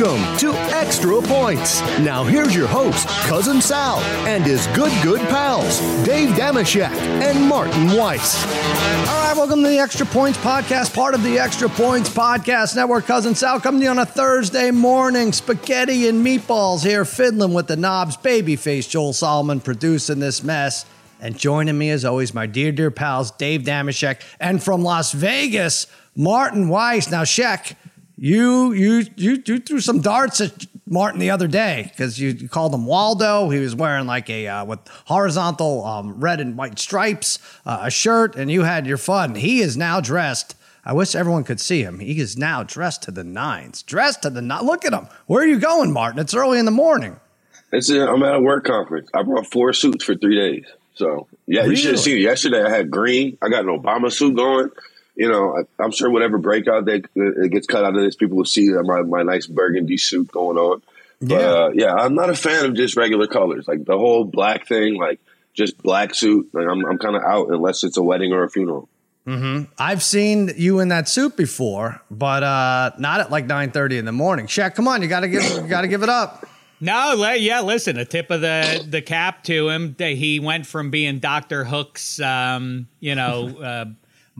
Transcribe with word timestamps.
Welcome 0.00 0.38
to 0.38 0.54
Extra 0.74 1.20
Points. 1.20 1.82
Now 1.98 2.24
here's 2.24 2.54
your 2.54 2.66
host, 2.66 3.06
Cousin 3.26 3.60
Sal, 3.60 3.98
and 4.26 4.42
his 4.42 4.66
good, 4.68 4.92
good 5.02 5.20
pals, 5.28 5.80
Dave 6.06 6.30
Dameshek 6.30 6.90
and 6.90 7.46
Martin 7.46 7.94
Weiss. 7.94 8.42
All 9.08 9.26
right, 9.26 9.36
welcome 9.36 9.62
to 9.62 9.68
the 9.68 9.78
Extra 9.78 10.06
Points 10.06 10.38
Podcast, 10.38 10.94
part 10.94 11.12
of 11.12 11.22
the 11.22 11.38
Extra 11.38 11.68
Points 11.68 12.08
Podcast 12.08 12.76
Network. 12.76 13.04
Cousin 13.04 13.34
Sal 13.34 13.60
coming 13.60 13.80
to 13.80 13.84
you 13.84 13.90
on 13.90 13.98
a 13.98 14.06
Thursday 14.06 14.70
morning. 14.70 15.34
Spaghetti 15.34 16.08
and 16.08 16.24
meatballs 16.24 16.82
here, 16.82 17.04
fiddling 17.04 17.52
with 17.52 17.66
the 17.66 17.76
knobs. 17.76 18.16
Babyface 18.16 18.88
Joel 18.88 19.12
Solomon 19.12 19.60
producing 19.60 20.18
this 20.18 20.42
mess. 20.42 20.86
And 21.20 21.36
joining 21.36 21.76
me, 21.76 21.90
as 21.90 22.06
always, 22.06 22.32
my 22.32 22.46
dear, 22.46 22.72
dear 22.72 22.90
pals, 22.90 23.32
Dave 23.32 23.64
Dameshek, 23.64 24.22
and 24.40 24.62
from 24.62 24.82
Las 24.82 25.12
Vegas, 25.12 25.86
Martin 26.16 26.70
Weiss. 26.70 27.10
Now, 27.10 27.24
Sheck, 27.24 27.76
you 28.20 28.72
you 28.72 29.06
you 29.16 29.42
you 29.46 29.58
threw 29.58 29.80
some 29.80 30.00
darts 30.00 30.42
at 30.42 30.66
Martin 30.86 31.20
the 31.20 31.30
other 31.30 31.48
day 31.48 31.86
because 31.88 32.20
you, 32.20 32.50
called 32.50 32.74
him 32.74 32.84
Waldo. 32.84 33.48
He 33.48 33.58
was 33.60 33.74
wearing 33.74 34.06
like 34.06 34.28
a 34.28 34.46
uh, 34.46 34.64
with 34.66 34.80
horizontal 35.06 35.86
um, 35.86 36.20
red 36.20 36.38
and 36.38 36.54
white 36.54 36.78
stripes, 36.78 37.38
uh, 37.64 37.80
a 37.84 37.90
shirt, 37.90 38.36
and 38.36 38.50
you 38.50 38.62
had 38.62 38.86
your 38.86 38.98
fun. 38.98 39.36
He 39.36 39.60
is 39.60 39.74
now 39.74 40.02
dressed. 40.02 40.54
I 40.84 40.92
wish 40.92 41.14
everyone 41.14 41.44
could 41.44 41.60
see 41.60 41.82
him. 41.82 41.98
He 41.98 42.20
is 42.20 42.36
now 42.36 42.62
dressed 42.62 43.02
to 43.04 43.10
the 43.10 43.24
nines. 43.24 43.82
Dressed 43.82 44.22
to 44.22 44.30
the 44.30 44.42
nines. 44.42 44.64
Look 44.64 44.84
at 44.84 44.92
him. 44.92 45.08
Where 45.26 45.42
are 45.42 45.46
you 45.46 45.58
going, 45.58 45.90
Martin? 45.90 46.20
It's 46.20 46.34
early 46.34 46.58
in 46.58 46.66
the 46.66 46.70
morning. 46.70 47.18
It's 47.72 47.88
a, 47.88 48.06
I'm 48.06 48.22
at 48.22 48.34
a 48.34 48.40
work 48.40 48.64
conference. 48.64 49.08
I 49.14 49.22
brought 49.22 49.46
four 49.46 49.72
suits 49.72 50.04
for 50.04 50.14
three 50.14 50.36
days. 50.36 50.66
So 50.94 51.26
yeah, 51.46 51.62
really? 51.62 51.70
you 51.70 51.76
should 51.76 51.92
have 51.92 52.00
seen 52.00 52.18
it 52.18 52.20
yesterday. 52.20 52.62
I 52.62 52.68
had 52.68 52.90
green. 52.90 53.38
I 53.40 53.48
got 53.48 53.64
an 53.64 53.70
Obama 53.70 54.12
suit 54.12 54.36
going 54.36 54.70
you 55.20 55.28
know, 55.28 55.62
I, 55.78 55.84
am 55.84 55.90
sure 55.90 56.10
whatever 56.10 56.38
breakout 56.38 56.86
that 56.86 57.04
it 57.14 57.52
gets 57.52 57.66
cut 57.66 57.84
out 57.84 57.94
of 57.94 58.02
this, 58.02 58.16
people 58.16 58.38
will 58.38 58.46
see 58.46 58.70
my 58.70 59.02
my 59.02 59.22
nice 59.22 59.46
burgundy 59.46 59.98
suit 59.98 60.32
going 60.32 60.56
on. 60.56 60.82
But 61.20 61.28
yeah. 61.28 61.46
Uh, 61.46 61.70
yeah, 61.74 61.92
I'm 61.92 62.14
not 62.14 62.30
a 62.30 62.34
fan 62.34 62.64
of 62.64 62.74
just 62.74 62.96
regular 62.96 63.26
colors. 63.26 63.68
Like 63.68 63.84
the 63.84 63.98
whole 63.98 64.24
black 64.24 64.66
thing, 64.66 64.96
like 64.96 65.20
just 65.52 65.76
black 65.82 66.14
suit. 66.14 66.48
Like 66.54 66.66
I'm 66.66 66.86
I'm 66.86 66.96
kind 66.96 67.16
of 67.16 67.22
out 67.22 67.48
unless 67.50 67.84
it's 67.84 67.98
a 67.98 68.02
wedding 68.02 68.32
or 68.32 68.44
a 68.44 68.48
funeral. 68.48 68.88
Mm-hmm. 69.26 69.70
I've 69.76 70.02
seen 70.02 70.52
you 70.56 70.80
in 70.80 70.88
that 70.88 71.06
suit 71.06 71.36
before, 71.36 72.00
but 72.10 72.42
uh, 72.42 72.92
not 72.98 73.20
at 73.20 73.30
like 73.30 73.46
9:30 73.46 73.98
in 73.98 74.04
the 74.06 74.12
morning. 74.12 74.46
Shaq, 74.46 74.74
come 74.74 74.88
on, 74.88 75.02
you 75.02 75.08
gotta 75.08 75.28
give 75.28 75.42
you 75.42 75.68
gotta 75.68 75.88
give 75.88 76.02
it 76.02 76.08
up. 76.08 76.46
No, 76.80 77.12
yeah, 77.34 77.60
listen, 77.60 77.98
a 77.98 78.06
tip 78.06 78.30
of 78.30 78.40
the 78.40 78.82
the 78.88 79.02
cap 79.02 79.44
to 79.44 79.68
him. 79.68 79.96
That 79.98 80.12
he 80.12 80.40
went 80.40 80.66
from 80.66 80.90
being 80.90 81.18
Doctor 81.18 81.62
Hook's, 81.62 82.18
um, 82.20 82.88
you 83.00 83.14
know, 83.14 83.48
uh, 83.62 83.84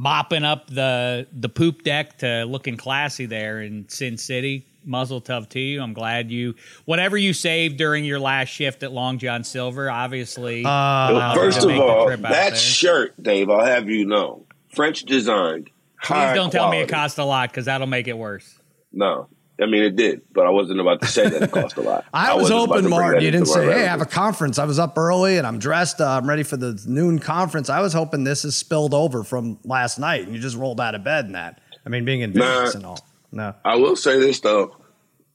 mopping 0.01 0.45
up 0.45 0.67
the 0.69 1.27
the 1.31 1.49
poop 1.51 1.83
deck 1.83 2.17
to 2.19 2.45
looking 2.45 2.77
classy 2.79 3.27
there 3.27 3.61
in 3.61 3.87
Sin 3.89 4.17
City. 4.17 4.67
Muzzle 4.83 5.21
tough 5.21 5.51
to 5.51 5.61
you. 5.61 5.83
I'm 5.83 5.93
glad 5.93 6.31
you 6.31 6.55
whatever 6.87 7.19
you 7.19 7.35
saved 7.35 7.77
during 7.77 8.03
your 8.07 8.19
last 8.19 8.49
shift 8.49 8.83
at 8.83 8.93
Long 8.93 9.19
John 9.19 9.45
Silver. 9.45 9.91
Obviously, 9.91 10.65
uh, 10.65 11.35
first 11.35 11.63
of 11.63 11.71
all, 11.79 12.09
that 12.17 12.57
shirt, 12.57 13.23
Dave. 13.23 13.51
I'll 13.51 13.65
have 13.65 13.91
you 13.91 14.07
know, 14.07 14.47
French 14.75 15.03
designed. 15.03 15.69
Please 16.03 16.15
don't 16.15 16.35
quality. 16.35 16.57
tell 16.57 16.71
me 16.71 16.81
it 16.81 16.89
cost 16.89 17.19
a 17.19 17.25
lot 17.25 17.51
because 17.51 17.67
that'll 17.67 17.87
make 17.87 18.09
it 18.09 18.17
worse. 18.17 18.59
No, 18.91 19.29
I 19.61 19.67
mean, 19.67 19.83
it 19.83 19.97
did, 19.97 20.23
but 20.33 20.47
I 20.47 20.51
wasn't 20.51 20.81
about 20.81 21.01
to 21.03 21.07
say 21.07 21.29
that 21.29 21.43
it 21.43 21.51
cost 21.53 21.77
a 21.77 21.83
lot. 21.83 22.05
I, 22.15 22.31
I 22.31 22.35
was 22.35 22.49
hoping, 22.49 22.89
Martin, 22.89 23.23
you 23.23 23.31
didn't 23.31 23.47
say, 23.47 23.67
"Hey, 23.67 23.85
I 23.85 23.89
have 23.89 24.01
a 24.01 24.07
conference." 24.07 24.59
I 24.59 24.65
was 24.65 24.79
up 24.79 24.97
early 24.97 25.39
and 25.39 25.47
I'm 25.47 25.59
dressed. 25.59 26.01
Uh, 26.01 26.09
I'm 26.09 26.29
ready 26.29 26.43
for 26.43 26.57
the 26.57 26.81
noon 26.87 27.19
conference. 27.19 27.69
I 27.69 27.81
was 27.81 27.93
hoping 27.93 28.25
this 28.25 28.45
is 28.45 28.57
spilled 28.57 28.95
over 28.95 29.23
from 29.23 29.59
last 29.65 29.99
night, 29.99 30.25
and 30.25 30.35
you 30.35 30.41
just 30.41 30.57
rolled 30.57 30.81
out 30.81 30.95
of 30.95 31.05
bed 31.05 31.27
in 31.27 31.33
that. 31.33 31.61
I 31.85 31.89
mean, 31.89 32.05
being 32.05 32.21
in 32.21 32.33
Vegas 32.33 32.75
nah, 32.75 32.79
and 32.79 32.87
all. 32.87 33.07
No, 33.33 33.55
I 33.65 33.77
will 33.77 33.97
say 33.97 34.19
this 34.19 34.41
though: 34.41 34.77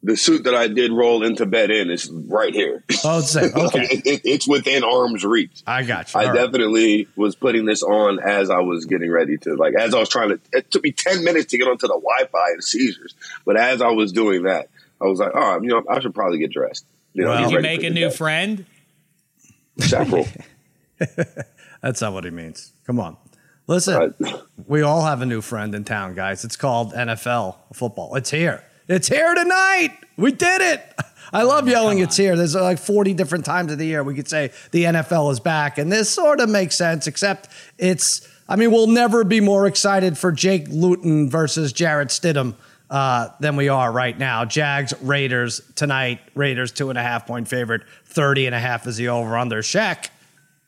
the 0.04 0.16
suit 0.16 0.44
that 0.44 0.54
I 0.54 0.68
did 0.68 0.92
roll 0.92 1.24
into 1.24 1.46
bed 1.46 1.72
in 1.72 1.90
is 1.90 2.10
right 2.10 2.54
here. 2.54 2.84
Oh, 3.04 3.20
it's 3.20 3.36
okay. 3.38 3.88
it, 3.90 4.06
it, 4.06 4.22
it's 4.24 4.48
within 4.48 4.84
arm's 4.84 5.26
reach. 5.26 5.64
I 5.66 5.84
got 5.84 6.14
you. 6.14 6.20
I 6.20 6.28
All 6.28 6.34
definitely 6.34 7.06
right. 7.06 7.18
was 7.18 7.36
putting 7.36 7.66
this 7.66 7.82
on 7.82 8.20
as 8.20 8.50
I 8.50 8.60
was 8.60 8.86
getting 8.86 9.12
ready 9.12 9.38
to, 9.40 9.56
like, 9.56 9.74
as 9.74 9.94
I 9.94 10.00
was 10.00 10.10
trying 10.10 10.30
to. 10.30 10.40
It 10.54 10.70
took 10.70 10.84
me 10.84 10.92
ten 10.92 11.24
minutes 11.24 11.48
to 11.52 11.58
get 11.58 11.68
onto 11.68 11.88
the 11.88 12.00
Wi-Fi 12.00 12.52
and 12.52 12.64
Caesars, 12.64 13.16
but 13.46 13.58
as 13.58 13.82
I 13.82 13.90
was 13.90 14.12
doing 14.12 14.44
that, 14.44 14.70
I 15.02 15.06
was 15.06 15.20
like, 15.20 15.32
oh, 15.34 15.62
you 15.62 15.70
know, 15.70 15.84
I 15.90 16.00
should 16.00 16.14
probably 16.14 16.40
get 16.40 16.52
dressed. 16.52 16.86
You 17.14 17.24
know, 17.24 17.30
well, 17.30 17.44
did 17.44 17.52
you 17.52 17.62
make 17.62 17.84
a 17.84 17.90
new 17.90 18.10
day. 18.10 18.16
friend? 18.16 18.66
Several. 19.80 20.28
That's 21.82 22.02
not 22.02 22.14
what 22.14 22.26
he 22.26 22.30
means. 22.30 22.74
Come 22.86 23.00
on. 23.00 23.18
Listen, 23.68 24.14
we 24.68 24.82
all 24.82 25.04
have 25.04 25.22
a 25.22 25.26
new 25.26 25.42
friend 25.42 25.74
in 25.74 25.86
town, 25.86 26.14
guys. 26.14 26.46
It's 26.46 26.56
called 26.56 26.94
NFL 26.94 27.56
football. 27.74 28.16
It's 28.16 28.30
here. 28.30 28.64
It's 28.88 29.08
here 29.08 29.34
tonight. 29.34 29.98
We 30.16 30.32
did 30.32 30.62
it. 30.62 30.82
I 31.34 31.42
love 31.42 31.68
yelling 31.68 32.00
it's 32.00 32.16
here. 32.16 32.36
There's 32.36 32.54
like 32.54 32.78
40 32.78 33.16
different 33.16 33.44
times 33.44 33.72
of 33.72 33.80
the 33.80 33.86
year 33.86 34.04
we 34.04 34.14
could 34.14 34.28
say 34.28 34.52
the 34.72 34.84
NFL 34.84 35.32
is 35.32 35.40
back. 35.40 35.80
And 35.80 35.92
this 35.92 36.10
sort 36.10 36.40
of 36.40 36.50
makes 36.50 36.76
sense, 36.76 37.08
except 37.08 37.50
it's, 37.80 38.28
I 38.48 38.56
mean, 38.56 38.72
we'll 38.72 38.88
never 38.88 39.24
be 39.24 39.42
more 39.42 39.66
excited 39.66 40.20
for 40.20 40.32
Jake 40.32 40.68
Luton 40.70 41.32
versus 41.32 41.74
Jarrett 41.74 42.10
Stidham 42.10 42.54
uh, 42.92 43.30
than 43.40 43.56
we 43.56 43.70
are 43.70 43.92
right 43.92 44.18
now. 44.18 44.46
Jags, 44.46 44.94
Raiders 45.02 45.62
tonight. 45.76 46.20
Raiders 46.36 46.72
two 46.72 46.92
and 46.92 47.00
a 47.00 47.04
half 47.04 47.26
point 47.26 47.48
favorite. 47.48 47.82
30 48.06 48.46
and 48.46 48.54
a 48.54 48.60
half 48.60 48.86
is 48.86 48.98
the 48.98 49.10
over 49.10 49.36
under. 49.36 49.64
Shaq, 49.64 50.10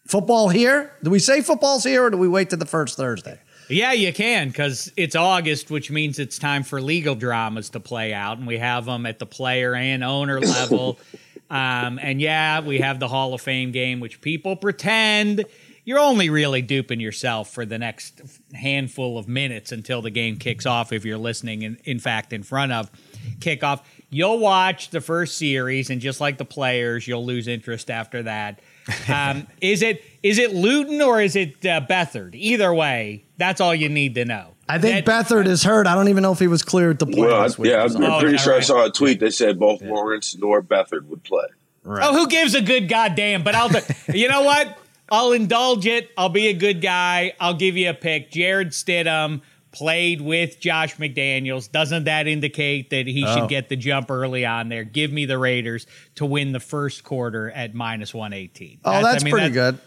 football 0.08 0.50
here? 0.50 0.92
Do 1.04 1.12
we 1.12 1.20
say 1.20 1.42
football's 1.42 1.84
here 1.84 2.06
or 2.06 2.10
do 2.10 2.18
we 2.18 2.28
wait 2.28 2.50
to 2.50 2.56
the 2.56 2.66
first 2.66 2.98
Thursday? 2.98 3.40
Yeah, 3.70 3.92
you 3.92 4.14
can 4.14 4.48
because 4.48 4.92
it's 4.96 5.16
August, 5.16 5.70
which 5.70 5.92
means 5.92 6.20
it's 6.20 6.40
time 6.40 6.64
for 6.64 6.82
legal 6.82 7.16
dramas 7.16 7.70
to 7.72 7.80
play 7.80 8.14
out, 8.14 8.38
and 8.38 8.48
we 8.48 8.58
have 8.58 8.86
them 8.86 9.06
at 9.06 9.20
the 9.20 9.26
player 9.26 9.76
and 9.76 10.04
owner 10.04 10.40
level. 10.40 11.00
um, 11.50 12.00
and 12.02 12.22
yeah, 12.22 12.62
we 12.62 12.80
have 12.80 13.00
the 13.00 13.08
Hall 13.08 13.34
of 13.34 13.42
Fame 13.42 13.72
game, 13.72 14.00
which 14.00 14.22
people 14.22 14.56
pretend 14.56 15.46
you're 15.88 16.00
only 16.00 16.30
really 16.30 16.62
duping 16.62 17.00
yourself 17.00 17.50
for 17.50 17.66
the 17.66 17.78
next 17.78 18.22
handful 18.54 19.18
of 19.18 19.30
minutes 19.30 19.72
until 19.72 20.02
the 20.02 20.10
game 20.10 20.36
kicks 20.38 20.66
off. 20.66 20.92
If 20.92 21.06
you're 21.06 21.18
listening, 21.18 21.62
in, 21.62 21.78
in 21.86 22.00
fact, 22.00 22.34
in 22.34 22.44
front 22.44 22.74
of 22.74 22.92
kickoff, 23.40 23.82
you'll 24.10 24.40
watch 24.40 24.90
the 24.90 25.00
first 25.00 25.38
series, 25.38 25.90
and 25.90 26.02
just 26.02 26.20
like 26.20 26.38
the 26.38 26.46
players, 26.46 27.08
you'll 27.08 27.26
lose 27.26 27.48
interest 27.48 27.90
after 27.90 28.24
that. 28.24 28.60
Um, 29.10 29.48
is 29.60 29.82
it 29.82 30.02
is 30.24 30.38
it 30.38 30.54
Luton 30.54 31.02
or 31.02 31.22
is 31.22 31.36
it 31.36 31.66
uh, 31.66 31.82
Beathard? 31.82 32.36
Either 32.36 32.74
way, 32.74 33.26
that's 33.38 33.62
all 33.62 33.74
you 33.74 33.90
need 33.90 34.16
to 34.16 34.26
know. 34.26 34.54
I 34.70 34.80
think 34.80 35.06
that, 35.06 35.28
Beathard 35.28 35.48
is 35.48 35.64
hurt. 35.64 35.88
I 35.88 35.96
don't 35.96 36.10
even 36.10 36.24
know 36.24 36.34
if 36.34 36.40
he 36.40 36.48
was 36.48 36.62
cleared 36.62 37.00
to 37.00 37.06
play. 37.06 37.22
Well, 37.28 37.44
this 37.44 37.58
week. 37.58 37.72
yeah, 37.72 37.84
I'm 37.84 38.04
oh, 38.04 38.20
pretty 38.20 38.38
sure 38.38 38.54
right. 38.54 38.62
I 38.62 38.66
saw 38.66 38.86
a 38.86 38.92
tweet 38.92 39.20
that 39.22 39.34
said 39.34 39.60
both 39.60 39.82
yeah. 39.82 39.92
Lawrence 39.92 40.36
nor 40.38 40.62
Beathard 40.62 41.06
would 41.06 41.24
play. 41.24 41.46
Right. 41.84 42.04
Oh, 42.04 42.14
who 42.14 42.28
gives 42.28 42.54
a 42.54 42.62
good 42.62 42.90
goddamn? 42.90 43.44
But 43.44 43.56
I'll, 43.56 43.70
you 44.14 44.28
know 44.28 44.42
what? 44.42 44.78
I'll 45.10 45.32
indulge 45.32 45.86
it. 45.86 46.10
I'll 46.18 46.30
be 46.30 46.48
a 46.48 46.54
good 46.54 46.82
guy. 46.82 47.34
I'll 47.40 47.54
give 47.54 47.78
you 47.78 47.90
a 47.90 47.94
pick. 47.94 48.30
Jarrett 48.32 48.70
Stidham 48.70 49.42
played 49.72 50.22
with 50.22 50.60
Josh 50.60 50.98
McDaniels. 50.98 51.72
Doesn't 51.72 52.06
that 52.06 52.28
indicate 52.28 52.90
that 52.90 53.08
he 53.08 53.24
oh. 53.26 53.36
should 53.36 53.50
get 53.50 53.70
the 53.70 53.76
jump 53.76 54.12
early 54.12 54.46
on 54.46 54.70
there? 54.70 54.84
Give 54.84 55.12
me 55.12 55.26
the 55.26 55.38
Raiders 55.38 55.88
to 56.16 56.26
win 56.26 56.52
the 56.52 56.60
first 56.60 57.04
quarter 57.04 57.50
at 57.52 57.74
minus 57.74 58.14
118. 58.14 58.80
Oh, 58.84 58.92
that's, 58.92 59.06
that's 59.06 59.24
I 59.24 59.26
mean, 59.26 59.32
pretty 59.32 59.50
that's, 59.50 59.78
good. 59.78 59.87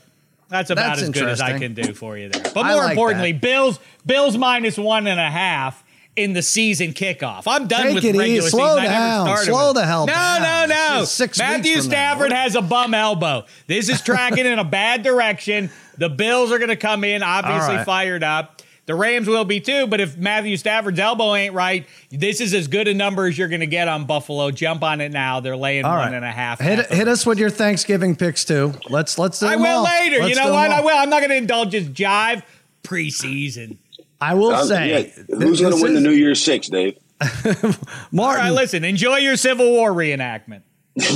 That's 0.51 0.71
about 0.71 0.97
that's 0.97 1.03
as 1.03 1.11
good 1.11 1.29
as 1.29 1.41
I 1.41 1.59
can 1.59 1.75
do 1.75 1.95
for 1.95 2.19
you 2.19 2.29
there. 2.29 2.43
But 2.43 2.67
more 2.67 2.77
like 2.77 2.91
importantly, 2.91 3.33
that. 3.33 3.41
Bills 3.41 3.79
Bills 4.05 4.37
minus 4.37 4.77
one 4.77 5.07
and 5.07 5.21
a 5.21 5.31
half 5.31 5.85
in 6.17 6.33
the 6.33 6.43
season 6.43 6.93
kickoff. 6.93 7.45
I'm 7.47 7.69
done 7.69 7.83
Take 7.83 7.95
with 7.95 8.05
it 8.05 8.17
regular 8.17 8.25
easy. 8.25 8.49
Slow 8.49 8.77
season. 8.77 8.91
Down. 8.91 9.37
Slow 9.39 9.73
the 9.73 9.87
hell 9.87 10.07
no, 10.07 10.13
down. 10.13 10.43
No, 10.43 10.67
no, 10.67 10.99
no. 10.99 11.05
Six 11.05 11.39
Matthew 11.39 11.81
Stafford 11.81 12.33
has 12.33 12.57
a 12.57 12.63
bum 12.63 12.95
elbow. 12.95 13.45
This 13.69 13.89
is 13.89 14.03
tracking 14.03 14.45
in 14.45 14.59
a 14.59 14.65
bad 14.65 15.03
direction. 15.03 15.71
The 15.99 16.09
Bills 16.09 16.51
are 16.51 16.59
going 16.59 16.71
to 16.71 16.77
come 16.77 17.05
in, 17.05 17.23
obviously 17.23 17.77
right. 17.77 17.87
fired 17.87 18.25
up. 18.25 18.61
The 18.91 18.97
Rams 18.97 19.29
will 19.29 19.45
be 19.45 19.61
too, 19.61 19.87
but 19.87 20.01
if 20.01 20.17
Matthew 20.17 20.57
Stafford's 20.57 20.99
elbow 20.99 21.37
ain't 21.37 21.55
right, 21.55 21.87
this 22.11 22.41
is 22.41 22.53
as 22.55 22.67
good 22.67 22.89
a 22.89 22.93
number 22.93 23.27
as 23.27 23.39
you're 23.39 23.47
going 23.47 23.61
to 23.61 23.69
get 23.69 23.87
on 23.87 24.05
Buffalo. 24.05 24.51
Jump 24.51 24.83
on 24.83 25.01
it 25.01 25.13
now. 25.13 25.39
They're 25.39 25.57
laying 25.57 25.85
all 25.85 25.93
one 25.97 26.09
right. 26.09 26.15
and 26.17 26.25
a 26.25 26.31
half. 26.33 26.59
Hit, 26.59 26.87
hit 26.91 27.07
us 27.07 27.25
with 27.25 27.39
your 27.39 27.51
Thanksgiving 27.51 28.17
picks 28.17 28.45
too. 28.45 28.75
Let's 28.89 29.17
let's 29.17 29.39
do 29.39 29.47
I 29.47 29.55
will 29.55 29.65
all. 29.65 29.85
later. 29.85 30.19
Let's 30.19 30.31
you 30.31 30.35
know 30.35 30.51
what? 30.53 30.73
I 30.73 30.81
will. 30.81 30.99
I'm 30.99 31.09
not 31.09 31.21
going 31.21 31.31
to 31.31 31.37
indulge 31.37 31.73
his 31.73 31.87
jive 31.87 32.43
preseason. 32.83 33.77
I 34.21 34.35
will 34.35 34.51
um, 34.51 34.67
say, 34.67 35.15
yeah. 35.29 35.37
who's 35.37 35.61
going 35.61 35.77
to 35.77 35.81
win 35.81 35.93
is, 35.93 36.03
the 36.03 36.09
New 36.09 36.17
Year's 36.17 36.43
Six, 36.43 36.69
Dave? 36.69 36.99
Martin, 37.21 37.79
all 38.11 38.35
right, 38.35 38.51
listen. 38.51 38.83
Enjoy 38.83 39.19
your 39.19 39.37
Civil 39.37 39.71
War 39.71 39.93
reenactment. 39.93 40.63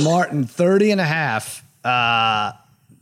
Martin, 0.01 0.45
30 0.45 0.91
and 0.91 1.01
a 1.01 1.03
half. 1.03 1.61
Uh, 1.83 2.53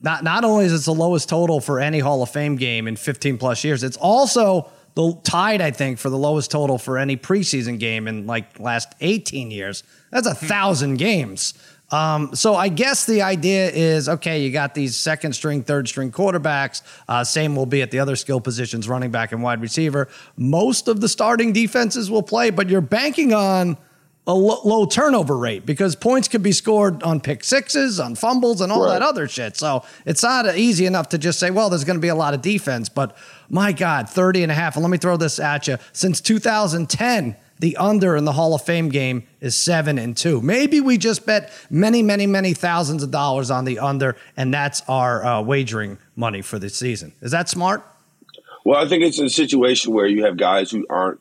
not 0.03 0.23
not 0.23 0.43
only 0.43 0.65
is 0.65 0.73
it 0.73 0.85
the 0.85 0.93
lowest 0.93 1.29
total 1.29 1.59
for 1.59 1.79
any 1.79 1.99
Hall 1.99 2.21
of 2.21 2.29
Fame 2.29 2.57
game 2.57 2.87
in 2.87 2.95
15 2.95 3.37
plus 3.37 3.63
years, 3.63 3.83
it's 3.83 3.97
also 3.97 4.69
the 4.95 5.17
tied, 5.23 5.61
I 5.61 5.71
think, 5.71 5.97
for 5.97 6.09
the 6.09 6.17
lowest 6.17 6.51
total 6.51 6.77
for 6.77 6.97
any 6.97 7.17
preseason 7.17 7.79
game 7.79 8.07
in 8.07 8.27
like 8.27 8.59
last 8.59 8.93
18 9.01 9.49
years. 9.49 9.83
That's 10.11 10.27
a 10.27 10.35
thousand 10.35 10.97
games. 10.97 11.55
Um, 11.89 12.33
so 12.35 12.55
I 12.55 12.69
guess 12.69 13.05
the 13.05 13.21
idea 13.21 13.69
is 13.69 14.09
okay, 14.09 14.41
you 14.41 14.51
got 14.51 14.73
these 14.73 14.95
second 14.95 15.33
string, 15.33 15.63
third 15.63 15.87
string 15.87 16.11
quarterbacks. 16.11 16.81
Uh, 17.07 17.23
same 17.23 17.55
will 17.55 17.65
be 17.65 17.81
at 17.81 17.91
the 17.91 17.99
other 17.99 18.15
skill 18.15 18.41
positions, 18.41 18.89
running 18.89 19.11
back 19.11 19.31
and 19.31 19.43
wide 19.43 19.61
receiver. 19.61 20.09
Most 20.35 20.87
of 20.87 21.01
the 21.01 21.09
starting 21.09 21.53
defenses 21.53 22.09
will 22.09 22.23
play, 22.23 22.49
but 22.49 22.67
you're 22.67 22.81
banking 22.81 23.33
on 23.33 23.77
a 24.25 24.33
low 24.33 24.85
turnover 24.85 25.37
rate 25.37 25.65
because 25.65 25.95
points 25.95 26.29
could 26.29 26.43
be 26.43 26.53
scored 26.53 27.03
on 27.03 27.19
pick 27.19 27.43
sixes, 27.43 27.99
on 27.99 28.15
fumbles, 28.15 28.61
and 28.61 28.71
all 28.71 28.85
right. 28.85 28.93
that 28.93 29.01
other 29.01 29.27
shit. 29.27 29.57
So 29.57 29.83
it's 30.05 30.23
not 30.23 30.57
easy 30.57 30.85
enough 30.85 31.09
to 31.09 31.17
just 31.17 31.39
say, 31.39 31.51
well, 31.51 31.69
there's 31.69 31.83
going 31.83 31.97
to 31.97 32.01
be 32.01 32.07
a 32.07 32.15
lot 32.15 32.33
of 32.33 32.41
defense. 32.41 32.87
But 32.87 33.17
my 33.49 33.73
God, 33.73 34.09
30 34.09 34.43
and 34.43 34.51
a 34.51 34.55
half. 34.55 34.75
And 34.75 34.83
let 34.83 34.89
me 34.89 34.97
throw 34.97 35.17
this 35.17 35.39
at 35.39 35.67
you. 35.67 35.77
Since 35.91 36.21
2010, 36.21 37.35
the 37.59 37.75
under 37.77 38.15
in 38.15 38.23
the 38.23 38.31
Hall 38.31 38.55
of 38.55 38.61
Fame 38.61 38.89
game 38.89 39.27
is 39.41 39.55
seven 39.55 39.97
and 39.97 40.15
two. 40.15 40.41
Maybe 40.41 40.79
we 40.79 40.97
just 40.97 41.25
bet 41.25 41.51
many, 41.69 42.01
many, 42.01 42.25
many 42.25 42.53
thousands 42.53 43.03
of 43.03 43.11
dollars 43.11 43.51
on 43.51 43.65
the 43.65 43.79
under, 43.79 44.15
and 44.37 44.53
that's 44.53 44.81
our 44.87 45.23
uh, 45.23 45.41
wagering 45.41 45.97
money 46.15 46.41
for 46.41 46.59
the 46.59 46.69
season. 46.69 47.13
Is 47.21 47.31
that 47.31 47.49
smart? 47.49 47.85
Well, 48.65 48.83
I 48.83 48.87
think 48.87 49.03
it's 49.03 49.19
a 49.19 49.29
situation 49.29 49.93
where 49.93 50.07
you 50.07 50.23
have 50.23 50.37
guys 50.37 50.71
who 50.71 50.85
aren't 50.89 51.19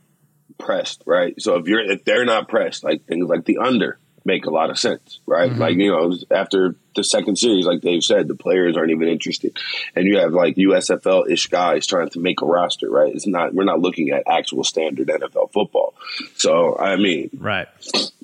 pressed, 0.59 1.03
right? 1.07 1.41
So 1.41 1.57
if 1.57 1.67
you're 1.67 1.81
if 1.81 2.05
they're 2.05 2.25
not 2.25 2.49
pressed, 2.49 2.85
like 2.85 3.05
things 3.05 3.29
like 3.29 3.45
the 3.45 3.59
under 3.59 3.99
make 4.25 4.47
a 4.47 4.51
lot 4.51 4.71
of 4.71 4.79
sense, 4.79 5.21
right? 5.27 5.51
Mm-hmm. 5.51 5.61
Like 5.61 5.77
you 5.77 5.91
know, 5.91 6.15
after 6.31 6.77
the 6.95 7.05
second 7.05 7.37
series, 7.37 7.67
like 7.67 7.81
Dave 7.81 8.03
said, 8.05 8.29
the 8.29 8.35
players 8.35 8.77
aren't 8.77 8.91
even 8.91 9.09
interested, 9.09 9.59
and 9.97 10.07
you 10.07 10.19
have 10.19 10.33
like 10.33 10.57
USFL 10.57 11.31
ish 11.31 11.49
guys 11.49 11.87
trying 11.87 12.11
to 12.11 12.21
make 12.21 12.43
a 12.43 12.47
roster, 12.47 12.91
right? 12.91 13.15
It's 13.15 13.27
not 13.27 13.55
we're 13.55 13.65
not 13.65 13.81
looking 13.81 14.11
at 14.11 14.25
actual 14.27 14.65
standard 14.65 15.09
NFL 15.09 15.53
football. 15.53 15.92
So 16.37 16.77
I 16.79 16.97
mean, 16.97 17.31
right? 17.35 17.69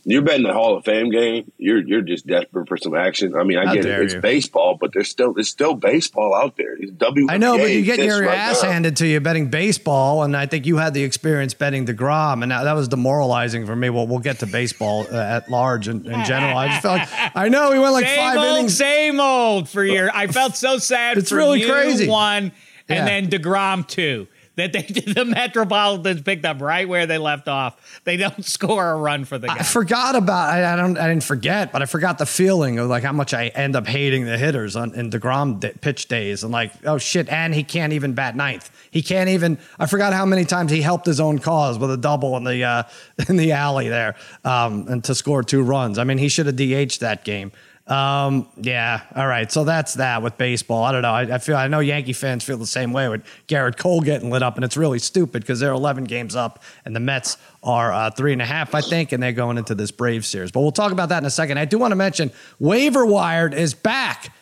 you're 0.04 0.22
betting 0.22 0.46
the 0.46 0.52
Hall 0.52 0.76
of 0.76 0.84
Fame 0.84 1.10
game. 1.10 1.52
You're 1.58 1.80
you're 1.86 2.02
just 2.02 2.26
desperate 2.26 2.68
for 2.68 2.76
some 2.76 2.94
action. 2.94 3.34
I 3.36 3.42
mean, 3.44 3.58
I 3.58 3.66
How 3.66 3.74
get 3.74 3.84
it. 3.84 4.00
It's 4.00 4.14
you. 4.14 4.20
baseball, 4.20 4.76
but 4.80 4.92
there's 4.92 5.08
still 5.08 5.34
it's 5.36 5.48
still 5.48 5.74
baseball 5.74 6.34
out 6.34 6.56
there. 6.56 6.74
It's 6.74 6.90
W. 6.92 7.26
I 7.28 7.36
know, 7.36 7.58
but 7.58 7.70
you 7.70 7.82
get 7.82 7.98
your 7.98 8.22
right 8.22 8.38
ass 8.38 8.62
now. 8.62 8.70
handed 8.70 8.96
to 8.96 9.06
you 9.06 9.20
betting 9.20 9.48
baseball, 9.48 10.22
and 10.22 10.36
I 10.36 10.46
think 10.46 10.66
you 10.66 10.78
had 10.78 10.94
the 10.94 11.02
experience 11.02 11.54
betting 11.54 11.86
Degrom, 11.86 12.42
and 12.42 12.50
that 12.50 12.72
was 12.72 12.88
demoralizing 12.88 13.66
for 13.66 13.76
me. 13.76 13.90
Well, 13.90 14.06
we'll 14.06 14.18
get 14.18 14.38
to 14.38 14.46
baseball 14.46 15.06
uh, 15.12 15.16
at 15.16 15.50
large 15.50 15.88
and 15.88 16.06
in, 16.06 16.24
general. 16.24 16.56
I 16.56 16.68
just 16.68 16.82
felt 16.82 16.98
like 16.98 17.08
I 17.34 17.48
know 17.48 17.70
we 17.70 17.78
went 17.78 17.92
like 17.92 18.06
same 18.06 18.18
five 18.18 18.38
old, 18.38 18.46
innings, 18.46 18.76
same 18.76 19.20
old 19.20 19.68
for 19.68 19.84
your. 19.84 20.10
I 20.14 20.26
felt 20.26 20.56
so 20.56 20.78
sad. 20.78 21.18
it's 21.18 21.32
really 21.32 21.60
you, 21.60 21.70
crazy. 21.70 22.08
One 22.08 22.52
and 22.88 22.98
yeah. 22.98 23.04
then 23.04 23.28
Degrom 23.28 23.86
two 23.86 24.26
that 24.58 24.72
they 24.72 24.82
the 25.12 25.24
Metropolitans 25.24 26.22
picked 26.22 26.44
up 26.44 26.60
right 26.60 26.88
where 26.88 27.06
they 27.06 27.18
left 27.18 27.48
off. 27.48 28.00
They 28.04 28.16
don't 28.16 28.44
score 28.58 28.90
a 28.90 28.96
run 28.96 29.24
for 29.24 29.38
the 29.38 29.46
guy. 29.46 29.56
I 29.56 29.62
forgot 29.62 30.14
about 30.14 30.50
I, 30.50 30.72
I 30.72 30.76
don't 30.76 30.98
I 30.98 31.08
didn't 31.08 31.24
forget, 31.24 31.72
but 31.72 31.82
I 31.82 31.86
forgot 31.86 32.18
the 32.18 32.26
feeling 32.26 32.78
of 32.78 32.88
like 32.88 33.02
how 33.02 33.12
much 33.12 33.34
I 33.34 33.48
end 33.48 33.76
up 33.76 33.86
hating 33.86 34.24
the 34.24 34.36
hitters 34.36 34.76
on 34.76 34.94
in 34.94 35.10
Degrom 35.10 35.80
pitch 35.80 36.06
days 36.06 36.42
and 36.42 36.52
like 36.52 36.72
oh 36.84 36.98
shit, 36.98 37.28
and 37.28 37.54
he 37.54 37.64
can't 37.64 37.92
even 37.92 38.12
bat 38.12 38.36
ninth. 38.36 38.70
He 38.90 39.02
can't 39.02 39.28
even. 39.30 39.58
I 39.78 39.86
forgot 39.86 40.12
how 40.12 40.26
many 40.26 40.44
times 40.44 40.70
he 40.70 40.82
helped 40.82 41.06
his 41.06 41.20
own 41.20 41.38
cause 41.38 41.78
with 41.78 41.90
a 41.90 41.96
double 41.96 42.36
in 42.36 42.44
the 42.44 42.64
uh, 42.64 42.82
in 43.28 43.36
the 43.36 43.52
alley 43.52 43.88
there 43.88 44.16
um, 44.44 44.86
and 44.88 45.04
to 45.04 45.14
score 45.14 45.42
two 45.42 45.62
runs. 45.62 45.98
I 45.98 46.04
mean, 46.04 46.18
he 46.18 46.28
should 46.28 46.46
have 46.46 46.56
DH'd 46.56 47.00
that 47.00 47.24
game. 47.24 47.52
Um, 47.88 48.46
yeah. 48.58 49.00
All 49.16 49.26
right. 49.26 49.50
So 49.50 49.64
that's 49.64 49.94
that 49.94 50.22
with 50.22 50.36
baseball. 50.36 50.84
I 50.84 50.92
don't 50.92 51.00
know. 51.00 51.12
I, 51.12 51.22
I, 51.22 51.38
feel 51.38 51.56
I 51.56 51.68
know 51.68 51.80
Yankee 51.80 52.12
fans 52.12 52.44
feel 52.44 52.58
the 52.58 52.66
same 52.66 52.92
way 52.92 53.08
with 53.08 53.24
Gerrit 53.48 53.78
Cole 53.78 54.02
getting 54.02 54.30
lit 54.30 54.42
up, 54.42 54.56
and 54.56 54.64
it's 54.64 54.76
really 54.76 54.98
stupid 54.98 55.42
because 55.42 55.58
they're 55.58 55.72
11 55.72 56.04
games 56.04 56.36
up, 56.36 56.62
and 56.84 56.94
the 56.94 57.00
Mets 57.00 57.38
are 57.62 57.90
uh, 57.92 58.10
three 58.10 58.34
and 58.34 58.42
a 58.42 58.46
half, 58.46 58.74
I 58.74 58.82
think, 58.82 59.12
and 59.12 59.22
they're 59.22 59.32
going 59.32 59.56
into 59.56 59.74
this 59.74 59.90
Brave 59.90 60.26
series. 60.26 60.50
But 60.50 60.60
we'll 60.60 60.70
talk 60.70 60.92
about 60.92 61.08
that 61.08 61.18
in 61.18 61.24
a 61.24 61.30
second. 61.30 61.58
I 61.58 61.64
do 61.64 61.78
want 61.78 61.92
to 61.92 61.96
mention 61.96 62.30
waiver 62.58 63.06
wired 63.06 63.54
is 63.54 63.72
back. 63.72 64.34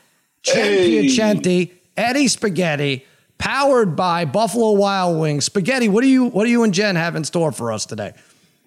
Hey. 0.42 1.06
Piacenti, 1.06 1.72
Eddie 1.96 2.28
Spaghetti, 2.28 3.06
powered 3.38 3.94
by 3.94 4.25
Buffalo 4.25 4.72
Wild 4.72 5.20
Wings. 5.20 5.44
Spaghetti, 5.44 5.88
what 5.88 6.02
do 6.02 6.08
you 6.08 6.26
what 6.26 6.44
do 6.44 6.50
you 6.50 6.62
and 6.64 6.75
Jen 6.75 6.96
have 6.96 7.16
in 7.16 7.25
store 7.25 7.52
for 7.52 7.72
us 7.72 7.87
today? 7.87 8.12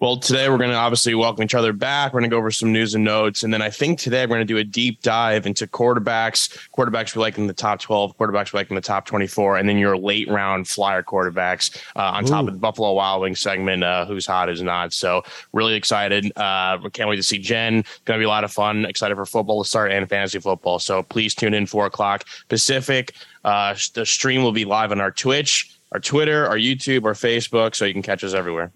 Well, 0.00 0.16
today 0.16 0.48
we're 0.48 0.56
going 0.56 0.70
to 0.70 0.76
obviously 0.76 1.14
welcome 1.14 1.44
each 1.44 1.54
other 1.54 1.74
back. 1.74 2.14
We're 2.14 2.20
going 2.20 2.30
to 2.30 2.34
go 2.34 2.38
over 2.38 2.50
some 2.50 2.72
news 2.72 2.94
and 2.94 3.04
notes. 3.04 3.42
And 3.42 3.52
then 3.52 3.60
I 3.60 3.68
think 3.68 3.98
today 3.98 4.24
we're 4.24 4.36
going 4.36 4.40
to 4.40 4.44
do 4.46 4.56
a 4.56 4.64
deep 4.64 5.02
dive 5.02 5.44
into 5.44 5.66
quarterbacks, 5.66 6.58
quarterbacks 6.74 7.14
we 7.14 7.20
like 7.20 7.36
in 7.36 7.46
the 7.46 7.52
top 7.52 7.80
12, 7.80 8.16
quarterbacks 8.16 8.54
we 8.54 8.60
like 8.60 8.70
in 8.70 8.76
the 8.76 8.80
top 8.80 9.04
24, 9.04 9.58
and 9.58 9.68
then 9.68 9.76
your 9.76 9.98
late 9.98 10.26
round 10.30 10.66
flyer 10.66 11.02
quarterbacks 11.02 11.76
uh, 11.96 12.12
on 12.14 12.24
Ooh. 12.24 12.28
top 12.28 12.46
of 12.46 12.54
the 12.54 12.58
Buffalo 12.58 12.94
Wild 12.94 13.20
Wings 13.20 13.40
segment, 13.40 13.84
uh, 13.84 14.06
who's 14.06 14.24
hot, 14.24 14.48
who's 14.48 14.62
not. 14.62 14.94
So 14.94 15.22
really 15.52 15.74
excited. 15.74 16.32
Uh, 16.34 16.78
can't 16.94 17.10
wait 17.10 17.16
to 17.16 17.22
see 17.22 17.36
Jen. 17.36 17.84
Going 18.06 18.18
to 18.18 18.22
be 18.22 18.24
a 18.24 18.28
lot 18.28 18.44
of 18.44 18.50
fun. 18.50 18.86
Excited 18.86 19.16
for 19.16 19.26
football 19.26 19.62
to 19.62 19.68
start 19.68 19.92
and 19.92 20.08
fantasy 20.08 20.38
football. 20.38 20.78
So 20.78 21.02
please 21.02 21.34
tune 21.34 21.52
in, 21.52 21.66
4 21.66 21.84
o'clock 21.84 22.24
Pacific. 22.48 23.12
Uh, 23.44 23.74
the 23.92 24.06
stream 24.06 24.42
will 24.42 24.52
be 24.52 24.64
live 24.64 24.92
on 24.92 25.00
our 25.02 25.10
Twitch, 25.10 25.76
our 25.92 26.00
Twitter, 26.00 26.46
our 26.46 26.56
YouTube, 26.56 27.04
our 27.04 27.12
Facebook, 27.12 27.74
so 27.74 27.84
you 27.84 27.92
can 27.92 28.02
catch 28.02 28.24
us 28.24 28.32
everywhere. 28.32 28.72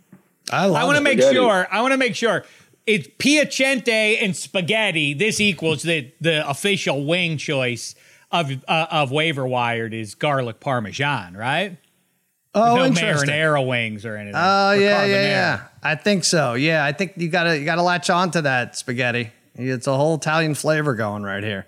I, 0.50 0.67
I 0.67 0.85
want 0.85 0.96
to 0.96 1.02
make 1.02 1.20
sure. 1.20 1.67
I 1.70 1.81
want 1.81 1.93
to 1.93 1.99
make 1.99 2.14
sure 2.14 2.44
it's 2.87 3.08
piacente 3.19 4.23
and 4.23 4.37
spaghetti. 4.37 5.14
This 5.14 5.41
equals 5.41 5.82
the 5.82 6.12
the 6.20 6.49
official 6.49 7.05
wing 7.05 7.38
choice 7.38 7.94
of 8.31 8.50
uh, 8.69 8.87
of 8.91 9.11
waiver 9.11 9.46
wired 9.46 9.94
is 9.94 10.14
garlic 10.14 10.61
parmesan, 10.61 11.37
right? 11.37 11.79
Oh, 12.56 12.76
no 12.76 12.85
interesting. 12.85 13.29
marinara 13.29 13.67
wings 13.67 14.05
or 14.06 14.17
anything. 14.17 14.37
Oh 14.37 14.73
yeah, 14.73 15.05
yeah, 15.05 15.23
yeah. 15.23 15.64
I 15.82 15.96
think 15.96 16.25
so. 16.25 16.55
Yeah, 16.55 16.85
I 16.85 16.93
think 16.93 17.14
you 17.17 17.29
gotta 17.29 17.58
you 17.58 17.64
gotta 17.64 17.82
latch 17.82 18.11
on 18.11 18.31
to 18.32 18.43
that 18.43 18.76
spaghetti. 18.76 19.31
It's 19.56 19.87
a 19.87 19.97
whole 19.97 20.17
Italian 20.17 20.55
flavor 20.55 20.94
going 20.94 21.23
right 21.23 21.43
here. 21.43 21.67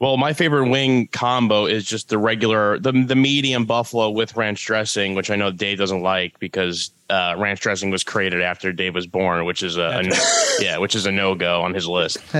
Well, 0.00 0.16
my 0.16 0.32
favorite 0.32 0.70
wing 0.70 1.08
combo 1.08 1.66
is 1.66 1.84
just 1.84 2.08
the 2.08 2.16
regular, 2.16 2.78
the 2.78 2.90
the 2.90 3.14
medium 3.14 3.66
buffalo 3.66 4.08
with 4.08 4.34
ranch 4.34 4.64
dressing, 4.64 5.14
which 5.14 5.30
I 5.30 5.36
know 5.36 5.52
Dave 5.52 5.76
doesn't 5.76 6.00
like 6.00 6.38
because 6.38 6.90
uh, 7.10 7.34
ranch 7.36 7.60
dressing 7.60 7.90
was 7.90 8.02
created 8.02 8.40
after 8.40 8.72
Dave 8.72 8.94
was 8.94 9.06
born, 9.06 9.44
which 9.44 9.62
is 9.62 9.76
a, 9.76 10.00
a 10.02 10.02
yeah, 10.64 10.78
which 10.78 10.94
is 10.94 11.04
a 11.04 11.12
no 11.12 11.34
go 11.34 11.60
on 11.60 11.74
his 11.74 11.86
list. 11.86 12.16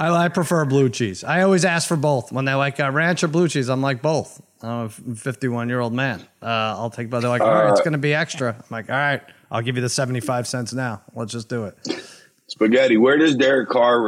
I, 0.00 0.14
I, 0.14 0.28
prefer 0.28 0.64
blue 0.64 0.88
cheese. 0.90 1.24
I 1.24 1.42
always 1.42 1.64
ask 1.64 1.88
for 1.88 1.96
both 1.96 2.30
when 2.30 2.44
they 2.44 2.54
like 2.54 2.78
uh, 2.78 2.88
ranch 2.92 3.24
or 3.24 3.28
blue 3.28 3.48
cheese. 3.48 3.68
I'm 3.68 3.82
like 3.82 4.00
both. 4.00 4.40
I'm 4.62 4.86
a 4.86 4.88
51 4.88 5.68
year 5.68 5.80
old 5.80 5.92
man. 5.92 6.20
Uh, 6.40 6.46
I'll 6.46 6.90
take 6.90 7.10
both. 7.10 7.22
They're 7.22 7.30
like, 7.30 7.40
all 7.40 7.52
right, 7.52 7.70
it's 7.70 7.80
going 7.80 7.92
to 7.92 7.98
be 7.98 8.14
extra. 8.14 8.54
I'm 8.54 8.64
like, 8.70 8.88
all 8.90 8.96
right, 8.96 9.22
I'll 9.50 9.62
give 9.62 9.74
you 9.74 9.82
the 9.82 9.88
75 9.88 10.46
cents 10.46 10.72
now. 10.72 11.02
Let's 11.14 11.32
just 11.32 11.48
do 11.48 11.64
it. 11.64 11.76
Spaghetti. 12.46 12.96
Where 12.96 13.16
does 13.16 13.34
Derek 13.34 13.68
Carr 13.68 14.00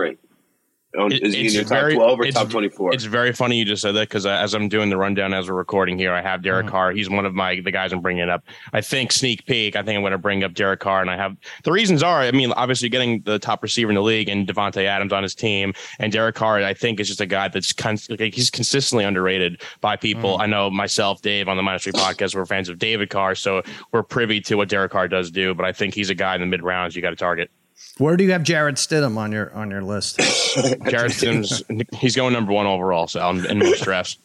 rank? 0.94 1.12
Is 1.22 1.34
he 1.34 1.46
in 1.46 1.52
your 1.52 1.64
top 1.64 1.90
12 1.92 2.20
or 2.20 2.30
top 2.30 2.50
24? 2.50 2.94
It's 2.94 3.04
very 3.04 3.32
funny 3.32 3.56
you 3.56 3.64
just 3.64 3.82
said 3.82 3.92
that 3.92 4.08
because 4.08 4.26
as 4.26 4.54
I'm 4.54 4.68
doing 4.68 4.90
the 4.90 4.96
rundown 4.96 5.32
as 5.32 5.48
we're 5.48 5.56
recording 5.56 5.98
here, 5.98 6.12
I 6.12 6.22
have 6.22 6.42
Derek 6.42 6.66
mm-hmm. 6.66 6.72
Carr. 6.72 6.92
He's 6.92 7.08
one 7.08 7.26
of 7.26 7.34
my 7.34 7.60
the 7.60 7.70
guys 7.70 7.92
I'm 7.92 8.00
bringing 8.00 8.28
up. 8.28 8.44
I 8.72 8.80
think 8.80 9.12
sneak 9.12 9.46
peek. 9.46 9.76
I 9.76 9.82
think 9.82 9.96
I'm 9.96 10.02
going 10.02 10.12
to 10.12 10.18
bring 10.18 10.44
up 10.44 10.54
Derek 10.54 10.80
Carr, 10.80 11.00
and 11.00 11.10
I 11.10 11.16
have 11.16 11.36
the 11.64 11.72
reasons 11.72 12.02
are. 12.02 12.20
I 12.20 12.30
mean, 12.32 12.52
obviously 12.52 12.88
getting 12.88 13.22
the 13.22 13.38
top 13.38 13.62
receiver 13.62 13.90
in 13.90 13.94
the 13.94 14.02
league 14.02 14.28
and 14.28 14.46
Davante 14.46 14.84
Adams 14.84 15.12
on 15.12 15.22
his 15.22 15.34
team, 15.34 15.72
and 15.98 16.12
Derek 16.12 16.34
Carr. 16.34 16.62
I 16.62 16.74
think 16.74 17.00
is 17.00 17.08
just 17.08 17.20
a 17.20 17.26
guy 17.26 17.48
that's 17.48 17.72
con- 17.72 17.98
like, 18.08 18.34
he's 18.34 18.50
consistently 18.50 19.04
underrated 19.04 19.62
by 19.80 19.96
people. 19.96 20.34
Mm-hmm. 20.34 20.42
I 20.42 20.46
know 20.46 20.70
myself, 20.70 21.22
Dave, 21.22 21.48
on 21.48 21.56
the 21.56 21.62
Minus 21.62 21.84
Three 21.84 21.92
podcast, 21.92 22.34
we're 22.34 22.46
fans 22.46 22.68
of 22.68 22.78
David 22.78 23.10
Carr, 23.10 23.34
so 23.34 23.62
we're 23.92 24.02
privy 24.02 24.40
to 24.42 24.56
what 24.56 24.68
Derek 24.68 24.92
Carr 24.92 25.08
does 25.08 25.30
do. 25.30 25.54
But 25.54 25.66
I 25.66 25.72
think 25.72 25.94
he's 25.94 26.10
a 26.10 26.14
guy 26.14 26.34
in 26.34 26.40
the 26.40 26.46
mid 26.46 26.62
rounds 26.62 26.96
you 26.96 27.02
got 27.02 27.10
to 27.10 27.16
target. 27.16 27.50
Where 27.98 28.16
do 28.16 28.24
you 28.24 28.32
have 28.32 28.42
Jarrett 28.42 28.76
Stidham 28.76 29.16
on 29.18 29.30
your 29.30 29.52
on 29.52 29.70
your 29.70 29.82
list? 29.82 30.18
Jarrett 30.54 31.12
Stidham's 31.12 31.62
he's 31.92 32.16
going 32.16 32.32
number 32.32 32.52
one 32.52 32.66
overall, 32.66 33.06
so 33.06 33.20
I'm 33.20 33.44
in 33.44 33.58
no 33.58 33.72
stress. 33.74 34.16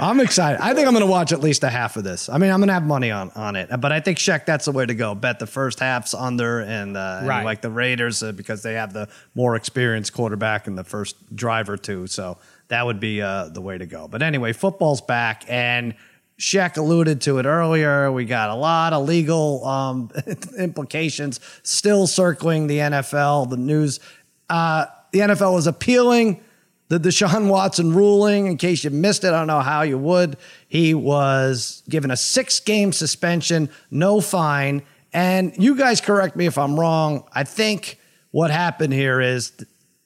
I'm 0.00 0.20
excited. 0.20 0.60
I 0.60 0.74
think 0.74 0.86
I'm 0.86 0.92
going 0.92 1.04
to 1.04 1.10
watch 1.10 1.32
at 1.32 1.40
least 1.40 1.64
a 1.64 1.70
half 1.70 1.96
of 1.96 2.04
this. 2.04 2.28
I 2.28 2.36
mean, 2.38 2.50
I'm 2.50 2.60
going 2.60 2.68
to 2.68 2.74
have 2.74 2.84
money 2.84 3.10
on 3.10 3.30
on 3.34 3.56
it, 3.56 3.70
but 3.80 3.90
I 3.92 4.00
think 4.00 4.18
Sheck 4.18 4.44
that's 4.44 4.66
the 4.66 4.72
way 4.72 4.84
to 4.84 4.94
go. 4.94 5.14
Bet 5.14 5.38
the 5.38 5.46
first 5.46 5.80
half's 5.80 6.12
under, 6.12 6.60
and, 6.60 6.96
uh, 6.96 7.22
right. 7.24 7.38
and 7.38 7.44
like 7.44 7.62
the 7.62 7.70
Raiders 7.70 8.22
uh, 8.22 8.32
because 8.32 8.62
they 8.62 8.74
have 8.74 8.92
the 8.92 9.08
more 9.34 9.56
experienced 9.56 10.12
quarterback 10.12 10.66
in 10.66 10.74
the 10.74 10.84
first 10.84 11.34
drive 11.34 11.68
or 11.70 11.76
two. 11.76 12.06
So 12.06 12.38
that 12.68 12.84
would 12.84 13.00
be 13.00 13.22
uh, 13.22 13.48
the 13.48 13.60
way 13.60 13.78
to 13.78 13.86
go. 13.86 14.08
But 14.08 14.22
anyway, 14.22 14.52
football's 14.52 15.00
back 15.00 15.44
and 15.48 15.94
Sheck 16.38 16.76
alluded 16.76 17.22
to 17.22 17.38
it 17.38 17.46
earlier. 17.46 18.12
We 18.12 18.26
got 18.26 18.50
a 18.50 18.54
lot 18.54 18.92
of 18.92 19.06
legal 19.06 19.64
um, 19.64 20.10
implications 20.58 21.40
still 21.62 22.06
circling 22.06 22.66
the 22.66 22.78
NFL. 22.78 23.48
The 23.48 23.56
news, 23.56 24.00
uh, 24.50 24.86
the 25.12 25.20
NFL 25.20 25.54
was 25.54 25.66
appealing 25.66 26.42
the 26.88 27.00
Deshaun 27.00 27.48
Watson 27.48 27.94
ruling. 27.94 28.46
In 28.46 28.56
case 28.56 28.84
you 28.84 28.90
missed 28.90 29.24
it, 29.24 29.28
I 29.28 29.38
don't 29.38 29.46
know 29.46 29.60
how 29.60 29.82
you 29.82 29.98
would. 29.98 30.36
He 30.68 30.94
was 30.94 31.82
given 31.88 32.10
a 32.10 32.16
six 32.16 32.60
game 32.60 32.92
suspension, 32.92 33.70
no 33.90 34.20
fine. 34.20 34.82
And 35.12 35.54
you 35.56 35.76
guys 35.76 36.00
correct 36.00 36.36
me 36.36 36.46
if 36.46 36.58
I'm 36.58 36.78
wrong. 36.78 37.24
I 37.32 37.44
think 37.44 37.98
what 38.30 38.50
happened 38.50 38.92
here 38.92 39.20
is 39.20 39.52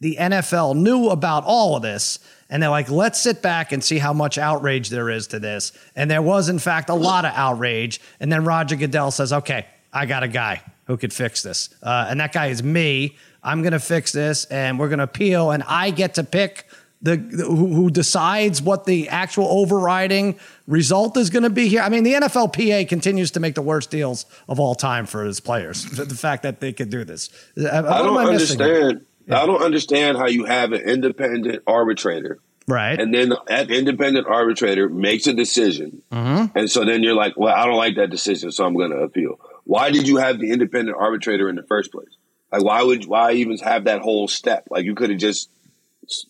the 0.00 0.16
NFL 0.18 0.76
knew 0.76 1.08
about 1.08 1.44
all 1.44 1.76
of 1.76 1.82
this 1.82 2.20
and 2.50 2.62
they're 2.62 2.70
like, 2.70 2.90
let's 2.90 3.20
sit 3.20 3.40
back 3.40 3.72
and 3.72 3.82
see 3.82 3.98
how 3.98 4.12
much 4.12 4.36
outrage 4.36 4.90
there 4.90 5.08
is 5.08 5.28
to 5.28 5.38
this. 5.38 5.72
And 5.94 6.10
there 6.10 6.20
was, 6.20 6.48
in 6.48 6.58
fact, 6.58 6.90
a 6.90 6.94
lot 6.94 7.24
of 7.24 7.32
outrage. 7.34 8.00
And 8.18 8.30
then 8.30 8.44
Roger 8.44 8.76
Goodell 8.76 9.12
says, 9.12 9.32
okay, 9.32 9.66
I 9.92 10.06
got 10.06 10.24
a 10.24 10.28
guy 10.28 10.62
who 10.86 10.96
could 10.96 11.12
fix 11.12 11.42
this. 11.42 11.70
Uh, 11.82 12.08
and 12.10 12.18
that 12.20 12.32
guy 12.32 12.46
is 12.46 12.62
me. 12.62 13.16
I'm 13.42 13.62
going 13.62 13.72
to 13.72 13.80
fix 13.80 14.12
this 14.12 14.44
and 14.46 14.78
we're 14.78 14.88
going 14.88 14.98
to 14.98 15.04
appeal. 15.04 15.52
And 15.52 15.62
I 15.62 15.90
get 15.90 16.14
to 16.14 16.24
pick 16.24 16.66
the, 17.02 17.16
the 17.16 17.44
who, 17.44 17.68
who 17.68 17.90
decides 17.90 18.60
what 18.60 18.84
the 18.84 19.08
actual 19.08 19.46
overriding 19.46 20.38
result 20.66 21.16
is 21.16 21.30
going 21.30 21.44
to 21.44 21.50
be 21.50 21.68
here? 21.68 21.80
I 21.80 21.88
mean, 21.88 22.02
the 22.02 22.14
NFLPA 22.14 22.88
continues 22.88 23.30
to 23.32 23.40
make 23.40 23.54
the 23.54 23.62
worst 23.62 23.90
deals 23.90 24.26
of 24.48 24.60
all 24.60 24.74
time 24.74 25.06
for 25.06 25.24
its 25.26 25.40
players. 25.40 25.84
the 25.84 26.14
fact 26.14 26.42
that 26.42 26.60
they 26.60 26.72
could 26.72 26.90
do 26.90 27.04
this, 27.04 27.30
I 27.56 27.80
don't 27.80 28.18
I 28.18 28.24
understand. 28.24 28.60
Yeah. 28.60 29.06
I 29.28 29.46
don't 29.46 29.62
understand 29.62 30.16
how 30.16 30.26
you 30.26 30.44
have 30.44 30.72
an 30.72 30.80
independent 30.80 31.62
arbitrator 31.66 32.40
Right. 32.70 33.00
And 33.00 33.12
then 33.12 33.32
that 33.48 33.70
independent 33.70 34.26
arbitrator 34.28 34.88
makes 34.88 35.26
a 35.26 35.32
decision. 35.32 36.02
Mm-hmm. 36.12 36.56
And 36.56 36.70
so 36.70 36.84
then 36.84 37.02
you're 37.02 37.14
like, 37.14 37.36
well, 37.36 37.54
I 37.54 37.66
don't 37.66 37.76
like 37.76 37.96
that 37.96 38.10
decision, 38.10 38.52
so 38.52 38.64
I'm 38.64 38.74
going 38.74 38.90
to 38.90 38.98
appeal. 38.98 39.40
Why 39.64 39.90
did 39.90 40.06
you 40.06 40.18
have 40.18 40.38
the 40.38 40.52
independent 40.52 40.96
arbitrator 40.98 41.48
in 41.48 41.56
the 41.56 41.64
first 41.64 41.90
place? 41.90 42.08
Like, 42.52 42.62
why 42.62 42.82
would, 42.82 43.06
why 43.06 43.32
even 43.32 43.58
have 43.58 43.84
that 43.84 44.02
whole 44.02 44.28
step? 44.28 44.68
Like, 44.70 44.84
you 44.84 44.94
could 44.94 45.10
have 45.10 45.18
just 45.18 45.50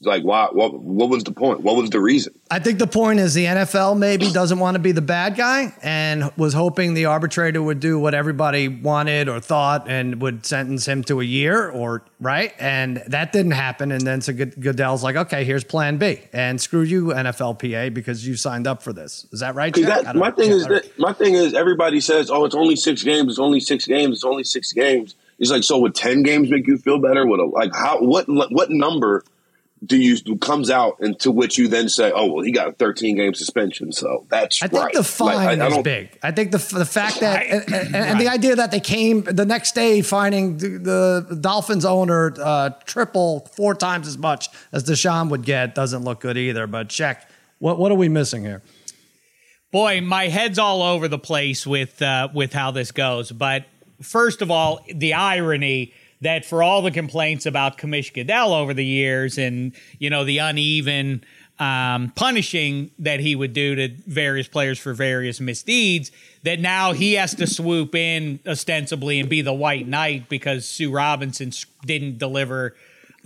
like 0.03 0.25
why 0.25 0.49
what 0.53 0.75
what 0.75 1.09
was 1.09 1.25
the 1.25 1.33
point? 1.33 1.61
What 1.61 1.77
was 1.77 1.91
the 1.91 2.00
reason? 2.00 2.35
I 2.50 2.59
think 2.59 2.79
the 2.79 2.87
point 2.87 3.21
is 3.21 3.35
the 3.35 3.47
nfl 3.47 3.97
maybe 3.97 4.31
doesn't 4.33 4.59
want 4.59 4.75
to 4.75 4.79
be 4.79 4.93
the 4.93 5.03
bad 5.03 5.37
guy 5.37 5.75
and 5.83 6.31
was 6.37 6.53
hoping 6.53 6.95
the 6.95 7.07
arbitrator 7.07 7.62
would 7.62 7.81
do 7.81 7.99
what 7.99 8.15
everybody 8.15 8.69
wanted 8.69 9.29
or 9.29 9.41
thought 9.41 9.89
and 9.89 10.21
would 10.21 10.45
sentence 10.45 10.87
him 10.87 11.05
to 11.05 11.21
a 11.21 11.25
year 11.25 11.71
or 11.71 12.05
right? 12.21 12.53
And 12.59 13.03
that 13.07 13.33
didn't 13.33 13.53
happen 13.53 13.93
and 13.93 14.07
then 14.07 14.21
so 14.21 14.33
goodell's 14.33 15.03
like 15.03 15.17
okay 15.17 15.45
here's 15.45 15.65
plan 15.65 15.99
b. 15.99 16.21
And 16.33 16.61
screw 16.61 16.83
you 16.83 17.07
nflpa 17.07 17.95
because 17.95 18.27
you 18.27 18.37
signed 18.37 18.67
up 18.67 18.83
for 18.83 18.93
this. 18.93 19.27
Is 19.33 19.41
that 19.41 19.55
right 19.55 19.73
that, 19.75 20.17
my 20.17 20.31
thing 20.31 20.50
is 20.50 20.67
that, 20.67 20.99
my 20.99 21.12
thing 21.12 21.35
is 21.35 21.55
everybody 21.55 22.00
says 22.00 22.31
oh 22.31 22.45
it's 22.45 22.55
only 22.55 22.77
six 22.77 23.03
games 23.03 23.33
it's 23.33 23.39
only 23.39 23.61
six 23.61 23.87
games 23.87 24.17
it's 24.17 24.25
only 24.25 24.45
six 24.45 24.73
games. 24.73 25.15
He's 25.39 25.50
like, 25.50 25.65
so 25.65 25.79
would 25.79 25.95
ten 25.95 26.23
games 26.23 26.50
make 26.50 26.67
you 26.67 26.77
feel 26.77 26.99
better? 26.99 27.27
Would 27.27 27.41
a, 27.41 27.45
like 27.45 27.75
how 27.75 27.99
what 28.03 28.27
what 28.29 28.71
number 28.71 29.25
do 29.85 29.97
you 29.97 30.37
comes 30.37 30.71
out 30.71 30.99
into 31.01 31.31
which 31.31 31.57
you 31.57 31.67
then 31.67 31.89
say, 31.89 32.13
oh 32.15 32.33
well, 32.33 32.45
he 32.45 32.53
got 32.53 32.69
a 32.69 32.73
13 32.73 33.17
game 33.17 33.33
suspension, 33.33 33.93
so 33.93 34.27
that's. 34.29 34.63
I 34.63 34.69
think 34.69 34.83
right. 34.83 34.95
the 34.95 35.03
fine 35.03 35.59
like, 35.59 35.73
I, 35.73 35.77
is 35.77 35.83
big. 35.83 36.19
I 36.23 36.33
think 36.33 36.53
the 36.53 36.59
the 36.59 36.85
fact 36.85 37.21
that 37.21 37.47
and, 37.47 37.75
and, 37.75 37.97
and 37.97 38.21
the 38.21 38.29
idea 38.29 38.57
that 38.57 38.71
they 38.71 38.81
came 38.81 39.23
the 39.23 39.47
next 39.47 39.75
day 39.75 40.03
finding 40.03 40.59
the, 40.59 41.25
the 41.29 41.39
Dolphins 41.41 41.87
owner 41.87 42.35
uh, 42.39 42.71
triple 42.85 43.49
four 43.55 43.75
times 43.75 44.07
as 44.07 44.19
much 44.19 44.49
as 44.73 44.85
Deshaun 44.85 45.31
would 45.31 45.45
get 45.45 45.75
doesn't 45.75 46.05
look 46.05 46.21
good 46.21 46.37
either. 46.37 46.67
But 46.67 46.91
check 46.91 47.31
what 47.59 47.79
what 47.79 47.91
are 47.91 47.97
we 47.97 48.09
missing 48.09 48.43
here? 48.43 48.63
Boy, 49.73 50.01
my 50.01 50.29
head's 50.29 50.59
all 50.59 50.83
over 50.83 51.09
the 51.09 51.19
place 51.19 51.67
with 51.67 52.03
uh, 52.03 52.29
with 52.35 52.53
how 52.53 52.71
this 52.71 52.93
goes. 52.93 53.33
But 53.33 53.65
first 54.03 54.43
of 54.43 54.51
all, 54.51 54.85
the 54.93 55.15
irony 55.15 55.95
that 56.21 56.45
for 56.45 56.62
all 56.62 56.83
the 56.83 56.91
complaints 56.91 57.47
about 57.47 57.79
Commish 57.79 58.12
Goodell 58.12 58.53
over 58.53 58.75
the 58.75 58.85
years 58.85 59.39
and, 59.39 59.73
you 59.99 60.11
know, 60.11 60.25
the 60.25 60.39
uneven 60.39 61.25
um, 61.59 62.11
punishing 62.17 62.91
that 62.99 63.21
he 63.21 63.37
would 63.37 63.53
do 63.53 63.75
to 63.75 63.89
various 64.07 64.49
players 64.49 64.79
for 64.79 64.95
various 64.95 65.41
misdeeds, 65.41 66.11
that 66.43 66.59
now 66.59 66.93
he 66.93 67.15
has 67.15 67.35
to 67.35 67.47
swoop 67.47 67.95
in 67.95 68.41
ostensibly 68.47 69.21
and 69.21 69.29
be 69.29 69.43
the 69.43 69.53
white 69.53 69.87
knight 69.87 70.29
because 70.29 70.67
Sue 70.67 70.91
Robinson 70.91 71.53
didn't 71.85 72.19
deliver 72.19 72.75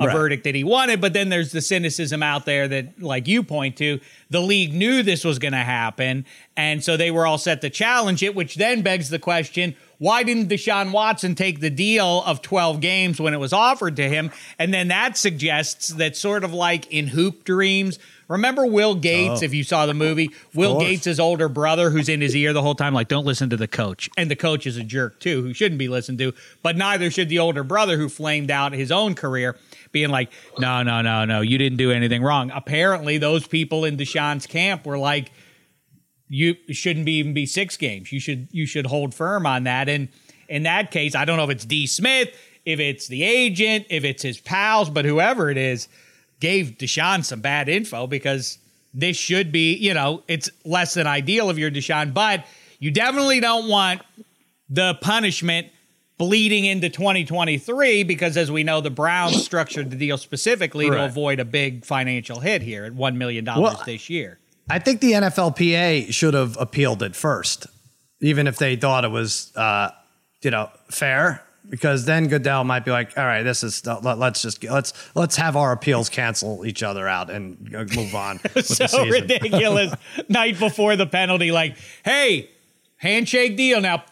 a 0.01 0.07
right. 0.07 0.13
verdict 0.13 0.45
that 0.45 0.55
he 0.55 0.65
wanted. 0.65 1.01
But 1.01 1.13
then 1.13 1.29
there's 1.29 1.53
the 1.53 1.61
cynicism 1.61 2.23
out 2.23 2.45
there 2.45 2.67
that, 2.69 3.01
like 3.01 3.29
you 3.29 3.43
point 3.43 3.77
to, 3.79 4.01
the 4.31 4.41
league 4.41 4.75
knew 4.75 5.03
this 5.03 5.25
was 5.25 5.39
going 5.39 5.53
to 5.53 5.59
happen. 5.59 6.27
And 6.57 6.83
so 6.83 6.97
they 6.97 7.11
were 7.11 7.27
all 7.27 7.39
set 7.39 7.61
to 7.61 7.71
challenge 7.71 8.23
it, 8.23 8.35
which 8.35 8.57
then 8.57 8.83
begs 8.83 9.11
the 9.11 9.19
question 9.19 9.77
why 9.99 10.23
didn't 10.23 10.49
Deshaun 10.49 10.93
Watson 10.93 11.35
take 11.35 11.61
the 11.61 11.71
deal 11.71 12.23
of 12.25 12.43
12 12.43 12.81
games 12.81 13.21
when 13.21 13.33
it 13.33 13.39
was 13.39 13.53
offered 13.53 13.97
to 13.97 14.09
him? 14.09 14.33
And 14.59 14.75
then 14.75 14.89
that 14.89 15.17
suggests 15.17 15.89
that 15.89 16.17
sort 16.17 16.45
of 16.45 16.53
like 16.53 16.93
in 16.93 17.07
Hoop 17.07 17.45
Dreams, 17.45 17.99
remember 18.29 18.67
Will 18.67 18.95
Gates, 18.97 19.41
oh. 19.41 19.45
if 19.45 19.55
you 19.55 19.65
saw 19.65 19.87
the 19.87 19.95
movie? 19.95 20.31
Will 20.55 20.81
Gates' 20.81 21.19
older 21.19 21.49
brother 21.49 21.91
who's 21.91 22.09
in 22.09 22.21
his 22.21 22.35
ear 22.35 22.53
the 22.53 22.63
whole 22.63 22.75
time, 22.75 22.93
like, 22.93 23.09
don't 23.09 23.25
listen 23.25 23.51
to 23.51 23.57
the 23.57 23.69
coach. 23.69 24.11
And 24.17 24.31
the 24.31 24.37
coach 24.37 24.67
is 24.67 24.77
a 24.77 24.83
jerk 24.83 25.21
too, 25.21 25.43
who 25.43 25.55
shouldn't 25.55 25.79
be 25.79 25.89
listened 25.89 26.19
to, 26.19 26.35
but 26.63 26.77
neither 26.77 27.11
should 27.11 27.29
the 27.29 27.39
older 27.39 27.63
brother 27.63 27.97
who 27.97 28.09
flamed 28.09 28.51
out 28.51 28.73
his 28.73 28.91
own 28.91 29.15
career, 29.15 29.57
being 29.95 30.11
like, 30.11 30.31
no, 30.59 30.83
no, 30.83 31.01
no, 31.01 31.25
no, 31.25 31.41
you 31.41 31.57
didn't 31.57 31.79
do 31.79 31.91
anything 31.91 32.23
wrong. 32.23 32.51
Apparently, 32.55 33.17
those 33.17 33.47
people 33.47 33.87
in 33.87 33.97
Deshaun's 33.97 34.47
camp 34.47 34.85
were 34.85 34.99
like, 34.99 35.33
you 36.29 36.57
shouldn't 36.71 37.07
be 37.07 37.13
even 37.13 37.33
be 37.33 37.47
six 37.47 37.79
games. 37.79 38.13
You 38.13 38.21
should 38.21 38.49
you 38.51 38.67
should 38.67 38.87
hold 38.87 39.15
firm 39.15 39.47
on 39.47 39.65
that. 39.65 39.89
And 39.89 40.09
in 40.49 40.65
that 40.65 40.91
case, 40.91 41.15
I 41.15 41.25
don't 41.25 41.39
know 41.39 41.45
if 41.45 41.51
it's 41.51 41.65
D. 41.65 41.87
Smith, 41.87 42.29
if 42.67 42.81
it's 42.81 43.09
the 43.09 43.23
agent, 43.23 43.87
if 43.89 44.05
it's 44.05 44.23
his 44.23 44.41
pals, 44.41 44.91
but 44.91 45.05
whoever 45.05 45.51
it 45.51 45.57
is, 45.57 45.89
gave 46.41 46.77
Deshaun 46.79 47.25
some 47.25 47.41
bad 47.41 47.69
info 47.69 48.07
because 48.07 48.59
this 48.93 49.17
should 49.17 49.53
be, 49.53 49.75
you 49.75 49.95
know, 49.95 50.23
it's 50.29 50.51
less 50.65 50.95
than 50.95 51.07
ideal 51.07 51.49
of 51.49 51.59
your 51.59 51.71
Deshaun, 51.71 52.13
but 52.13 52.45
you 52.79 52.91
definitely 52.91 53.41
don't 53.41 53.69
want 53.69 54.03
the 54.69 54.95
punishment 55.01 55.69
bleeding 56.17 56.65
into 56.65 56.89
2023 56.89 58.05
because 58.05 58.37
as 58.37 58.51
we 58.51 58.63
know 58.63 58.81
the 58.81 58.91
browns 58.91 59.45
structured 59.45 59.91
the 59.91 59.97
deal 59.97 60.17
specifically 60.17 60.89
right. 60.89 60.99
to 60.99 61.05
avoid 61.05 61.41
a 61.41 61.45
big 61.45 61.85
financial 61.85 62.41
hit 62.41 62.63
here 62.63 62.85
at 62.85 62.93
$1 62.93 63.17
million 63.17 63.45
well, 63.45 63.83
this 63.85 64.09
year 64.09 64.39
I 64.69 64.79
think 64.79 65.01
the 65.01 65.13
NFLPA 65.13 66.13
should 66.13 66.35
have 66.35 66.57
appealed 66.59 67.03
it 67.03 67.15
first, 67.15 67.67
even 68.21 68.47
if 68.47 68.57
they 68.57 68.77
thought 68.77 69.05
it 69.05 69.11
was, 69.11 69.55
uh, 69.57 69.91
you 70.43 70.51
know, 70.51 70.71
fair. 70.91 71.43
Because 71.69 72.05
then 72.05 72.29
Goodell 72.29 72.63
might 72.63 72.85
be 72.85 72.91
like, 72.91 73.17
"All 73.17 73.25
right, 73.25 73.43
this 73.43 73.65
is 73.65 73.87
let, 73.87 74.05
us 74.05 74.43
just 74.43 74.63
let's 74.65 74.93
let's 75.15 75.37
have 75.37 75.57
our 75.57 75.73
appeals 75.73 76.11
cancel 76.11 76.67
each 76.67 76.83
other 76.83 77.09
out 77.09 77.31
and 77.31 77.59
move 77.97 78.15
on." 78.15 78.39
so 78.63 79.07
ridiculous. 79.07 79.95
Night 80.29 80.59
before 80.59 80.95
the 80.97 81.07
penalty, 81.07 81.53
like, 81.53 81.79
"Hey, 82.05 82.51
handshake 82.99 83.57
deal 83.57 83.81
now." 83.81 84.05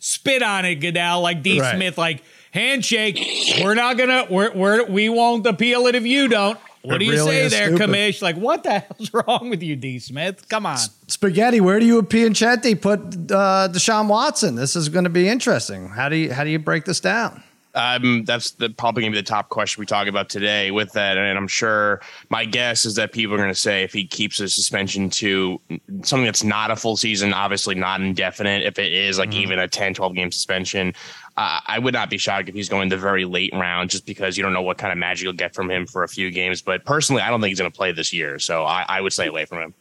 Spit 0.00 0.42
on 0.42 0.64
it, 0.64 0.76
Goodell, 0.76 1.20
like 1.20 1.42
D. 1.42 1.60
Right. 1.60 1.76
Smith, 1.76 1.96
like 1.96 2.22
handshake. 2.50 3.60
We're 3.62 3.74
not 3.74 3.96
gonna. 3.96 4.26
We're, 4.28 4.52
we're 4.52 4.84
we 4.86 5.08
won't 5.08 5.46
appeal 5.46 5.86
it 5.86 5.94
if 5.94 6.04
you 6.04 6.26
don't. 6.26 6.58
What 6.82 6.98
do 6.98 7.04
you 7.04 7.12
really 7.12 7.26
say 7.26 7.48
there, 7.48 7.76
stupid. 7.76 7.90
Commish? 7.90 8.22
Like, 8.22 8.36
what 8.36 8.62
the 8.62 8.78
hell's 8.78 9.12
wrong 9.12 9.50
with 9.50 9.62
you, 9.62 9.76
D. 9.76 9.98
Smith? 9.98 10.48
Come 10.48 10.64
on. 10.64 10.78
Spaghetti, 11.08 11.60
where 11.60 11.78
do 11.78 11.84
you 11.84 12.02
Pianchetti 12.02 12.80
put 12.80 13.00
uh, 13.30 13.68
Deshaun 13.70 14.08
Watson? 14.08 14.54
This 14.54 14.74
is 14.74 14.88
going 14.88 15.04
to 15.04 15.10
be 15.10 15.28
interesting. 15.28 15.88
How 15.90 16.08
do 16.08 16.16
you 16.16 16.32
how 16.32 16.44
do 16.44 16.50
you 16.50 16.58
break 16.58 16.86
this 16.86 17.00
down? 17.00 17.42
Um, 17.74 18.24
that's 18.24 18.52
the, 18.52 18.70
probably 18.70 19.02
going 19.02 19.12
to 19.12 19.16
be 19.16 19.20
the 19.20 19.26
top 19.26 19.48
question 19.48 19.80
we 19.80 19.86
talk 19.86 20.08
about 20.08 20.28
today 20.28 20.70
with 20.70 20.92
that. 20.92 21.16
And 21.16 21.38
I'm 21.38 21.46
sure 21.46 22.00
my 22.28 22.44
guess 22.44 22.84
is 22.84 22.96
that 22.96 23.12
people 23.12 23.34
are 23.34 23.38
going 23.38 23.48
to 23.48 23.54
say 23.54 23.84
if 23.84 23.92
he 23.92 24.06
keeps 24.06 24.38
his 24.38 24.54
suspension 24.54 25.08
to 25.10 25.60
something 26.02 26.24
that's 26.24 26.42
not 26.42 26.70
a 26.70 26.76
full 26.76 26.96
season, 26.96 27.32
obviously 27.32 27.74
not 27.74 28.00
indefinite, 28.00 28.64
if 28.64 28.78
it 28.78 28.92
is 28.92 29.18
like 29.18 29.30
mm-hmm. 29.30 29.40
even 29.40 29.58
a 29.58 29.68
10, 29.68 29.94
12 29.94 30.14
game 30.14 30.32
suspension, 30.32 30.92
uh, 31.36 31.60
I 31.66 31.78
would 31.78 31.94
not 31.94 32.10
be 32.10 32.18
shocked 32.18 32.48
if 32.48 32.54
he's 32.54 32.68
going 32.68 32.88
the 32.88 32.96
very 32.96 33.24
late 33.24 33.52
round 33.52 33.90
just 33.90 34.04
because 34.04 34.36
you 34.36 34.42
don't 34.42 34.52
know 34.52 34.62
what 34.62 34.78
kind 34.78 34.92
of 34.92 34.98
magic 34.98 35.24
you'll 35.24 35.32
get 35.32 35.54
from 35.54 35.70
him 35.70 35.86
for 35.86 36.02
a 36.02 36.08
few 36.08 36.30
games. 36.30 36.60
But 36.60 36.84
personally, 36.84 37.22
I 37.22 37.30
don't 37.30 37.40
think 37.40 37.50
he's 37.50 37.60
going 37.60 37.70
to 37.70 37.76
play 37.76 37.92
this 37.92 38.12
year. 38.12 38.38
So 38.38 38.64
I, 38.64 38.84
I 38.88 39.00
would 39.00 39.12
stay 39.12 39.28
away 39.28 39.44
from 39.44 39.58
him. 39.58 39.74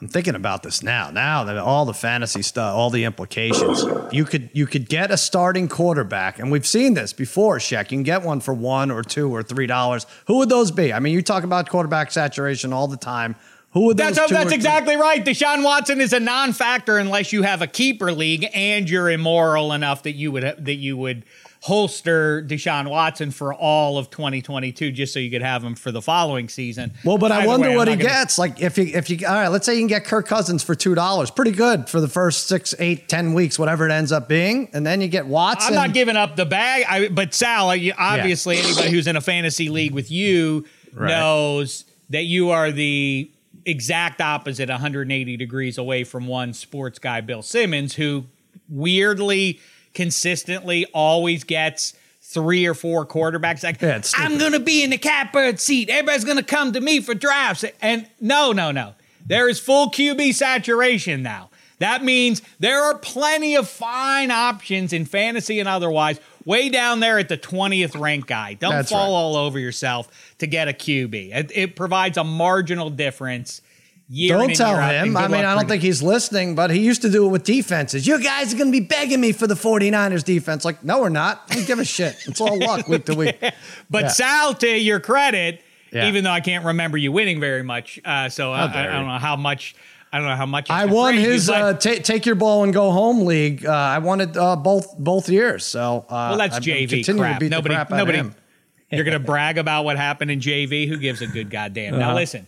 I'm 0.00 0.08
thinking 0.08 0.34
about 0.34 0.62
this 0.62 0.82
now. 0.82 1.10
Now 1.10 1.44
that 1.44 1.58
all 1.58 1.84
the 1.84 1.92
fantasy 1.92 2.40
stuff, 2.40 2.74
all 2.74 2.88
the 2.88 3.04
implications, 3.04 3.84
you 4.10 4.24
could 4.24 4.48
you 4.54 4.66
could 4.66 4.88
get 4.88 5.10
a 5.10 5.18
starting 5.18 5.68
quarterback, 5.68 6.38
and 6.38 6.50
we've 6.50 6.66
seen 6.66 6.94
this 6.94 7.12
before. 7.12 7.58
Shaq, 7.58 7.90
you 7.90 7.98
can 7.98 8.02
get 8.02 8.22
one 8.22 8.40
for 8.40 8.54
one 8.54 8.90
or 8.90 9.02
two 9.02 9.34
or 9.34 9.42
three 9.42 9.66
dollars. 9.66 10.06
Who 10.28 10.38
would 10.38 10.48
those 10.48 10.70
be? 10.70 10.94
I 10.94 11.00
mean, 11.00 11.12
you 11.12 11.20
talk 11.20 11.44
about 11.44 11.68
quarterback 11.68 12.10
saturation 12.10 12.72
all 12.72 12.88
the 12.88 12.96
time. 12.96 13.36
Who 13.72 13.86
would 13.86 13.98
that's 13.98 14.16
that's 14.30 14.52
exactly 14.52 14.96
right. 14.96 15.22
Deshaun 15.22 15.62
Watson 15.62 16.00
is 16.00 16.14
a 16.14 16.20
non-factor 16.20 16.96
unless 16.96 17.34
you 17.34 17.42
have 17.42 17.60
a 17.60 17.66
keeper 17.66 18.10
league 18.10 18.46
and 18.54 18.88
you're 18.88 19.10
immoral 19.10 19.74
enough 19.74 20.04
that 20.04 20.12
you 20.12 20.32
would 20.32 20.42
that 20.42 20.76
you 20.76 20.96
would 20.96 21.24
holster 21.66 22.42
Deshaun 22.42 22.88
Watson 22.88 23.32
for 23.32 23.52
all 23.52 23.98
of 23.98 24.08
2022 24.08 24.92
just 24.92 25.12
so 25.12 25.18
you 25.18 25.32
could 25.32 25.42
have 25.42 25.64
him 25.64 25.74
for 25.74 25.90
the 25.90 26.00
following 26.00 26.48
season. 26.48 26.92
Well, 27.04 27.18
but 27.18 27.32
Either 27.32 27.42
I 27.42 27.46
wonder 27.48 27.70
way, 27.70 27.76
what 27.76 27.88
he 27.88 27.96
gonna... 27.96 28.08
gets. 28.08 28.38
Like 28.38 28.62
if 28.62 28.78
you 28.78 28.84
if 28.84 29.10
you 29.10 29.26
all 29.26 29.34
right, 29.34 29.48
let's 29.48 29.66
say 29.66 29.74
you 29.74 29.80
can 29.80 29.88
get 29.88 30.04
Kirk 30.04 30.28
Cousins 30.28 30.62
for 30.62 30.76
two 30.76 30.94
dollars, 30.94 31.32
pretty 31.32 31.50
good 31.50 31.88
for 31.88 32.00
the 32.00 32.06
first 32.06 32.46
six, 32.46 32.72
eight, 32.78 33.08
ten 33.08 33.34
weeks, 33.34 33.58
whatever 33.58 33.84
it 33.84 33.90
ends 33.90 34.12
up 34.12 34.28
being, 34.28 34.70
and 34.74 34.86
then 34.86 35.00
you 35.00 35.08
get 35.08 35.26
Watson. 35.26 35.70
I'm 35.70 35.74
not 35.74 35.92
giving 35.92 36.14
up 36.14 36.36
the 36.36 36.46
bag, 36.46 36.84
I, 36.88 37.08
but 37.08 37.34
Sal, 37.34 37.70
obviously 37.98 38.56
yeah. 38.58 38.62
anybody 38.62 38.90
who's 38.92 39.08
in 39.08 39.16
a 39.16 39.20
fantasy 39.20 39.68
league 39.68 39.92
with 39.92 40.08
you 40.08 40.66
right. 40.94 41.08
knows 41.08 41.84
that 42.10 42.26
you 42.26 42.50
are 42.50 42.70
the 42.70 43.28
exact 43.64 44.20
opposite 44.20 44.68
180 44.68 45.36
degrees 45.36 45.78
away 45.78 46.04
from 46.04 46.28
one 46.28 46.52
sports 46.54 47.00
guy 47.00 47.20
Bill 47.20 47.42
Simmons 47.42 47.96
who 47.96 48.26
weirdly 48.68 49.58
consistently 49.96 50.86
always 50.92 51.42
gets 51.42 51.94
three 52.20 52.66
or 52.66 52.74
four 52.74 53.06
quarterbacks. 53.06 53.64
Like, 53.64 53.80
yeah, 53.80 54.02
I'm 54.14 54.36
going 54.36 54.52
to 54.52 54.60
be 54.60 54.84
in 54.84 54.90
the 54.90 54.98
catbird 54.98 55.58
seat. 55.58 55.88
Everybody's 55.88 56.24
going 56.24 56.36
to 56.36 56.44
come 56.44 56.74
to 56.74 56.80
me 56.80 57.00
for 57.00 57.14
drafts. 57.14 57.64
And 57.80 58.06
no, 58.20 58.52
no, 58.52 58.70
no. 58.70 58.94
There 59.26 59.48
is 59.48 59.58
full 59.58 59.90
QB 59.90 60.34
saturation 60.34 61.22
now. 61.22 61.48
That 61.78 62.04
means 62.04 62.42
there 62.60 62.82
are 62.82 62.98
plenty 62.98 63.56
of 63.56 63.68
fine 63.68 64.30
options 64.30 64.92
in 64.92 65.06
fantasy 65.06 65.60
and 65.60 65.68
otherwise 65.68 66.20
way 66.44 66.68
down 66.68 67.00
there 67.00 67.18
at 67.18 67.28
the 67.28 67.38
20th 67.38 67.98
rank 67.98 68.26
guy. 68.26 68.54
Don't 68.54 68.72
That's 68.72 68.90
fall 68.90 69.00
right. 69.00 69.08
all 69.08 69.36
over 69.36 69.58
yourself 69.58 70.34
to 70.38 70.46
get 70.46 70.68
a 70.68 70.72
QB. 70.72 71.34
It, 71.34 71.52
it 71.54 71.76
provides 71.76 72.18
a 72.18 72.24
marginal 72.24 72.90
difference. 72.90 73.62
Year 74.08 74.38
Don't 74.38 74.54
tell 74.54 74.70
year 74.72 74.80
out, 74.80 74.94
and 74.94 75.08
him. 75.08 75.16
I 75.16 75.26
mean, 75.26 75.44
I 75.44 75.54
don't 75.56 75.66
think 75.68 75.82
he's 75.82 76.00
listening, 76.00 76.54
but 76.54 76.70
he 76.70 76.78
used 76.78 77.02
to 77.02 77.10
do 77.10 77.26
it 77.26 77.28
with 77.30 77.42
defenses. 77.42 78.06
You 78.06 78.22
guys 78.22 78.54
are 78.54 78.56
going 78.56 78.70
to 78.72 78.80
be 78.80 78.86
begging 78.86 79.20
me 79.20 79.32
for 79.32 79.48
the 79.48 79.54
49ers 79.56 80.22
defense. 80.22 80.64
Like, 80.64 80.84
no, 80.84 81.00
we're 81.00 81.08
not. 81.08 81.42
I 81.50 81.56
don't 81.56 81.66
give 81.66 81.80
a 81.80 81.84
shit. 81.84 82.14
It's 82.26 82.40
all 82.40 82.56
luck 82.56 82.86
week 82.86 83.04
to 83.06 83.14
week. 83.16 83.36
But 83.90 84.02
Yeah. 84.04 84.08
Sal, 84.08 84.54
to 84.54 84.68
your 84.78 85.00
credit, 85.00 85.60
Yeah. 85.92 86.06
even 86.06 86.22
though 86.22 86.30
I 86.30 86.40
can't 86.40 86.64
remember 86.64 86.96
you 86.96 87.10
winning 87.10 87.40
very 87.40 87.64
much, 87.64 87.98
uh, 88.04 88.28
so 88.28 88.52
I, 88.52 88.66
I, 88.66 88.80
I 88.90 88.92
don't 88.92 89.08
know 89.08 89.18
how 89.18 89.34
much. 89.34 89.74
I 90.12 90.18
don't 90.18 90.28
know 90.28 90.36
how 90.36 90.46
much. 90.46 90.70
I 90.70 90.86
won 90.86 91.14
his 91.14 91.50
uh, 91.50 91.72
ta 91.74 91.94
take 92.00 92.26
your 92.26 92.36
ball 92.36 92.62
and 92.62 92.72
go 92.72 92.92
home 92.92 93.26
league. 93.26 93.66
Uh, 93.66 93.72
I 93.72 93.98
won 93.98 94.20
it 94.20 94.36
uh, 94.36 94.54
both 94.54 94.96
both 94.96 95.28
years. 95.28 95.64
So 95.64 96.06
uh, 96.08 96.28
well, 96.30 96.38
that's 96.38 96.56
I- 96.58 96.60
JV 96.60 96.88
continue 96.88 97.04
to 97.04 97.18
crap. 97.18 97.42
Nobody, 97.42 97.74
crap 97.74 97.90
nobody. 97.90 98.18
him. 98.18 98.34
You're 98.90 99.04
gonna 99.04 99.18
brag 99.18 99.58
about 99.58 99.84
what 99.84 99.96
happened 99.96 100.30
in 100.30 100.38
JV. 100.38 100.86
Who 100.88 100.96
gives 100.96 101.22
a 101.22 101.26
good 101.26 101.50
goddamn? 101.50 101.98
Now 101.98 102.10
Uh-huh. 102.10 102.14
listen. 102.14 102.46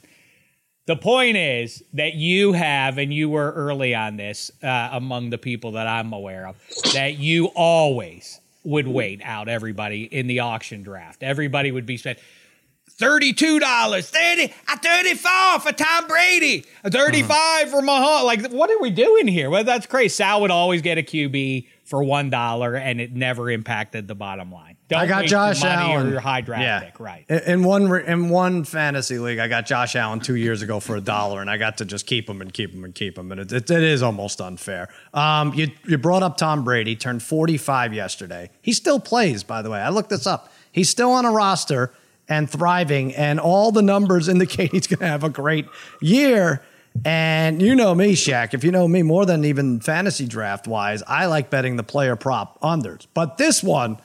The 0.89 0.97
point 0.97 1.37
is 1.37 1.85
that 1.93 2.15
you 2.15 2.55
have, 2.55 2.97
and 2.97 3.13
you 3.13 3.29
were 3.29 3.53
early 3.53 3.95
on 3.95 4.17
this 4.17 4.51
uh, 4.63 4.89
among 4.93 5.29
the 5.29 5.37
people 5.37 5.73
that 5.73 5.87
I'm 5.87 6.15
aware 6.15 6.49
of, 6.49 6.57
that 6.95 7.19
you 7.19 7.51
always 7.55 8.41
would 8.65 8.89
wait 8.89 9.21
out 9.23 9.51
everybody 9.51 10.05
in 10.05 10.29
the 10.29 10.41
auction 10.41 10.83
draft. 10.83 11.23
Everybody 11.23 11.73
would 11.73 11.85
be 11.85 11.99
spent 11.99 12.19
thirty-two 12.89 13.59
dollars, 13.61 14.09
thirty, 14.09 14.45
a 14.45 14.79
thirty-four 14.79 15.61
for 15.61 15.73
Tom 15.73 16.09
Brady, 16.09 16.65
a 16.83 16.91
thirty-five 16.91 17.69
for 17.71 17.83
Mahomes. 17.83 18.25
Like, 18.25 18.51
what 18.51 18.71
are 18.71 18.81
we 18.81 18.89
doing 18.89 19.29
here? 19.29 19.51
Well, 19.51 19.65
that's 19.65 19.87
crazy. 19.87 20.09
Sal 20.09 20.41
would 20.41 20.51
always 20.51 20.81
get 20.81 20.97
a 20.97 21.03
QB 21.03 21.67
for 21.85 22.03
one 22.03 22.31
dollar, 22.31 22.77
and 22.77 22.99
it 22.99 23.13
never 23.13 23.51
impacted 23.51 24.09
the 24.09 24.15
bottom 24.15 24.51
line. 24.51 24.68
Don't 24.89 25.01
I 25.01 25.07
got 25.07 25.27
Josh 25.27 25.63
Allen. 25.65 26.11
your 26.11 26.21
high 26.21 26.41
draft 26.41 26.63
Yeah. 26.63 26.81
pick, 26.81 26.99
right? 26.99 27.25
In- 27.29 27.39
In 27.41 27.63
one 27.63 27.95
in 28.07 28.29
one 28.31 28.65
fantasy 28.65 29.19
league, 29.19 29.39
I 29.39 29.47
got 29.49 29.67
Josh 29.67 29.95
Allen 29.97 30.21
two 30.21 30.37
years 30.37 30.63
ago 30.63 30.81
for 30.81 30.97
a 30.97 31.01
dollar, 31.01 31.41
and 31.43 31.51
I 31.51 31.59
got 31.59 31.77
to 31.79 31.85
just 31.85 32.07
keep 32.07 32.29
him 32.29 32.41
and 32.41 32.53
keep 32.53 32.73
him 32.73 32.85
and 32.85 32.95
keep 32.95 33.19
him, 33.19 33.31
and 33.31 33.41
it, 33.41 33.53
it, 33.53 33.71
it 33.71 33.83
is 33.83 34.03
almost 34.03 34.41
unfair. 34.41 34.89
Um, 35.13 35.53
you 35.55 35.71
you 35.87 35.99
brought 35.99 36.23
up 36.23 36.37
Tom 36.39 36.65
Brady, 36.65 36.97
turned 36.97 37.23
forty 37.23 37.59
five 37.59 37.93
yesterday. 37.93 38.51
He 38.63 38.73
still 38.73 38.99
plays, 38.99 39.43
by 39.43 39.61
the 39.63 39.71
way. 39.71 39.79
I 39.81 39.91
looked 39.91 40.11
this 40.11 40.27
up. 40.27 40.51
He's 40.73 40.89
still 40.89 41.11
on 41.13 41.25
a 41.27 41.31
roster 41.33 41.93
and 42.29 42.49
thriving, 42.49 43.15
and 43.15 43.39
all 43.41 43.73
the 43.73 43.83
numbers 43.83 44.29
indicate 44.29 44.71
he's 44.73 44.87
going 44.87 45.01
to 45.01 45.07
have 45.07 45.23
a 45.25 45.29
great 45.31 45.67
year. 46.01 46.63
And 47.05 47.63
you 47.63 47.75
know 47.75 47.95
me, 47.95 48.15
Shaq. 48.15 48.55
If 48.55 48.65
you 48.65 48.73
know 48.73 48.89
me 48.89 49.03
more 49.03 49.25
than 49.27 49.45
even 49.45 49.81
fantasy 49.81 50.27
draft 50.27 50.67
wise, 50.67 51.03
I 51.07 51.27
like 51.27 51.49
betting 51.51 51.77
the 51.77 51.83
player 51.85 52.17
prop 52.17 52.61
unders. 52.61 53.07
But 53.15 53.37
this 53.39 53.63
one, 53.63 53.99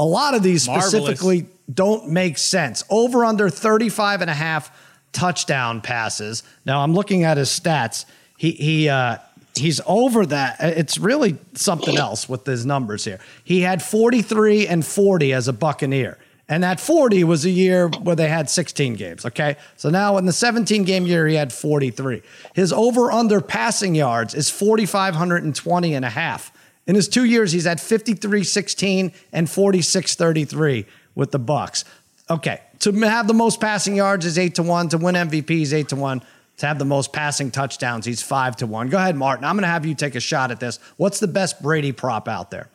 a 0.00 0.04
lot 0.04 0.34
of 0.34 0.42
these 0.42 0.66
Marvelous. 0.66 0.90
specifically 0.90 1.46
don't 1.72 2.08
make 2.08 2.38
sense. 2.38 2.82
Over 2.88 3.24
under 3.24 3.50
35 3.50 4.22
and 4.22 4.30
a 4.30 4.34
half 4.34 4.74
touchdown 5.12 5.82
passes. 5.82 6.42
Now 6.64 6.80
I'm 6.80 6.94
looking 6.94 7.24
at 7.24 7.36
his 7.36 7.48
stats. 7.48 8.06
He 8.38 8.52
he 8.52 8.88
uh 8.88 9.18
he's 9.54 9.80
over 9.86 10.24
that. 10.26 10.56
It's 10.60 10.96
really 10.96 11.36
something 11.52 11.98
else 11.98 12.28
with 12.28 12.46
his 12.46 12.64
numbers 12.64 13.04
here. 13.04 13.20
He 13.44 13.60
had 13.60 13.82
43 13.82 14.66
and 14.66 14.86
40 14.86 15.34
as 15.34 15.48
a 15.48 15.52
Buccaneer. 15.52 16.16
And 16.48 16.64
that 16.64 16.80
40 16.80 17.22
was 17.24 17.44
a 17.44 17.50
year 17.50 17.88
where 17.88 18.16
they 18.16 18.26
had 18.26 18.50
16 18.50 18.94
games, 18.94 19.24
okay? 19.24 19.56
So 19.76 19.88
now 19.88 20.16
in 20.16 20.26
the 20.26 20.32
17 20.32 20.82
game 20.82 21.06
year 21.06 21.26
he 21.28 21.36
had 21.36 21.52
43. 21.52 22.22
His 22.54 22.72
over 22.72 23.12
under 23.12 23.40
passing 23.40 23.94
yards 23.94 24.34
is 24.34 24.50
4520 24.50 25.94
and 25.94 26.04
a 26.04 26.10
half. 26.10 26.52
In 26.90 26.96
his 26.96 27.06
two 27.06 27.24
years, 27.24 27.52
he's 27.52 27.68
at 27.68 27.78
53 27.78 28.42
16 28.42 29.12
and 29.32 29.48
46 29.48 30.14
33 30.16 30.86
with 31.14 31.30
the 31.30 31.38
Bucks. 31.38 31.84
Okay, 32.28 32.60
to 32.80 32.90
have 33.02 33.28
the 33.28 33.32
most 33.32 33.60
passing 33.60 33.94
yards 33.94 34.26
is 34.26 34.36
8 34.36 34.56
to 34.56 34.64
1. 34.64 34.88
To 34.88 34.98
win 34.98 35.14
MVP 35.14 35.62
is 35.62 35.72
8 35.72 35.90
to 35.90 35.94
1. 35.96 36.20
To 36.56 36.66
have 36.66 36.80
the 36.80 36.84
most 36.84 37.12
passing 37.12 37.52
touchdowns, 37.52 38.06
he's 38.06 38.22
5 38.22 38.56
to 38.56 38.66
1. 38.66 38.88
Go 38.88 38.98
ahead, 38.98 39.14
Martin. 39.14 39.44
I'm 39.44 39.54
going 39.54 39.62
to 39.62 39.68
have 39.68 39.86
you 39.86 39.94
take 39.94 40.16
a 40.16 40.20
shot 40.20 40.50
at 40.50 40.58
this. 40.58 40.80
What's 40.96 41.20
the 41.20 41.28
best 41.28 41.62
Brady 41.62 41.92
prop 41.92 42.26
out 42.26 42.50
there? 42.50 42.68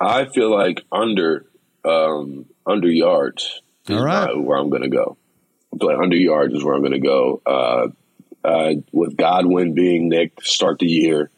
I 0.00 0.24
feel 0.24 0.50
like 0.50 0.82
under 0.90 1.46
um, 1.84 2.46
under 2.66 2.88
yards 2.88 3.62
is 3.86 3.98
All 3.98 4.04
right. 4.04 4.36
where 4.36 4.58
I'm 4.58 4.68
going 4.68 4.82
to 4.82 4.88
go. 4.88 5.16
Feel 5.78 5.90
under 5.90 6.16
yards 6.16 6.54
is 6.54 6.64
where 6.64 6.74
I'm 6.74 6.82
going 6.82 6.90
to 6.90 6.98
go. 6.98 7.40
Uh, 7.46 7.86
uh, 8.42 8.72
with 8.90 9.16
Godwin 9.16 9.74
being 9.74 10.08
Nick 10.08 10.42
start 10.42 10.80
the 10.80 10.88
year, 10.88 11.30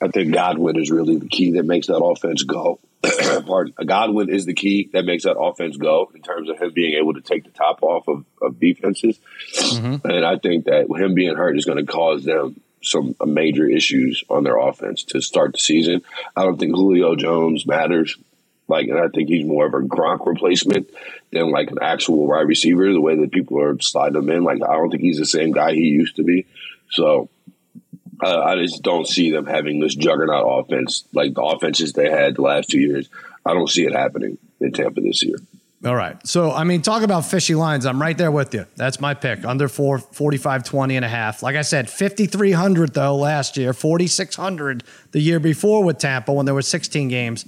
I 0.00 0.08
think 0.08 0.32
Godwin 0.32 0.78
is 0.78 0.90
really 0.90 1.16
the 1.16 1.28
key 1.28 1.52
that 1.52 1.64
makes 1.64 1.86
that 1.86 2.02
offense 2.02 2.42
go. 2.42 2.80
Pardon. 3.46 3.74
Godwin 3.86 4.30
is 4.30 4.46
the 4.46 4.54
key 4.54 4.88
that 4.92 5.04
makes 5.04 5.24
that 5.24 5.38
offense 5.38 5.76
go 5.76 6.10
in 6.14 6.22
terms 6.22 6.48
of 6.48 6.58
him 6.60 6.72
being 6.72 6.94
able 6.94 7.14
to 7.14 7.20
take 7.20 7.44
the 7.44 7.50
top 7.50 7.82
off 7.82 8.08
of, 8.08 8.24
of 8.40 8.58
defenses. 8.58 9.18
Mm-hmm. 9.56 10.06
And 10.08 10.24
I 10.24 10.38
think 10.38 10.64
that 10.64 10.86
him 10.88 11.14
being 11.14 11.36
hurt 11.36 11.56
is 11.56 11.64
going 11.64 11.84
to 11.84 11.90
cause 11.90 12.24
them 12.24 12.60
some 12.82 13.14
uh, 13.20 13.26
major 13.26 13.66
issues 13.66 14.22
on 14.28 14.44
their 14.44 14.58
offense 14.58 15.04
to 15.04 15.20
start 15.20 15.52
the 15.52 15.58
season. 15.58 16.02
I 16.36 16.44
don't 16.44 16.58
think 16.58 16.74
Julio 16.74 17.16
Jones 17.16 17.66
matters. 17.66 18.16
Like, 18.66 18.88
and 18.88 18.98
I 18.98 19.08
think 19.08 19.28
he's 19.28 19.44
more 19.44 19.66
of 19.66 19.74
a 19.74 19.80
Gronk 19.80 20.26
replacement 20.26 20.88
than 21.30 21.50
like 21.50 21.70
an 21.70 21.78
actual 21.82 22.26
wide 22.26 22.48
receiver. 22.48 22.90
The 22.92 23.00
way 23.00 23.16
that 23.16 23.32
people 23.32 23.60
are 23.60 23.78
sliding 23.80 24.16
him 24.16 24.30
in, 24.30 24.44
like, 24.44 24.62
I 24.62 24.74
don't 24.74 24.90
think 24.90 25.02
he's 25.02 25.18
the 25.18 25.26
same 25.26 25.52
guy 25.52 25.74
he 25.74 25.80
used 25.80 26.16
to 26.16 26.22
be. 26.22 26.46
So, 26.90 27.28
uh, 28.22 28.40
I 28.40 28.56
just 28.56 28.82
don't 28.82 29.06
see 29.06 29.30
them 29.30 29.46
having 29.46 29.80
this 29.80 29.94
juggernaut 29.94 30.64
offense 30.64 31.04
like 31.12 31.34
the 31.34 31.42
offenses 31.42 31.92
they 31.92 32.10
had 32.10 32.36
the 32.36 32.42
last 32.42 32.70
two 32.70 32.80
years. 32.80 33.08
I 33.46 33.54
don't 33.54 33.68
see 33.68 33.84
it 33.84 33.92
happening 33.92 34.38
in 34.60 34.72
Tampa 34.72 35.00
this 35.00 35.22
year. 35.22 35.36
All 35.84 35.94
right. 35.94 36.16
So, 36.26 36.50
I 36.50 36.64
mean, 36.64 36.80
talk 36.80 37.02
about 37.02 37.26
fishy 37.26 37.54
lines. 37.54 37.84
I'm 37.84 38.00
right 38.00 38.16
there 38.16 38.30
with 38.30 38.54
you. 38.54 38.64
That's 38.74 39.00
my 39.00 39.12
pick. 39.12 39.44
Under 39.44 39.68
4, 39.68 39.98
45, 39.98 40.64
20 40.64 40.96
and 40.96 41.04
a 41.04 41.08
half. 41.08 41.42
Like 41.42 41.56
I 41.56 41.62
said, 41.62 41.90
5,300 41.90 42.94
though 42.94 43.16
last 43.16 43.58
year, 43.58 43.74
4,600 43.74 44.82
the 45.12 45.20
year 45.20 45.38
before 45.40 45.84
with 45.84 45.98
Tampa 45.98 46.32
when 46.32 46.46
there 46.46 46.54
were 46.54 46.62
16 46.62 47.08
games, 47.08 47.44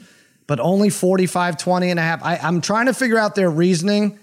but 0.47 0.61
only 0.61 0.91
45, 0.91 1.57
20 1.57 1.91
and 1.91 1.99
a 1.99 2.03
half. 2.03 2.23
I, 2.23 2.37
I'm 2.37 2.61
trying 2.61 2.87
to 2.87 2.95
figure 2.95 3.17
out 3.17 3.37
their 3.37 3.51
reasoning. 3.51 4.19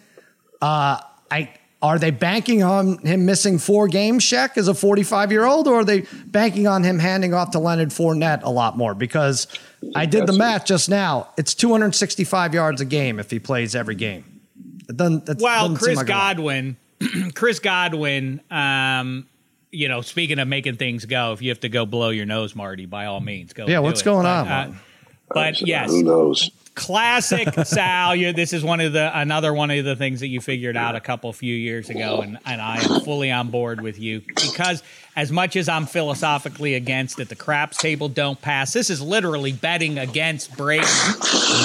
Uh, 0.62 0.99
I 1.32 1.56
are 1.84 2.00
they 2.00 2.12
banking 2.12 2.63
on 2.63 2.98
him 3.00 3.26
missing 3.26 3.60
four 3.60 3.88
games, 3.89 4.24
Shaq, 4.24 4.58
as 4.58 4.69
a 4.69 4.74
45 4.74 5.32
year 5.34 5.43
old, 5.46 5.67
or 5.67 5.82
are 5.82 5.84
they 5.84 6.06
banking 6.26 6.65
on 6.65 6.84
him 6.84 6.98
handing 6.98 7.34
off 7.34 7.52
to 7.52 7.60
Leonard 7.60 7.89
Fournette 7.89 8.41
a 8.43 8.50
lot 8.50 8.78
more? 8.78 8.96
Because 8.96 9.48
I 9.93 10.06
did 10.06 10.26
the 10.26 10.34
math 10.34 10.65
just 10.65 10.89
now. 10.89 11.28
It's 11.38 11.54
265 11.54 12.54
yards 12.54 12.80
a 12.80 12.86
game 12.86 13.19
if 13.19 13.30
he 13.30 13.38
plays 13.38 13.76
every 13.76 13.96
game. 13.96 14.24
It 14.89 14.96
doesn't, 14.98 15.41
Well, 15.41 15.76
Chris 15.76 15.98
like. 15.98 16.08
Godwin, 16.08 16.78
Chris 17.36 17.60
Godwin, 17.60 18.39
um, 18.50 19.28
you 19.69 19.89
know, 19.89 20.00
speaking 20.02 20.39
of 20.39 20.48
making 20.48 20.78
things 20.78 21.04
go, 21.06 21.34
if 21.34 21.41
you 21.41 21.50
have 21.50 21.60
to 21.62 21.69
go 21.69 21.86
blow 21.86 22.10
your 22.12 22.26
nose, 22.26 22.56
Marty, 22.56 22.86
by 22.86 23.06
all 23.08 23.19
means, 23.19 23.52
go. 23.54 23.67
Yeah, 23.67 23.80
what's 23.80 24.02
it. 24.02 24.06
going 24.06 24.24
But, 24.24 24.30
on, 24.30 24.48
uh, 24.48 24.50
Martin? 24.50 24.80
But 25.29 25.57
So, 25.57 25.65
yes, 25.65 25.91
who 25.91 26.03
knows? 26.03 26.51
classic 26.75 27.53
Sal. 27.65 28.15
You, 28.15 28.33
this 28.33 28.53
is 28.53 28.63
one 28.63 28.79
of 28.79 28.93
the 28.93 29.17
another 29.17 29.53
one 29.53 29.71
of 29.71 29.86
the 29.86 29.95
things 29.95 30.19
that 30.21 30.27
you 30.27 30.41
figured 30.41 30.75
out 30.75 30.95
a 30.95 30.99
couple 30.99 31.31
few 31.33 31.55
years 31.55 31.89
ago, 31.89 32.21
and, 32.21 32.38
and 32.45 32.62
I 32.62 32.81
am 32.81 33.01
fully 33.01 33.31
on 33.31 33.49
board 33.49 33.81
with 33.81 33.99
you 33.99 34.21
because 34.36 34.83
as 35.15 35.31
much 35.31 35.55
as 35.55 35.69
I'm 35.69 35.86
philosophically 35.86 36.73
against 36.73 37.19
it, 37.19 37.29
the 37.29 37.36
craps 37.36 37.77
table 37.77 38.09
don't 38.09 38.41
pass. 38.41 38.73
This 38.73 38.89
is 38.89 39.01
literally 39.01 39.51
betting 39.51 39.99
against 39.99 40.57
Brady. 40.57 40.88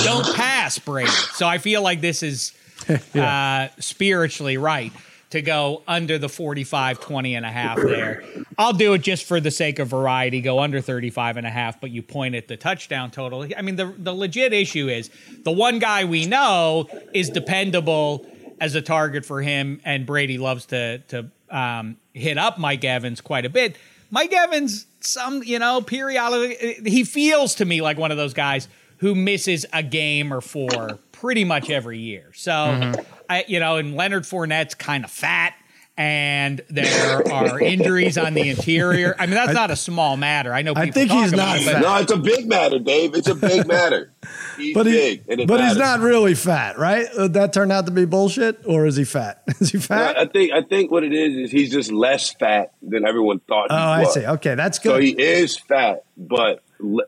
don't 0.05 0.35
pass 0.35 0.79
Brady. 0.79 1.11
So 1.11 1.47
I 1.47 1.59
feel 1.59 1.83
like 1.83 2.01
this 2.01 2.23
is 2.23 2.53
uh, 3.15 3.69
spiritually 3.79 4.57
right 4.57 4.93
to 5.31 5.43
go 5.43 5.83
under 5.87 6.19
the 6.19 6.29
45 6.29 7.01
20 7.01 7.35
and 7.35 7.45
a 7.45 7.51
half 7.51 7.77
there. 7.77 8.25
I'll 8.57 8.73
do 8.73 8.95
it 8.95 9.03
just 9.03 9.25
for 9.25 9.41
the 9.41 9.51
sake 9.51 9.79
of 9.79 9.89
variety 9.89 10.41
go 10.41 10.61
under 10.61 10.81
35 10.81 11.37
and 11.37 11.47
a 11.47 11.51
half 11.51 11.81
but 11.81 11.91
you 11.91 12.03
point 12.03 12.35
at 12.35 12.49
the 12.49 12.57
touchdown 12.57 13.11
total. 13.11 13.47
I 13.57 13.63
mean 13.63 13.77
the, 13.77 13.95
the 13.97 14.15
legit 14.15 14.53
issue 14.53 14.89
is 14.89 15.11
the 15.45 15.53
one 15.53 15.79
guy 15.79 16.05
we 16.05 16.27
know 16.27 16.89
is 17.13 17.31
dependable 17.31 18.27
as 18.61 18.75
a 18.75 18.83
target 18.83 19.25
for 19.25 19.43
him 19.43 19.81
and 19.85 20.07
brady 20.07 20.39
loves 20.39 20.67
to 20.67 20.99
to 21.09 21.31
um, 21.51 21.97
hit 22.13 22.39
up 22.39 22.59
mike 22.59 22.85
evans 22.85 23.21
quite 23.21 23.45
a 23.45 23.51
bit. 23.51 23.77
Mike 24.11 24.33
evans 24.33 24.87
some 25.01 25.43
you 25.43 25.59
know 25.59 25.83
periodically 25.83 26.91
he 26.91 27.05
feels 27.05 27.55
to 27.57 27.65
me 27.65 27.83
like 27.83 27.99
one 27.99 28.11
of 28.11 28.17
those 28.17 28.35
guys 28.35 28.69
who 28.99 29.15
misses 29.15 29.65
a 29.73 29.83
game 29.83 30.33
or 30.33 30.41
four 30.41 30.99
pretty 31.21 31.45
much 31.45 31.71
every 31.71 31.99
year. 31.99 32.31
So, 32.35 32.93
I, 33.29 33.45
you 33.49 33.61
know, 33.61 33.77
and 33.77 33.95
Leonard 33.97 34.25
Fournette's 34.25 34.75
kind 34.75 35.05
of 35.05 35.11
fat, 35.11 35.55
and 35.97 36.61
there 36.71 37.27
are 37.33 37.59
injuries 37.75 38.17
on 38.17 38.35
the 38.35 38.49
interior. 38.49 39.17
I 39.19 39.27
mean, 39.27 39.35
that's 39.35 39.53
not 39.53 39.71
a 39.73 39.77
small 39.77 40.17
matter. 40.17 40.53
I 40.55 40.63
know. 40.63 40.73
I 40.77 40.91
think 40.93 41.11
talk 41.11 41.23
he's 41.25 41.33
about 41.33 41.47
not 41.49 41.61
it, 41.61 41.65
fat. 41.65 41.83
No, 41.83 41.97
it's 41.97 42.13
a 42.13 42.17
big 42.17 42.47
matter, 42.49 42.79
Dave. 42.79 43.15
It's 43.17 43.27
a 43.29 43.35
big 43.35 43.67
matter. 43.77 44.13
He's 44.57 44.75
but 44.75 44.87
he, 44.87 44.93
big, 44.93 45.25
and 45.29 45.41
it 45.41 45.49
but 45.49 45.61
he's 45.61 45.77
not 45.77 45.99
really 46.01 46.35
fat, 46.37 46.79
right? 46.79 47.07
Uh, 47.17 47.27
That 47.29 47.53
turned 47.53 47.73
out 47.73 47.87
to 47.87 47.93
be 47.93 48.05
bullshit, 48.05 48.61
or 48.65 48.87
is 48.87 48.95
he 48.97 49.05
fat? 49.05 49.43
Is 49.61 49.71
he 49.73 49.79
fat? 49.79 50.17
I 50.17 50.27
think 50.27 50.53
I 50.53 50.63
think 50.63 50.91
what 50.93 51.03
it 51.03 51.13
is 51.13 51.37
is 51.37 51.51
he's 51.51 51.73
just 51.73 51.91
less 51.91 52.31
fat 52.33 52.73
than 52.83 53.05
everyone 53.07 53.41
thought. 53.41 53.67
oh, 53.71 53.75
he 53.77 53.81
I 53.81 54.01
was. 54.03 54.15
see. 54.15 54.25
Okay, 54.27 54.55
that's 54.55 54.79
good. 54.79 54.91
So 54.91 55.01
he 55.01 55.11
is 55.21 55.57
fat, 55.59 56.05
but 56.17 56.51
l- 56.51 56.61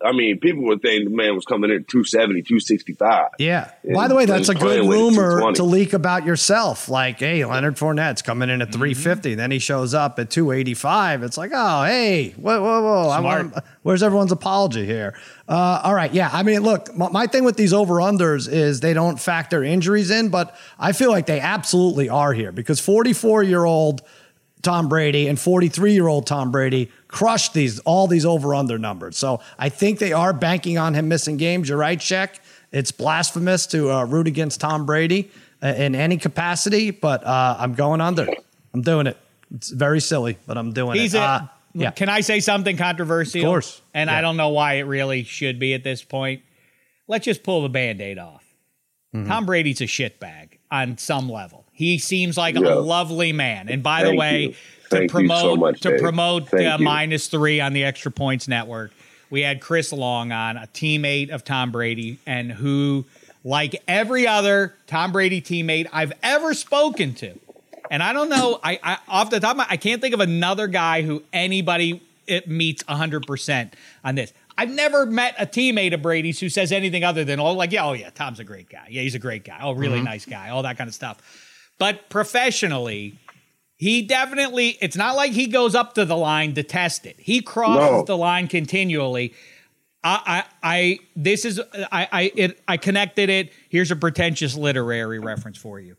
I 0.04 0.10
mean, 0.12 0.40
people 0.40 0.64
would 0.64 0.82
think 0.82 1.04
the 1.04 1.14
man 1.14 1.34
was 1.36 1.44
coming 1.44 1.70
in 1.70 1.76
at 1.76 1.88
270, 1.88 2.42
265. 2.42 3.28
yeah. 3.38 3.70
And- 3.84 3.94
By 3.94 4.08
the 4.08 4.16
way, 4.16 4.24
that's 4.24 4.48
a 4.48 4.54
good 4.54 4.88
rumor 4.88 5.52
to 5.52 5.62
leak 5.62 5.92
about 5.92 6.24
yourself. 6.26 6.88
Like, 6.88 7.20
hey, 7.20 7.44
Leonard 7.44 7.76
Fournette's 7.76 8.22
coming 8.22 8.50
in 8.50 8.62
at 8.62 8.68
Mm-hmm. 8.70 8.78
350, 8.80 9.34
then 9.36 9.50
he 9.52 9.58
shows 9.60 9.94
up 9.94 10.18
at 10.18 10.28
285. 10.30 11.22
It's 11.22 11.38
like, 11.38 11.52
oh, 11.54 11.84
hey, 11.84 12.30
whoa, 12.32 12.60
whoa, 12.60 12.82
whoa. 12.82 13.08
I 13.10 13.20
Smart. 13.20 13.52
want, 13.52 13.64
where's 13.82 14.02
everyone's 14.02 14.32
apology 14.32 14.84
here? 14.86 15.14
Uh, 15.48 15.80
all 15.84 15.94
right, 15.94 16.12
yeah. 16.12 16.30
I 16.32 16.42
mean, 16.42 16.60
look, 16.62 16.94
my, 16.96 17.08
my 17.10 17.26
thing 17.26 17.44
with 17.44 17.56
these 17.56 17.72
over 17.72 17.94
unders 17.94 18.48
is 18.52 18.80
they 18.80 18.94
don't 18.94 19.20
factor 19.20 19.62
injuries 19.62 20.10
in, 20.10 20.30
but 20.30 20.56
I 20.78 20.92
feel 20.92 21.10
like 21.10 21.26
they 21.26 21.40
absolutely 21.40 22.08
are 22.08 22.32
here 22.32 22.50
because 22.52 22.80
44 22.80 23.44
year 23.44 23.64
old 23.64 24.02
Tom 24.62 24.88
Brady 24.88 25.26
and 25.28 25.38
43 25.40 25.92
year 25.92 26.06
old 26.08 26.26
Tom 26.26 26.50
Brady 26.50 26.90
crushed 27.08 27.54
these 27.54 27.78
all 27.80 28.06
these 28.06 28.26
over 28.26 28.54
under 28.54 28.78
numbers. 28.78 29.16
So 29.16 29.40
I 29.58 29.68
think 29.68 29.98
they 29.98 30.12
are 30.12 30.32
banking 30.32 30.78
on 30.78 30.94
him 30.94 31.08
missing 31.08 31.36
games. 31.36 31.68
You're 31.68 31.78
right, 31.78 31.98
check. 31.98 32.40
It's 32.72 32.92
blasphemous 32.92 33.66
to 33.68 33.90
uh, 33.90 34.04
root 34.04 34.26
against 34.28 34.60
Tom 34.60 34.86
Brady 34.86 35.30
uh, 35.62 35.68
in 35.68 35.94
any 35.94 36.16
capacity, 36.18 36.90
but 36.90 37.24
uh, 37.24 37.56
I'm 37.58 37.74
going 37.74 38.00
under. 38.00 38.28
I'm 38.72 38.82
doing 38.82 39.06
it. 39.06 39.16
It's 39.54 39.70
very 39.70 40.00
silly, 40.00 40.38
but 40.46 40.56
I'm 40.56 40.72
doing 40.72 40.98
He's 40.98 41.14
it. 41.14 41.18
a. 41.18 41.22
Uh, 41.22 41.46
yeah. 41.72 41.90
Can 41.90 42.08
I 42.08 42.20
say 42.20 42.40
something 42.40 42.76
controversial? 42.76 43.40
Of 43.40 43.46
course. 43.46 43.80
And 43.94 44.10
Yeah. 44.10 44.18
I 44.18 44.20
don't 44.20 44.36
know 44.36 44.50
why 44.50 44.74
it 44.74 44.82
really 44.82 45.22
should 45.24 45.58
be 45.58 45.74
at 45.74 45.84
this 45.84 46.02
point. 46.02 46.42
Let's 47.08 47.24
just 47.24 47.42
pull 47.42 47.62
the 47.62 47.68
band 47.68 48.00
aid 48.00 48.18
off. 48.18 48.44
Mm-hmm. 49.14 49.28
Tom 49.28 49.46
Brady's 49.46 49.80
a 49.80 49.84
shitbag 49.84 50.58
on 50.70 50.98
some 50.98 51.28
level. 51.28 51.59
He 51.80 51.96
seems 51.96 52.36
like 52.36 52.56
Yeah. 52.56 52.74
a 52.74 52.76
lovely 52.76 53.32
man. 53.32 53.70
And 53.70 53.82
by 53.82 54.04
the 54.04 54.14
way, 54.14 54.40
you. 54.42 54.48
to 54.50 54.56
Thank 54.90 55.02
you 55.02 55.08
so 55.08 55.14
promote 55.14 55.58
much, 55.58 55.80
to 55.80 55.90
Dave. 55.92 56.00
promote 56.00 56.52
uh, 56.52 56.76
minus 56.78 57.28
three 57.28 57.58
on 57.58 57.72
the 57.72 57.84
Extra 57.84 58.10
Points 58.10 58.46
Network, 58.48 58.92
we 59.30 59.40
had 59.40 59.62
Chris 59.62 59.90
Long 59.90 60.30
on, 60.30 60.58
a 60.58 60.68
teammate 60.74 61.30
of 61.30 61.42
Tom 61.42 61.72
Brady, 61.72 62.18
and 62.26 62.52
who, 62.52 63.06
like 63.44 63.82
every 63.88 64.26
other 64.26 64.74
Tom 64.88 65.10
Brady 65.10 65.40
teammate 65.40 65.88
I've 65.90 66.12
ever 66.22 66.52
spoken 66.52 67.14
to, 67.14 67.38
and 67.90 68.02
I 68.02 68.12
don't 68.12 68.28
know, 68.28 68.60
I, 68.62 68.78
I 68.82 68.98
off 69.08 69.30
the 69.30 69.40
top 69.40 69.52
of 69.52 69.56
my, 69.56 69.66
I 69.70 69.78
can't 69.78 70.02
think 70.02 70.12
of 70.12 70.20
another 70.20 70.66
guy 70.66 71.00
who 71.00 71.22
anybody 71.32 72.02
it 72.26 72.46
meets 72.46 72.82
hundred 72.86 73.26
percent 73.26 73.74
on 74.04 74.16
this. 74.16 74.34
I've 74.58 74.70
never 74.70 75.06
met 75.06 75.34
a 75.38 75.46
teammate 75.46 75.94
of 75.94 76.02
Brady's 76.02 76.38
who 76.38 76.50
says 76.50 76.72
anything 76.72 77.02
other 77.04 77.24
than, 77.24 77.40
oh, 77.40 77.52
like, 77.52 77.72
yeah, 77.72 77.86
oh 77.86 77.94
yeah, 77.94 78.10
Tom's 78.10 78.38
a 78.40 78.44
great 78.44 78.68
guy. 78.68 78.88
Yeah, 78.90 79.00
he's 79.00 79.14
a 79.14 79.18
great 79.18 79.42
guy. 79.44 79.58
Oh, 79.62 79.72
really 79.72 80.02
nice 80.02 80.26
guy. 80.26 80.50
All 80.50 80.62
that 80.64 80.76
kind 80.76 80.86
of 80.88 80.94
stuff. 80.94 81.16
But 81.80 82.10
professionally, 82.10 83.18
he 83.78 84.02
definitely, 84.02 84.76
it's 84.82 84.96
not 84.96 85.16
like 85.16 85.32
he 85.32 85.46
goes 85.46 85.74
up 85.74 85.94
to 85.94 86.04
the 86.04 86.16
line 86.16 86.52
to 86.54 86.62
test 86.62 87.06
it. 87.06 87.16
He 87.18 87.40
crosses 87.40 87.90
No. 87.90 88.04
the 88.04 88.18
line 88.18 88.48
continually. 88.48 89.32
I, 90.04 90.44
I, 90.62 90.68
I 90.74 90.98
this 91.16 91.46
is, 91.46 91.58
I, 91.90 92.06
I, 92.12 92.32
it, 92.36 92.60
I 92.68 92.76
connected 92.76 93.30
it. 93.30 93.50
Here's 93.70 93.90
a 93.90 93.96
pretentious 93.96 94.54
literary 94.54 95.18
reference 95.18 95.56
for 95.56 95.80
you. 95.80 95.96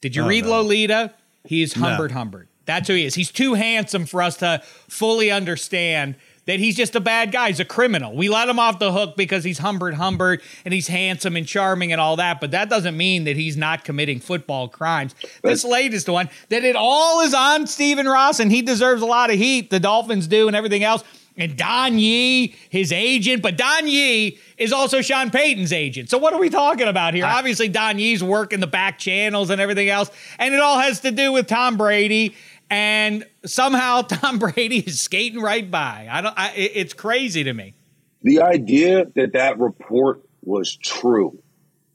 Did 0.00 0.14
you 0.14 0.22
oh, 0.22 0.28
read 0.28 0.46
Lolita? 0.46 1.12
He's 1.42 1.74
Humbert 1.74 2.12
Humbert. 2.12 2.48
That's 2.64 2.86
who 2.86 2.94
he 2.94 3.04
is. 3.04 3.16
He's 3.16 3.32
too 3.32 3.54
handsome 3.54 4.06
for 4.06 4.22
us 4.22 4.36
to 4.36 4.62
fully 4.88 5.32
understand 5.32 6.14
that 6.46 6.58
he's 6.58 6.76
just 6.76 6.94
a 6.94 7.00
bad 7.00 7.32
guy. 7.32 7.48
He's 7.48 7.60
a 7.60 7.64
criminal. 7.64 8.14
We 8.14 8.28
let 8.28 8.48
him 8.48 8.58
off 8.58 8.78
the 8.78 8.92
hook 8.92 9.16
because 9.16 9.44
he's 9.44 9.58
Humbert 9.58 9.94
Humbert 9.94 10.42
and 10.64 10.74
he's 10.74 10.88
handsome 10.88 11.36
and 11.36 11.46
charming 11.46 11.92
and 11.92 12.00
all 12.00 12.16
that, 12.16 12.40
but 12.40 12.50
that 12.52 12.68
doesn't 12.68 12.96
mean 12.96 13.24
that 13.24 13.36
he's 13.36 13.56
not 13.56 13.84
committing 13.84 14.20
football 14.20 14.68
crimes. 14.68 15.14
This 15.42 15.64
latest 15.64 16.08
one, 16.08 16.28
that 16.50 16.64
it 16.64 16.76
all 16.76 17.20
is 17.20 17.34
on 17.34 17.66
Stephen 17.66 18.06
Ross 18.06 18.40
and 18.40 18.50
he 18.50 18.62
deserves 18.62 19.02
a 19.02 19.06
lot 19.06 19.30
of 19.30 19.36
heat. 19.36 19.70
The 19.70 19.80
Dolphins 19.80 20.26
do 20.26 20.46
and 20.46 20.56
everything 20.56 20.84
else. 20.84 21.02
And 21.36 21.56
Don 21.56 21.98
Yee, 21.98 22.54
his 22.70 22.92
agent, 22.92 23.42
but 23.42 23.56
Don 23.56 23.88
Yee 23.88 24.38
is 24.56 24.72
also 24.72 25.00
Sean 25.00 25.30
Payton's 25.30 25.72
agent. 25.72 26.08
So 26.08 26.16
what 26.16 26.32
are 26.32 26.38
we 26.38 26.48
talking 26.48 26.86
about 26.86 27.12
here? 27.12 27.24
Obviously, 27.24 27.66
Don 27.66 27.98
Yee's 27.98 28.22
working 28.22 28.60
the 28.60 28.68
back 28.68 29.00
channels 29.00 29.50
and 29.50 29.60
everything 29.60 29.88
else, 29.88 30.12
and 30.38 30.54
it 30.54 30.60
all 30.60 30.78
has 30.78 31.00
to 31.00 31.10
do 31.10 31.32
with 31.32 31.48
Tom 31.48 31.76
Brady. 31.76 32.36
And 32.70 33.24
somehow 33.44 34.02
Tom 34.08 34.38
Brady 34.38 34.78
is 34.78 35.00
skating 35.00 35.40
right 35.40 35.70
by. 35.70 36.08
I 36.10 36.20
don't. 36.20 36.34
I, 36.36 36.52
it's 36.54 36.94
crazy 36.94 37.44
to 37.44 37.52
me. 37.52 37.74
The 38.22 38.40
idea 38.42 39.04
that 39.16 39.34
that 39.34 39.58
report 39.58 40.22
was 40.42 40.76
true 40.76 41.38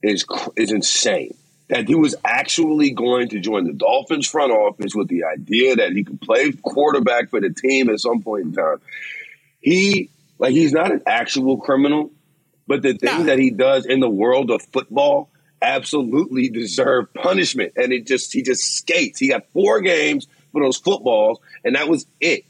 is 0.03 0.25
is 0.55 0.71
insane. 0.71 1.35
That 1.69 1.87
he 1.87 1.93
was 1.95 2.15
actually 2.25 2.91
going 2.91 3.29
to 3.29 3.39
join 3.39 3.65
the 3.65 3.73
Dolphins 3.73 4.27
front 4.27 4.51
office 4.51 4.95
with 4.95 5.07
the 5.07 5.23
idea 5.25 5.75
that 5.75 5.91
he 5.91 6.03
could 6.03 6.19
play 6.21 6.51
quarterback 6.51 7.29
for 7.29 7.39
the 7.39 7.51
team 7.51 7.89
at 7.89 7.99
some 7.99 8.23
point 8.23 8.45
in 8.45 8.53
time. 8.53 8.77
He 9.59 10.09
like 10.39 10.51
he's 10.51 10.71
not 10.71 10.91
an 10.91 11.03
actual 11.05 11.57
criminal, 11.57 12.11
but 12.67 12.81
the 12.81 12.93
things 12.93 13.19
Nah. 13.19 13.23
that 13.25 13.39
he 13.39 13.51
does 13.51 13.85
in 13.85 13.99
the 13.99 14.09
world 14.09 14.49
of 14.49 14.61
football 14.73 15.29
absolutely 15.61 16.49
deserve 16.49 17.13
punishment. 17.13 17.73
And 17.75 17.91
it 17.91 18.07
just 18.07 18.33
he 18.33 18.41
just 18.41 18.61
skates. 18.77 19.19
He 19.19 19.29
got 19.29 19.45
four 19.53 19.81
games 19.81 20.27
for 20.51 20.61
those 20.61 20.77
footballs, 20.77 21.39
and 21.63 21.75
that 21.75 21.87
was 21.87 22.05
it. 22.19 22.45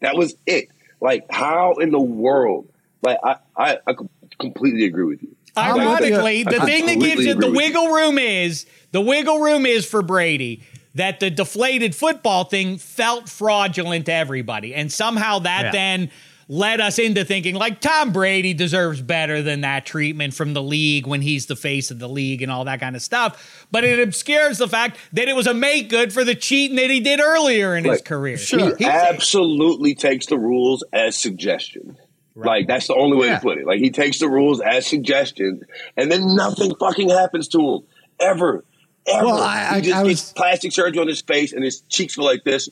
That 0.00 0.16
was 0.16 0.34
it. 0.46 0.68
Like 1.00 1.26
how 1.30 1.74
in 1.74 1.90
the 1.90 2.00
world? 2.00 2.68
Like 3.02 3.18
I 3.24 3.36
I, 3.56 3.78
I 3.86 3.94
completely 4.38 4.84
agree 4.84 5.04
with 5.04 5.22
you. 5.22 5.34
Ironically, 5.56 6.44
the 6.44 6.62
I 6.62 6.64
thing 6.64 6.86
that 6.86 6.98
gives 6.98 7.24
completely 7.24 7.28
it 7.30 7.40
the 7.40 7.46
agree 7.46 7.50
with 7.50 7.54
you. 7.54 7.56
wiggle 7.56 7.88
room 7.88 8.18
is 8.18 8.66
the 8.92 9.00
wiggle 9.00 9.40
room 9.40 9.66
is 9.66 9.84
for 9.86 10.02
Brady 10.02 10.62
that 10.94 11.20
the 11.20 11.30
deflated 11.30 11.94
football 11.94 12.44
thing 12.44 12.78
felt 12.78 13.28
fraudulent 13.28 14.06
to 14.06 14.12
everybody, 14.12 14.74
and 14.74 14.90
somehow 14.92 15.38
that 15.40 15.66
Yeah. 15.66 15.70
then 15.72 16.10
led 16.48 16.80
us 16.80 16.98
into 16.98 17.24
thinking 17.24 17.54
like 17.54 17.80
Tom 17.80 18.12
Brady 18.12 18.54
deserves 18.54 19.00
better 19.00 19.42
than 19.42 19.62
that 19.62 19.86
treatment 19.86 20.34
from 20.34 20.54
the 20.54 20.62
league 20.62 21.06
when 21.06 21.22
he's 21.22 21.46
the 21.46 21.56
face 21.56 21.90
of 21.90 21.98
the 21.98 22.08
league 22.08 22.42
and 22.42 22.50
all 22.52 22.64
that 22.64 22.80
kind 22.80 22.96
of 22.96 23.02
stuff. 23.02 23.66
But 23.70 23.84
it 23.84 23.98
obscures 24.00 24.58
the 24.58 24.68
fact 24.68 24.98
that 25.12 25.28
it 25.28 25.36
was 25.36 25.46
a 25.46 25.54
make 25.54 25.88
good 25.88 26.12
for 26.12 26.24
the 26.24 26.34
cheating 26.34 26.76
that 26.76 26.90
he 26.90 27.00
did 27.00 27.20
earlier 27.20 27.76
in 27.76 27.84
his 27.84 28.00
career. 28.02 28.36
Sure. 28.36 28.76
He 28.76 28.84
absolutely 28.84 29.94
takes 29.94 30.26
the 30.26 30.38
rules 30.38 30.84
as 30.92 31.16
suggestions. 31.16 31.96
Like 32.34 32.66
that's 32.66 32.86
the 32.86 32.94
only 32.94 33.16
way 33.18 33.26
Yeah. 33.26 33.36
to 33.36 33.42
put 33.42 33.58
it. 33.58 33.66
Like 33.66 33.78
he 33.80 33.90
takes 33.90 34.18
the 34.18 34.28
rules 34.28 34.60
as 34.60 34.86
suggestions, 34.86 35.62
and 35.96 36.10
then 36.10 36.34
nothing 36.34 36.74
fucking 36.76 37.10
happens 37.10 37.46
to 37.48 37.60
him 37.60 37.80
ever, 38.18 38.64
ever. 39.06 39.26
Well, 39.26 39.42
I- 39.42 39.68
I- 39.70 39.74
he 39.76 39.82
just 39.82 39.96
I 39.96 40.02
gets 40.04 40.22
was- 40.22 40.32
plastic 40.32 40.72
surgery 40.72 40.98
on 41.00 41.08
his 41.08 41.20
face, 41.20 41.52
and 41.52 41.62
his 41.62 41.82
cheeks 41.90 42.16
go 42.16 42.24
like 42.24 42.42
this, 42.44 42.70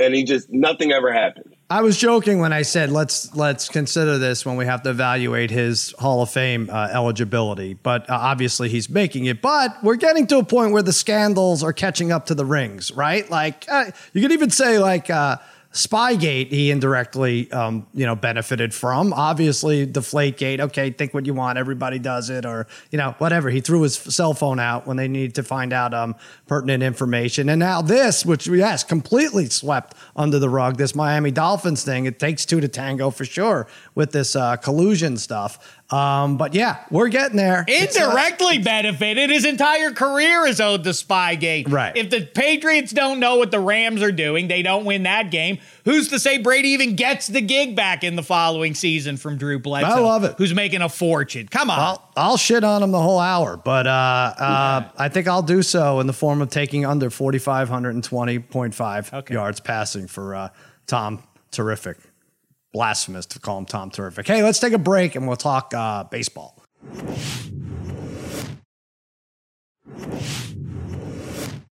and 0.00 0.14
he 0.14 0.24
just 0.24 0.50
nothing 0.50 0.90
ever 0.90 1.12
happens. 1.12 1.54
I 1.68 1.82
was 1.82 1.96
joking 1.98 2.38
when 2.38 2.52
I 2.52 2.62
said 2.62 2.90
let's 2.90 3.34
let's 3.34 3.68
consider 3.68 4.18
this 4.18 4.46
when 4.46 4.56
we 4.56 4.66
have 4.66 4.82
to 4.82 4.90
evaluate 4.90 5.50
his 5.50 5.92
Hall 5.98 6.22
of 6.22 6.30
Fame 6.30 6.70
uh, 6.70 6.88
eligibility. 6.92 7.74
But 7.74 8.08
uh, 8.08 8.14
obviously 8.14 8.68
he's 8.68 8.88
making 8.88 9.24
it. 9.24 9.42
But 9.42 9.82
we're 9.82 9.96
getting 9.96 10.28
to 10.28 10.38
a 10.38 10.44
point 10.44 10.72
where 10.72 10.82
the 10.82 10.92
scandals 10.92 11.64
are 11.64 11.72
catching 11.72 12.12
up 12.12 12.26
to 12.26 12.36
the 12.36 12.44
rings, 12.44 12.92
right? 12.92 13.28
Like 13.28 13.64
uh, 13.68 13.90
you 14.12 14.22
could 14.22 14.32
even 14.32 14.50
say 14.50 14.78
like. 14.78 15.10
Spygate, 15.76 16.50
he 16.50 16.70
indirectly, 16.70 17.52
um, 17.52 17.86
you 17.92 18.06
know, 18.06 18.16
benefited 18.16 18.72
from. 18.72 19.12
Obviously, 19.12 19.86
Deflategate. 19.86 20.58
Okay, 20.58 20.88
think 20.88 21.12
what 21.12 21.26
you 21.26 21.34
want. 21.34 21.58
Everybody 21.58 21.98
does 21.98 22.30
it, 22.30 22.46
or 22.46 22.66
you 22.90 22.96
know, 22.96 23.14
whatever. 23.18 23.50
He 23.50 23.60
threw 23.60 23.82
his 23.82 23.94
cell 23.94 24.32
phone 24.32 24.58
out 24.58 24.86
when 24.86 24.96
they 24.96 25.06
needed 25.06 25.34
to 25.34 25.42
find 25.42 25.74
out 25.74 25.92
um, 25.92 26.14
pertinent 26.46 26.82
information. 26.82 27.50
And 27.50 27.58
now 27.58 27.82
this, 27.82 28.24
which 28.24 28.46
yes, 28.46 28.84
completely 28.84 29.50
swept 29.50 29.94
under 30.16 30.38
the 30.38 30.48
rug. 30.48 30.78
This 30.78 30.94
Miami 30.94 31.30
Dolphins 31.30 31.84
thing. 31.84 32.06
It 32.06 32.18
takes 32.18 32.46
two 32.46 32.60
to 32.62 32.68
tango 32.68 33.10
for 33.10 33.26
sure 33.26 33.66
with 33.94 34.12
this 34.12 34.34
uh, 34.34 34.56
collusion 34.56 35.18
stuff. 35.18 35.76
Um, 35.88 36.36
but 36.36 36.52
yeah, 36.52 36.78
we're 36.90 37.06
getting 37.08 37.36
there. 37.36 37.64
Indirectly 37.68 38.58
benefited. 38.58 39.30
His 39.30 39.44
entire 39.44 39.92
career 39.92 40.44
is 40.44 40.60
owed 40.60 40.82
to 40.82 40.90
Spygate. 40.90 41.70
Right. 41.70 41.96
If 41.96 42.10
the 42.10 42.26
Patriots 42.26 42.90
don't 42.92 43.20
know 43.20 43.36
what 43.36 43.52
the 43.52 43.60
Rams 43.60 44.02
are 44.02 44.10
doing, 44.10 44.48
they 44.48 44.62
don't 44.62 44.84
win 44.84 45.04
that 45.04 45.30
game. 45.30 45.58
Who's 45.84 46.08
to 46.08 46.18
say 46.18 46.38
Brady 46.38 46.70
even 46.70 46.96
gets 46.96 47.28
the 47.28 47.40
gig 47.40 47.76
back 47.76 48.02
in 48.02 48.16
the 48.16 48.24
following 48.24 48.74
season 48.74 49.16
from 49.16 49.38
Drew 49.38 49.60
Bledsoe? 49.60 49.86
I 49.88 50.00
love 50.00 50.24
it. 50.24 50.34
Who's 50.38 50.54
making 50.54 50.82
a 50.82 50.88
fortune? 50.88 51.46
Come 51.46 51.70
on. 51.70 51.78
I'll, 51.78 52.10
I'll 52.16 52.36
shit 52.36 52.64
on 52.64 52.82
him 52.82 52.90
the 52.90 53.00
whole 53.00 53.20
hour, 53.20 53.56
but 53.56 53.86
uh, 53.86 53.90
uh, 53.90 54.88
I 54.98 55.08
think 55.08 55.28
I'll 55.28 55.42
do 55.42 55.62
so 55.62 56.00
in 56.00 56.08
the 56.08 56.12
form 56.12 56.42
of 56.42 56.50
taking 56.50 56.84
under 56.84 57.10
4,520.5 57.10 59.14
Okay. 59.14 59.34
yards 59.34 59.60
passing 59.60 60.08
for 60.08 60.34
uh, 60.34 60.48
Tom 60.86 61.22
Terrific. 61.52 61.96
Blasphemous 62.76 63.24
to 63.24 63.38
call 63.38 63.56
him 63.56 63.64
Tom 63.64 63.88
Terrific. 63.88 64.26
Hey, 64.26 64.42
let's 64.42 64.58
take 64.58 64.74
a 64.74 64.78
break 64.78 65.14
and 65.14 65.26
we'll 65.26 65.34
talk 65.34 65.72
uh, 65.72 66.04
baseball. 66.04 66.62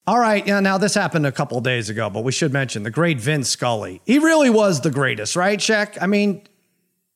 All 0.08 0.18
right, 0.18 0.46
yeah. 0.48 0.60
Now 0.62 0.80
this 0.80 0.96
happened 0.96 1.28
a 1.28 1.32
couple 1.32 1.62
days 1.62 1.92
ago, 1.92 2.10
but 2.10 2.24
we 2.24 2.32
should 2.32 2.52
mention 2.52 2.82
the 2.82 2.90
great 2.90 3.20
Vince 3.20 3.50
Scully. 3.50 4.02
He 4.04 4.18
really 4.18 4.50
was 4.50 4.82
the 4.82 4.90
greatest, 4.90 5.36
right, 5.36 5.60
Shaq? 5.60 6.00
I 6.02 6.08
mean, 6.08 6.42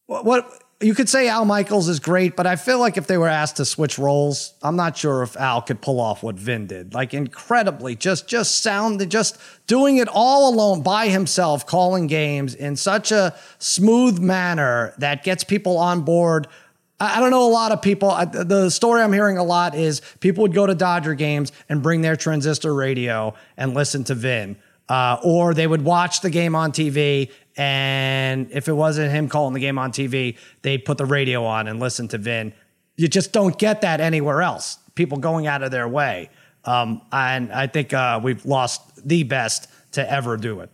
what, 0.06 0.24
what 0.24 0.64
you 0.82 0.94
could 0.94 1.10
say 1.10 1.28
Al 1.28 1.44
Michaels 1.44 1.90
is 1.90 2.00
great, 2.00 2.38
but 2.38 2.48
I 2.48 2.56
feel 2.56 2.80
like 2.80 2.96
if 2.96 3.06
they 3.06 3.18
were 3.18 3.28
asked 3.28 3.58
to 3.58 3.66
switch 3.66 4.00
roles, 4.00 4.54
I'm 4.62 4.78
not 4.78 4.98
sure 4.98 5.24
if 5.24 5.36
Al 5.36 5.62
could 5.62 5.82
pull 5.82 6.00
off 6.00 6.24
what 6.24 6.36
Vin 6.36 6.68
did. 6.68 6.94
Like 6.94 7.14
incredibly, 7.14 7.96
just 7.98 8.30
just 8.30 8.62
sound, 8.62 9.10
just 9.12 9.38
doing 9.68 9.98
it 9.98 10.08
all 10.10 10.54
alone 10.54 10.82
by 10.82 11.10
himself, 11.10 11.66
calling 11.66 12.08
games 12.08 12.56
in 12.56 12.78
such 12.78 13.12
a 13.12 13.36
smooth 13.58 14.20
manner 14.20 14.94
that 15.00 15.24
gets 15.24 15.44
people 15.44 15.78
on 15.78 16.02
board. 16.02 16.48
I 17.02 17.20
don't 17.20 17.32
know 17.32 17.48
a 17.48 17.52
lot 17.52 17.72
of 17.74 17.82
people. 17.82 18.10
The 18.10 18.70
story 18.70 19.02
I'm 19.02 19.14
hearing 19.14 19.38
a 19.38 19.44
lot 19.44 19.76
is 19.76 20.02
people 20.22 20.44
would 20.44 20.54
go 20.54 20.66
to 20.66 20.76
Dodger 20.76 21.14
games 21.14 21.52
and 21.68 21.82
bring 21.82 22.02
their 22.02 22.16
transistor 22.16 22.74
radio 22.74 23.34
and 23.58 23.74
listen 23.74 24.06
to 24.06 24.16
Vin. 24.16 24.58
Uh, 24.90 25.20
or 25.24 25.54
they 25.54 25.68
would 25.68 25.84
watch 25.84 26.22
the 26.22 26.32
game 26.32 26.56
on 26.56 26.72
TV 26.72 27.30
and 27.60 28.50
if 28.52 28.70
it 28.70 28.74
wasn't 28.74 29.12
him 29.12 29.28
calling 29.28 29.54
the 29.54 29.60
game 29.60 29.78
on 29.78 29.92
TV, 29.92 30.38
they'd 30.62 30.86
put 30.86 30.98
the 30.98 31.06
radio 31.06 31.44
on 31.44 31.68
and 31.68 31.78
listen 31.78 32.08
to 32.08 32.18
Vin. 32.18 32.54
You 32.96 33.10
just 33.10 33.34
don't 33.34 33.58
get 33.60 33.82
that 33.82 34.00
anywhere 34.00 34.42
else. 34.42 34.80
People 34.96 35.18
going 35.18 35.46
out 35.46 35.62
of 35.62 35.70
their 35.70 35.88
way. 35.88 36.30
Um, 36.64 37.02
and 37.12 37.52
I 37.52 37.68
think 37.68 37.94
uh, 37.94 38.22
we've 38.24 38.46
lost 38.46 39.06
the 39.06 39.24
best 39.24 39.68
to 39.92 40.10
ever 40.10 40.38
do 40.38 40.62
it. 40.62 40.70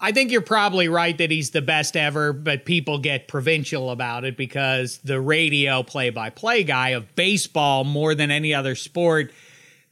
I 0.00 0.12
think 0.12 0.30
you're 0.30 0.40
probably 0.40 0.88
right 0.88 1.16
that 1.18 1.30
he's 1.30 1.50
the 1.50 1.60
best 1.60 1.98
ever, 1.98 2.32
but 2.32 2.64
people 2.64 2.98
get 2.98 3.28
provincial 3.28 3.90
about 3.90 4.24
it 4.24 4.38
because 4.38 4.98
the 4.98 5.20
radio 5.20 5.82
play 5.82 6.08
by 6.08 6.30
play 6.30 6.64
guy 6.64 6.90
of 6.90 7.14
baseball, 7.14 7.84
more 7.84 8.14
than 8.14 8.30
any 8.30 8.54
other 8.54 8.74
sport, 8.74 9.32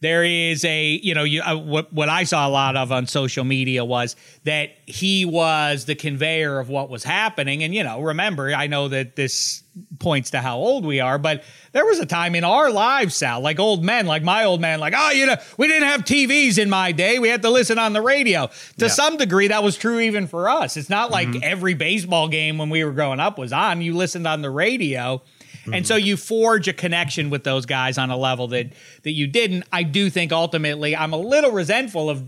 there 0.04 0.22
is 0.22 0.66
a 0.66 1.00
you 1.02 1.14
know 1.14 1.24
you 1.24 1.40
uh, 1.40 1.56
what 1.56 1.90
what 1.90 2.10
I 2.10 2.24
saw 2.24 2.46
a 2.46 2.50
lot 2.50 2.76
of 2.76 2.92
on 2.92 3.06
social 3.06 3.42
media 3.42 3.86
was 3.86 4.16
that 4.44 4.70
he 4.84 5.24
was 5.24 5.86
the 5.86 5.94
conveyor 5.94 6.58
of 6.58 6.68
what 6.68 6.90
was 6.90 7.02
happening. 7.02 7.64
And 7.64 7.74
you 7.74 7.82
know 7.82 8.02
remember 8.02 8.52
I 8.52 8.66
know 8.66 8.88
that 8.88 9.16
this 9.16 9.62
points 9.98 10.30
to 10.30 10.40
how 10.40 10.56
old 10.56 10.84
we 10.84 11.00
are 11.00 11.18
but 11.18 11.42
there 11.72 11.84
was 11.84 11.98
a 11.98 12.06
time 12.06 12.36
in 12.36 12.44
our 12.44 12.70
lives 12.70 13.16
Sal 13.16 13.40
like 13.40 13.58
old 13.58 13.82
men 13.82 14.06
like 14.06 14.22
my 14.22 14.44
old 14.44 14.60
man 14.60 14.78
like 14.78 14.94
oh 14.96 15.10
you 15.10 15.26
know 15.26 15.34
we 15.56 15.66
didn't 15.66 15.88
have 15.88 16.02
TVs 16.02 16.58
in 16.58 16.68
my 16.68 16.92
day. 16.92 17.18
We 17.18 17.28
had 17.28 17.42
to 17.42 17.50
listen 17.50 17.78
on 17.78 17.94
the 17.94 18.02
radio. 18.02 18.48
To 18.78 18.84
yeah. 18.84 18.88
some 18.88 19.16
degree 19.16 19.48
that 19.48 19.62
was 19.62 19.76
true 19.76 20.00
even 20.00 20.26
for 20.26 20.50
us. 20.50 20.76
It's 20.76 20.90
not 20.90 21.10
like 21.10 21.28
mm-hmm. 21.28 21.40
every 21.42 21.74
baseball 21.74 22.28
game 22.28 22.58
when 22.58 22.68
we 22.68 22.84
were 22.84 22.92
growing 22.92 23.20
up 23.20 23.38
was 23.38 23.52
on. 23.54 23.80
You 23.80 23.96
listened 23.96 24.26
on 24.26 24.42
the 24.42 24.50
radio 24.50 25.22
Mm-hmm. 25.64 25.74
And 25.74 25.86
so 25.86 25.96
you 25.96 26.16
forge 26.16 26.68
a 26.68 26.72
connection 26.72 27.30
with 27.30 27.44
those 27.44 27.64
guys 27.64 27.96
on 27.96 28.10
a 28.10 28.16
level 28.16 28.48
that 28.48 28.72
that 29.02 29.12
you 29.12 29.26
didn't. 29.26 29.64
I 29.72 29.82
do 29.82 30.10
think 30.10 30.32
ultimately 30.32 30.94
I'm 30.94 31.12
a 31.12 31.18
little 31.18 31.52
resentful 31.52 32.10
of 32.10 32.22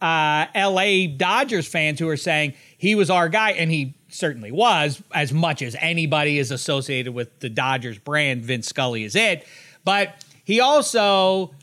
uh, 0.00 0.46
LA 0.54 1.06
Dodgers 1.16 1.66
fans 1.66 1.98
who 1.98 2.08
are 2.08 2.16
saying 2.16 2.54
he 2.76 2.94
was 2.94 3.10
our 3.10 3.28
guy, 3.28 3.52
and 3.52 3.70
he 3.70 3.94
certainly 4.08 4.52
was, 4.52 5.02
as 5.12 5.32
much 5.32 5.62
as 5.62 5.76
anybody 5.80 6.38
is 6.38 6.50
associated 6.50 7.12
with 7.12 7.40
the 7.40 7.48
Dodgers 7.48 7.98
brand. 7.98 8.44
Vince 8.44 8.68
Scully 8.68 9.04
is 9.04 9.16
it, 9.16 9.46
but 9.84 10.24
he 10.44 10.60
also 10.60 11.54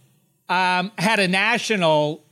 um, 0.49 0.91
had 0.97 1.19
a 1.19 1.27
national. 1.27 2.23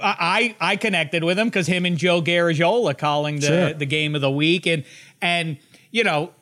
I 0.00 0.54
I 0.60 0.76
connected 0.76 1.24
with 1.24 1.38
him 1.38 1.48
because 1.48 1.66
him 1.66 1.86
and 1.86 1.96
Joe 1.96 2.20
Garagiola 2.20 2.96
calling 2.96 3.36
the 3.36 3.46
sure. 3.46 3.72
the 3.72 3.86
game 3.86 4.14
of 4.14 4.20
the 4.20 4.30
week, 4.30 4.66
and 4.66 4.84
and 5.22 5.56
you 5.90 6.04
know 6.04 6.32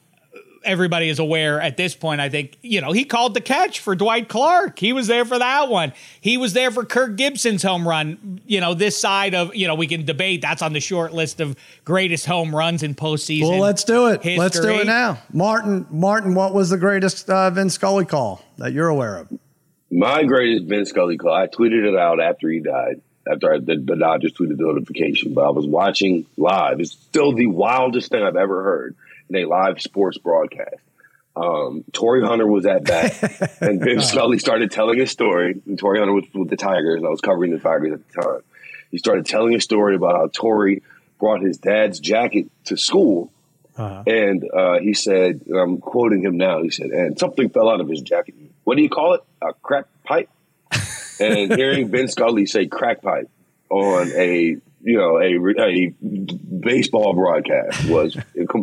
everybody 0.64 1.08
is 1.08 1.18
aware 1.18 1.60
at 1.60 1.76
this 1.76 1.94
point. 1.94 2.20
I 2.20 2.28
think 2.28 2.58
you 2.62 2.80
know 2.80 2.92
he 2.92 3.04
called 3.04 3.34
the 3.34 3.40
catch 3.40 3.80
for 3.80 3.94
Dwight 3.94 4.28
Clark. 4.28 4.78
He 4.78 4.92
was 4.92 5.06
there 5.06 5.24
for 5.24 5.38
that 5.38 5.68
one. 5.68 5.92
He 6.20 6.36
was 6.36 6.52
there 6.52 6.70
for 6.70 6.84
Kirk 6.84 7.16
Gibson's 7.16 7.62
home 7.62 7.86
run. 7.86 8.40
You 8.46 8.60
know 8.60 8.74
this 8.74 8.96
side 8.98 9.34
of 9.34 9.54
you 9.54 9.66
know 9.66 9.74
we 9.74 9.86
can 9.86 10.04
debate 10.04 10.42
that's 10.42 10.62
on 10.62 10.72
the 10.72 10.80
short 10.80 11.12
list 11.12 11.40
of 11.40 11.56
greatest 11.84 12.26
home 12.26 12.54
runs 12.54 12.82
in 12.82 12.94
postseason. 12.94 13.48
Well, 13.48 13.60
let's 13.60 13.84
do 13.84 14.08
it. 14.08 14.22
History. 14.22 14.38
Let's 14.38 14.60
do 14.60 14.68
it 14.68 14.86
now, 14.86 15.18
Martin. 15.32 15.86
Martin, 15.90 16.34
what 16.34 16.54
was 16.54 16.70
the 16.70 16.78
greatest 16.78 17.28
uh, 17.30 17.50
Vince 17.50 17.74
Scully 17.74 18.04
call 18.04 18.42
that 18.58 18.72
you're 18.72 18.88
aware 18.88 19.16
of? 19.16 19.28
My 19.90 20.24
greatest 20.24 20.66
Vince 20.66 20.90
Scully 20.90 21.16
call. 21.16 21.32
I 21.32 21.46
tweeted 21.46 21.86
it 21.86 21.96
out 21.98 22.20
after 22.20 22.48
he 22.48 22.60
died. 22.60 23.00
After 23.30 23.52
I, 23.52 23.58
the, 23.58 23.76
the 23.76 23.94
Dodgers 23.94 24.32
tweeted 24.32 24.56
the 24.56 24.64
notification, 24.64 25.34
but 25.34 25.46
I 25.46 25.50
was 25.50 25.66
watching 25.66 26.24
live. 26.38 26.80
It's 26.80 26.92
still 26.92 27.34
the 27.34 27.46
wildest 27.46 28.10
thing 28.10 28.22
I've 28.22 28.36
ever 28.36 28.62
heard 28.62 28.96
in 29.28 29.36
a 29.36 29.44
live 29.44 29.80
sports 29.80 30.18
broadcast. 30.18 30.76
Um, 31.36 31.84
Torii 31.92 32.26
Hunter 32.26 32.46
was 32.46 32.66
at 32.66 32.84
bat, 32.84 33.56
and 33.60 33.80
Vince 33.80 34.10
Scully 34.10 34.38
started 34.38 34.70
telling 34.70 34.98
his 34.98 35.10
story. 35.10 35.60
And 35.66 35.78
Torii 35.78 36.00
Hunter 36.00 36.12
was 36.12 36.24
with 36.34 36.50
the 36.50 36.56
Tigers. 36.56 37.02
I 37.04 37.08
was 37.08 37.20
covering 37.20 37.52
the 37.52 37.58
Tigers 37.58 37.92
at 37.92 38.08
the 38.08 38.22
time. 38.22 38.40
He 38.90 38.98
started 38.98 39.26
telling 39.26 39.54
a 39.54 39.60
story 39.60 39.94
about 39.94 40.16
how 40.16 40.28
Torii 40.28 40.82
brought 41.20 41.42
his 41.42 41.58
dad's 41.58 42.00
jacket 42.00 42.46
to 42.64 42.76
school. 42.76 43.30
Uh-huh. 43.76 44.02
And 44.06 44.44
uh, 44.52 44.80
he 44.80 44.94
said, 44.94 45.42
I'm 45.54 45.78
quoting 45.78 46.22
him 46.22 46.36
now, 46.36 46.62
he 46.62 46.70
said, 46.70 46.90
and 46.90 47.18
something 47.18 47.50
fell 47.50 47.68
out 47.68 47.80
of 47.80 47.88
his 47.88 48.00
jacket. 48.00 48.34
What 48.64 48.76
do 48.76 48.82
you 48.82 48.90
call 48.90 49.14
it? 49.14 49.22
A 49.40 49.52
crack 49.52 49.86
pipe? 50.04 50.28
and 51.20 51.54
hearing 51.54 51.88
Vin 51.88 52.08
Scully 52.08 52.46
say 52.46 52.66
crack 52.66 53.02
pipe 53.02 53.30
on 53.70 54.10
a 54.12 54.56
you 54.80 54.96
know, 54.96 55.18
a, 55.18 55.36
a 55.60 55.88
baseball 55.88 57.12
broadcast 57.14 57.88
was 57.88 58.16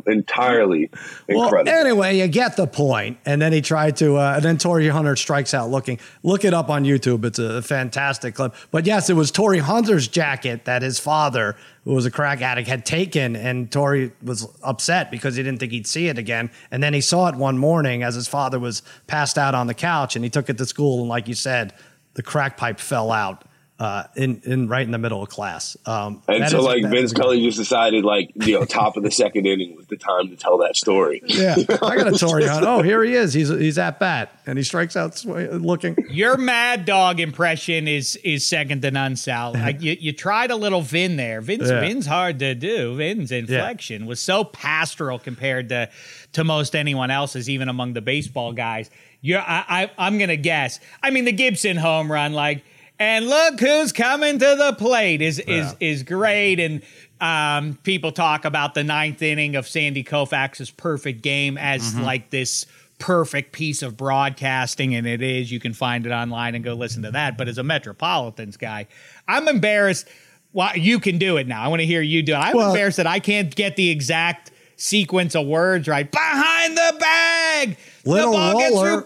entirely 0.05 0.89
incredible. 1.27 1.71
Well, 1.71 1.85
anyway, 1.85 2.17
you 2.17 2.27
get 2.27 2.57
the 2.57 2.67
point. 2.67 3.17
And 3.25 3.41
then 3.41 3.53
he 3.53 3.61
tried 3.61 3.97
to, 3.97 4.17
uh, 4.17 4.33
and 4.35 4.43
then 4.43 4.57
Torii 4.57 4.87
Hunter 4.87 5.15
strikes 5.15 5.53
out 5.53 5.69
looking. 5.69 5.99
Look 6.23 6.45
it 6.45 6.53
up 6.53 6.69
on 6.69 6.83
YouTube. 6.83 7.25
It's 7.25 7.39
a 7.39 7.61
fantastic 7.61 8.35
clip. 8.35 8.53
But 8.71 8.85
yes, 8.85 9.09
it 9.09 9.13
was 9.13 9.31
Torii 9.31 9.59
Hunter's 9.59 10.07
jacket 10.07 10.65
that 10.65 10.81
his 10.81 10.99
father, 10.99 11.55
who 11.83 11.93
was 11.93 12.05
a 12.05 12.11
crack 12.11 12.41
addict, 12.41 12.67
had 12.67 12.85
taken. 12.85 13.35
And 13.35 13.71
Torii 13.71 14.11
was 14.23 14.47
upset 14.63 15.11
because 15.11 15.35
he 15.35 15.43
didn't 15.43 15.59
think 15.59 15.71
he'd 15.71 15.87
see 15.87 16.07
it 16.07 16.17
again. 16.17 16.49
And 16.71 16.81
then 16.81 16.93
he 16.93 17.01
saw 17.01 17.27
it 17.29 17.35
one 17.35 17.57
morning 17.57 18.03
as 18.03 18.15
his 18.15 18.27
father 18.27 18.59
was 18.59 18.81
passed 19.07 19.37
out 19.37 19.55
on 19.55 19.67
the 19.67 19.73
couch 19.73 20.15
and 20.15 20.23
he 20.23 20.29
took 20.29 20.49
it 20.49 20.57
to 20.57 20.65
school. 20.65 20.99
And 20.99 21.09
like 21.09 21.27
you 21.27 21.35
said, 21.35 21.73
the 22.15 22.23
crack 22.23 22.57
pipe 22.57 22.79
fell 22.79 23.11
out 23.11 23.45
uh, 23.77 24.03
in 24.15 24.41
in 24.45 24.69
right 24.69 24.85
in 24.85 24.91
the 24.91 24.97
middle 24.97 25.21
of 25.21 25.27
class. 25.27 25.75
Um, 25.85 26.21
and 26.29 26.47
so, 26.49 26.61
like 26.61 26.83
Vince 26.83 27.11
Scully 27.11 27.43
just 27.43 27.57
decided, 27.57 28.05
like 28.05 28.31
you 28.35 28.57
know, 28.57 28.65
top 28.65 28.95
of 28.95 29.03
the 29.03 29.11
second 29.11 29.45
inning 29.45 29.75
was 29.75 29.85
the 29.87 29.97
time 29.97 30.29
to 30.29 30.37
tell 30.37 30.59
that 30.59 30.75
story. 30.75 31.21
Yeah, 31.35 31.55
I 31.57 31.97
got 31.97 32.07
a 32.07 32.17
Torii 32.17 32.47
on. 32.47 32.63
Oh, 32.63 32.81
here 32.81 33.03
he 33.03 33.13
is. 33.13 33.33
He's 33.33 33.49
he's 33.49 33.77
at 33.77 33.99
bat 33.99 34.31
and 34.45 34.57
he 34.57 34.63
strikes 34.63 34.95
out 34.95 35.21
looking. 35.25 35.97
Your 36.09 36.37
Mad 36.37 36.85
Dog 36.85 37.19
impression 37.19 37.89
is 37.89 38.15
is 38.17 38.45
second 38.45 38.81
to 38.83 38.91
none, 38.91 39.17
Sal. 39.17 39.53
Like 39.65 39.81
you, 39.81 39.97
you 39.99 40.13
tried 40.13 40.51
a 40.51 40.55
little 40.55 40.81
Vin 40.81 41.17
there. 41.17 41.41
Vin's 41.41 41.69
yeah. 41.69 41.81
Vin's 41.81 42.05
hard 42.05 42.39
to 42.39 42.55
do. 42.55 42.95
Vin's 42.95 43.31
inflection 43.31 44.03
yeah. 44.03 44.07
was 44.07 44.21
so 44.21 44.45
pastoral 44.45 45.19
compared 45.19 45.69
to 45.69 45.89
to 46.33 46.43
most 46.45 46.73
anyone 46.73 47.11
else's, 47.11 47.49
even 47.49 47.67
among 47.67 47.93
the 47.93 48.01
baseball 48.01 48.53
guys. 48.53 48.89
You're, 49.19 49.39
I, 49.39 49.65
I 49.67 49.91
I'm 49.97 50.17
gonna 50.17 50.37
guess. 50.37 50.79
I 51.03 51.09
mean, 51.09 51.25
the 51.25 51.33
Gibson 51.33 51.75
home 51.75 52.09
run, 52.09 52.31
like 52.31 52.63
and 52.99 53.27
look 53.27 53.59
who's 53.59 53.91
coming 53.91 54.39
to 54.39 54.55
the 54.57 54.75
plate 54.77 55.21
is 55.21 55.41
yeah. 55.45 55.69
is 55.69 55.75
is 55.79 56.03
great. 56.03 56.59
And 56.59 56.81
um, 57.21 57.77
people 57.83 58.11
talk 58.11 58.45
about 58.45 58.73
the 58.73 58.83
ninth 58.83 59.21
inning 59.21 59.55
of 59.55 59.67
Sandy 59.67 60.03
Koufax's 60.03 60.71
perfect 60.71 61.21
game 61.21 61.57
as 61.57 61.93
mm-hmm. 61.93 62.03
like 62.03 62.29
this 62.29 62.65
perfect 62.99 63.51
piece 63.51 63.81
of 63.81 63.97
broadcasting. 63.97 64.95
And 64.95 65.05
it 65.05 65.21
is. 65.21 65.51
You 65.51 65.59
can 65.59 65.73
find 65.73 66.05
it 66.05 66.11
online 66.11 66.55
and 66.55 66.63
go 66.63 66.73
listen 66.73 67.03
to 67.03 67.11
that. 67.11 67.37
But 67.37 67.47
as 67.47 67.57
a 67.57 67.63
metropolitans 67.63 68.57
guy 68.57 68.87
i'm 69.27 69.47
embarrassed. 69.47 70.07
Well 70.53 70.75
you 70.75 70.99
can 70.99 71.17
do 71.17 71.37
it 71.37 71.47
now. 71.47 71.61
I 71.61 71.67
want 71.67 71.81
to 71.81 71.85
hear 71.85 72.01
you 72.01 72.23
do 72.23 72.33
it. 72.33 72.37
I'm 72.37 72.55
well, 72.55 72.69
embarrassed 72.71 72.97
that 72.97 73.07
i 73.07 73.19
can't 73.19 73.53
get 73.53 73.75
the 73.75 73.89
exact 73.89 74.51
sequence 74.77 75.35
of 75.35 75.47
words 75.47 75.87
right. 75.87 76.09
Behind 76.09 76.77
the 76.77 76.97
bag! 76.99 77.77
Little 78.05 78.31
the 78.31 78.37
ball 78.37 78.53
roller. 78.53 78.69
gets 78.69 78.79
through 78.79 79.01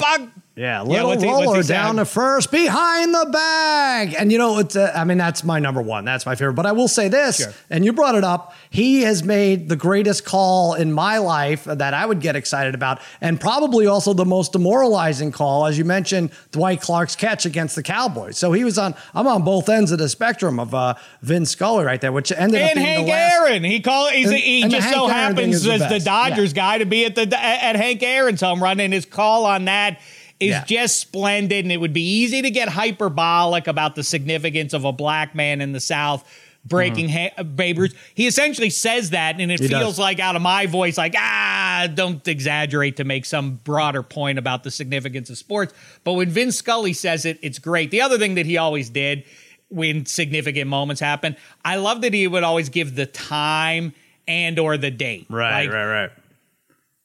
yeah, 0.60 0.82
little 0.82 1.16
yeah, 1.16 1.32
roller 1.32 1.64
down 1.64 1.96
to 1.96 2.06
first, 2.06 2.52
behind 2.52 3.14
the 3.14 3.30
bag, 3.32 4.14
and 4.20 4.30
you 4.30 4.38
know, 4.38 4.60
it's. 4.60 4.76
Uh, 4.76 4.92
I 4.94 5.06
mean, 5.06 5.18
that's 5.18 5.46
my 5.46 5.58
number 5.58 5.82
one. 5.82 6.04
That's 6.04 6.26
my 6.26 6.36
favorite. 6.36 6.56
But 6.56 6.66
I 6.66 6.74
will 6.74 6.90
say 6.90 7.08
this, 7.08 7.38
sure. 7.38 7.54
and 7.70 7.86
you 7.86 7.94
brought 7.94 8.16
it 8.16 8.26
up. 8.26 8.54
He 8.70 9.04
has 9.04 9.24
made 9.24 9.70
the 9.70 9.78
greatest 9.78 10.26
call 10.26 10.74
in 10.74 10.92
my 10.92 11.20
life 11.20 11.64
that 11.64 11.94
I 11.94 12.06
would 12.06 12.20
get 12.20 12.36
excited 12.36 12.76
about, 12.76 13.00
and 13.22 13.40
probably 13.40 13.88
also 13.88 14.12
the 14.12 14.26
most 14.26 14.52
demoralizing 14.52 15.32
call, 15.32 15.66
as 15.66 15.78
you 15.78 15.86
mentioned, 15.86 16.32
Dwight 16.52 16.82
Clark's 16.82 17.16
catch 17.16 17.46
against 17.46 17.78
the 17.78 17.84
Cowboys. 17.84 18.38
So 18.38 18.52
he 18.52 18.66
was 18.66 18.78
on. 18.78 18.96
I'm 19.16 19.28
on 19.28 19.44
both 19.44 19.70
ends 19.70 19.94
of 19.94 20.00
the 20.00 20.10
spectrum 20.10 20.60
of 20.60 20.76
uh, 20.76 20.96
Vince 21.22 21.52
Scully 21.52 21.86
right 21.86 22.02
there, 22.02 22.12
which 22.12 22.34
ended 22.34 22.60
and 22.60 22.72
up 22.72 22.76
being 22.76 22.86
Hank 22.86 23.06
the 23.06 23.12
last, 23.14 23.34
Aaron. 23.34 23.64
He 23.64 23.80
called. 23.80 24.12
He's, 24.12 24.30
and, 24.30 24.38
he 24.38 24.64
and 24.64 24.72
just 24.72 24.90
so 24.92 25.08
happens 25.08 25.66
as 25.66 25.80
the, 25.80 25.88
the 25.88 26.00
Dodgers 26.02 26.52
yeah. 26.52 26.56
guy 26.56 26.78
to 26.80 26.86
be 26.86 27.06
at 27.06 27.16
the 27.16 27.22
at 27.42 27.78
Hank 27.78 28.04
Aaron's 28.04 28.42
home 28.42 28.62
run, 28.62 28.82
and 28.82 28.92
his 28.92 29.06
call 29.06 29.46
on 29.46 29.64
that 29.64 30.02
is 30.40 30.50
yeah. 30.50 30.64
just 30.66 31.00
splendid. 31.00 31.66
And 31.66 31.72
it 31.72 31.78
would 31.78 31.94
be 31.94 32.22
easy 32.22 32.42
to 32.42 32.52
get 32.52 32.70
hyperbolic 32.70 33.68
about 33.68 33.96
the 33.96 34.04
significance 34.04 34.74
of 34.74 34.86
a 34.86 34.92
black 34.92 35.36
man 35.36 35.62
in 35.62 35.72
the 35.72 35.80
South 35.80 36.24
breaking 36.66 37.08
mm-hmm. 37.08 37.36
ha- 37.38 37.44
Babe 37.44 37.80
Ruth. 37.80 37.96
He 38.14 38.28
essentially 38.28 38.70
says 38.70 39.12
that, 39.12 39.40
and 39.40 39.52
it 39.52 39.60
he 39.60 39.68
feels 39.68 39.96
does. 39.96 40.00
like 40.00 40.20
out 40.20 40.36
of 40.36 40.42
my 40.42 40.66
voice, 40.66 40.98
like, 40.98 41.16
ah, 41.18 41.88
don't 41.94 42.26
exaggerate 42.28 42.98
to 42.98 43.04
make 43.04 43.26
some 43.26 43.56
broader 43.64 44.04
point 44.04 44.38
about 44.38 44.64
the 44.64 44.72
significance 44.72 45.30
of 45.30 45.38
sports. 45.38 45.74
But 46.04 46.14
when 46.14 46.30
Vince 46.30 46.58
Scully 46.58 46.94
says 46.94 47.26
it, 47.26 47.40
it's 47.42 47.60
great. 47.60 47.92
The 47.92 48.02
other 48.02 48.18
thing 48.18 48.36
that 48.36 48.46
he 48.46 48.58
always 48.58 48.90
did 48.90 49.24
when 49.70 50.06
significant 50.06 50.68
moments 50.68 51.00
happen, 51.00 51.36
I 51.64 51.78
love 51.78 52.02
that 52.02 52.14
he 52.14 52.28
would 52.28 52.44
always 52.44 52.70
give 52.70 52.96
the 52.96 53.06
time 53.06 53.94
and 54.28 54.60
or 54.60 54.78
the 54.78 54.92
date. 54.92 55.28
Right, 55.30 55.66
like, 55.66 55.74
right, 55.74 55.86
right 55.86 56.12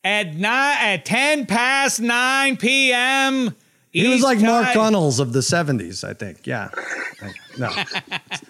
at 0.05 0.35
nine 0.35 0.77
at 0.81 1.05
ten 1.05 1.47
past 1.47 2.01
nine 2.01 2.57
p.m. 2.57 3.55
He 3.91 4.09
was 4.09 4.17
East 4.17 4.25
like 4.25 4.41
Mark 4.41 4.65
time. 4.67 4.75
Gunnels 4.75 5.21
of 5.21 5.33
the 5.33 5.39
'70s, 5.39 6.03
I 6.03 6.15
think. 6.15 6.49
Yeah, 6.49 6.71
no, 7.59 7.71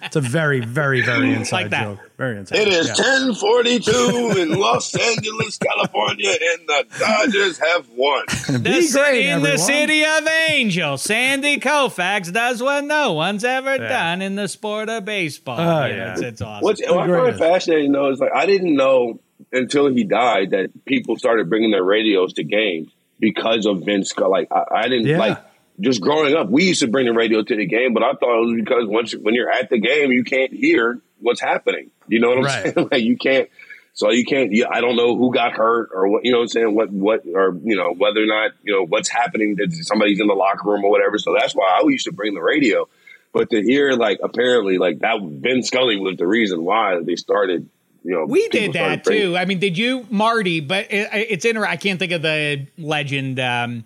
it's 0.01 0.15
a 0.15 0.19
very, 0.21 0.59
very, 0.61 1.01
very 1.01 1.31
inside 1.33 1.71
Like 1.71 1.83
joke. 1.83 1.99
Very 2.17 2.39
inside. 2.39 2.57
It 2.61 2.67
is 2.69 2.87
yeah. 2.87 2.93
ten 2.95 3.35
forty 3.35 3.77
two 3.79 4.33
in 4.39 4.59
Los 4.59 4.95
Angeles, 4.95 5.59
California, 5.59 6.31
and 6.31 6.67
the 6.67 6.85
Dodgers 6.99 7.59
have 7.59 7.87
won. 7.89 8.25
The 8.49 8.57
Be 8.59 8.87
ci- 8.87 8.93
great, 8.93 9.25
in 9.27 9.43
the 9.43 9.57
city 9.59 10.03
of 10.03 10.27
Angels, 10.49 11.03
Sandy 11.03 11.59
Koufax 11.59 12.33
does 12.33 12.63
what 12.63 12.83
no 12.83 13.13
one's 13.13 13.43
ever 13.43 13.77
done 13.77 14.23
in 14.23 14.33
the 14.33 14.47
sport 14.47 14.89
of 14.89 15.05
baseball. 15.05 15.59
Oh, 15.59 15.85
You 15.85 15.93
yeah. 15.93 16.11
it's, 16.13 16.21
it's 16.21 16.41
awesome. 16.41 16.63
What's 16.63 16.81
what 16.81 16.89
I 16.91 16.95
find 17.01 17.09
greatest. 17.11 17.39
fascinating 17.39 17.91
though 17.91 18.09
is 18.11 18.19
like 18.19 18.31
I 18.33 18.47
didn't 18.47 18.75
know 18.75 19.19
until 19.51 19.87
he 19.93 20.03
died 20.03 20.51
that 20.51 20.85
people 20.85 21.17
started 21.17 21.49
bringing 21.49 21.71
their 21.71 21.83
radios 21.83 22.33
to 22.33 22.43
games 22.43 22.91
because 23.19 23.65
of 23.65 23.83
Vince. 23.85 24.09
Scully. 24.09 24.29
Like 24.29 24.47
I, 24.51 24.79
I 24.79 24.83
didn't 24.83 25.07
Yeah. 25.07 25.17
like 25.17 25.37
just 25.79 26.01
growing 26.01 26.35
up. 26.35 26.49
We 26.49 26.63
used 26.65 26.81
to 26.81 26.87
bring 26.87 27.05
the 27.05 27.13
radio 27.13 27.41
to 27.43 27.55
the 27.55 27.65
game, 27.65 27.93
but 27.93 28.03
I 28.03 28.13
thought 28.13 28.41
it 28.41 28.45
was 28.45 28.55
because 28.63 28.87
once 28.87 29.13
when 29.15 29.33
you're 29.35 29.51
at 29.51 29.69
the 29.69 29.79
game, 29.79 30.11
you 30.11 30.23
can't 30.23 30.53
hear 30.53 30.99
what's 31.19 31.41
happening. 31.41 31.91
You 32.07 32.19
know 32.19 32.29
what 32.29 32.37
I'm 32.39 32.43
Right. 32.45 32.73
saying? 32.75 32.89
like 32.91 33.03
you 33.03 33.17
can't. 33.17 33.49
So 33.93 34.11
you 34.11 34.25
can't. 34.25 34.51
You, 34.51 34.67
I 34.69 34.81
don't 34.81 34.97
know 34.97 35.15
who 35.15 35.33
got 35.33 35.53
hurt 35.53 35.89
or 35.93 36.09
what. 36.09 36.25
You 36.25 36.31
know 36.33 36.39
what 36.39 36.43
I'm 36.43 36.47
saying? 36.49 36.75
What 36.75 36.91
what 36.91 37.21
or 37.33 37.57
you 37.63 37.77
know 37.77 37.93
whether 37.93 38.21
or 38.21 38.25
not 38.25 38.51
you 38.63 38.73
know 38.73 38.85
what's 38.85 39.07
happening. 39.09 39.55
That 39.55 39.71
somebody's 39.71 40.19
in 40.19 40.27
the 40.27 40.33
locker 40.33 40.69
room 40.69 40.83
or 40.83 40.91
whatever. 40.91 41.17
So 41.17 41.33
that's 41.37 41.53
why 41.53 41.79
I 41.81 41.87
used 41.87 42.05
to 42.05 42.11
bring 42.13 42.33
the 42.33 42.41
radio. 42.41 42.87
But 43.33 43.49
to 43.51 43.61
hear 43.61 43.91
like 43.93 44.19
apparently 44.23 44.77
like 44.77 44.99
that 44.99 45.19
Vin 45.21 45.63
Scully 45.63 45.97
was 45.97 46.17
the 46.17 46.27
reason 46.27 46.63
why 46.63 46.99
they 47.03 47.15
started. 47.15 47.69
You 48.07 48.11
know, 48.11 48.25
We 48.27 48.47
did 48.49 48.73
that 48.73 49.03
bringing- 49.03 49.31
too. 49.31 49.37
I 49.37 49.45
mean, 49.45 49.57
did 49.59 49.77
you, 49.79 50.05
Marty? 50.11 50.59
But 50.59 50.91
it, 50.91 51.09
it's 51.11 51.43
interesting. 51.43 51.71
I 51.73 51.75
can't 51.75 51.97
think 51.97 52.11
of 52.11 52.21
the 52.21 52.67
legend 52.77 53.39
um, 53.39 53.83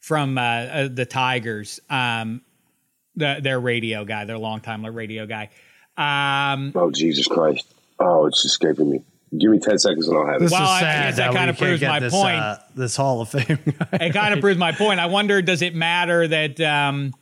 from 0.00 0.36
uh, 0.36 0.40
uh, 0.42 0.88
the 0.92 1.06
Tigers, 1.06 1.80
um, 1.88 2.42
the, 3.16 3.38
their 3.42 3.58
radio 3.58 4.04
guy, 4.04 4.26
their 4.26 4.36
longtime 4.36 4.84
radio 4.84 5.24
guy. 5.26 5.48
Um, 5.96 6.72
Oh 6.74 6.90
Jesus 6.90 7.26
Christ! 7.26 7.64
Oh, 8.00 8.26
it's 8.26 8.44
escaping 8.44 8.90
me. 8.90 9.02
Give 9.38 9.50
me 9.50 9.58
ten 9.60 9.78
seconds 9.78 10.08
and 10.08 10.18
I'll 10.18 10.26
have 10.26 10.40
This 10.40 10.52
it. 10.52 10.54
Well, 10.54 10.62
is 10.64 10.68
I 10.68 10.80
sad 10.80 11.04
guess 11.06 11.16
that 11.16 11.30
we 11.30 11.36
kinda 11.38 11.54
proves 11.54 11.82
my 11.82 12.00
this, 12.00 12.12
point. 12.12 12.36
Uh, 12.36 12.56
this 12.74 12.96
Hall 12.96 13.20
of 13.22 13.28
Fame. 13.30 13.46
guy. 13.92 13.98
it 14.06 14.12
kind 14.12 14.34
of 14.34 14.40
proves 14.40 14.58
my 14.58 14.72
point. 14.72 15.00
I 15.00 15.06
wonder, 15.06 15.40
does 15.40 15.62
it 15.62 15.74
matter 15.74 16.28
that? 16.28 16.60
Um, 16.60 17.14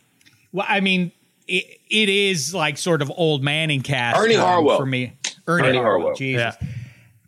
well, 0.50 0.66
I 0.68 0.80
mean, 0.80 1.12
it, 1.46 1.78
it 1.88 2.08
is 2.08 2.52
like 2.54 2.78
sort 2.78 3.00
of 3.02 3.12
old 3.14 3.44
Manning 3.44 3.82
cast. 3.82 4.18
Ernie 4.18 4.34
time 4.34 4.44
Harwell. 4.44 4.76
for 4.78 4.86
me. 4.86 5.12
Ernie, 5.46 5.68
Ernie 5.68 5.78
Harwell. 5.78 6.00
Harwell. 6.00 6.14
Jesus. 6.16 6.56
yeah. 6.60 6.68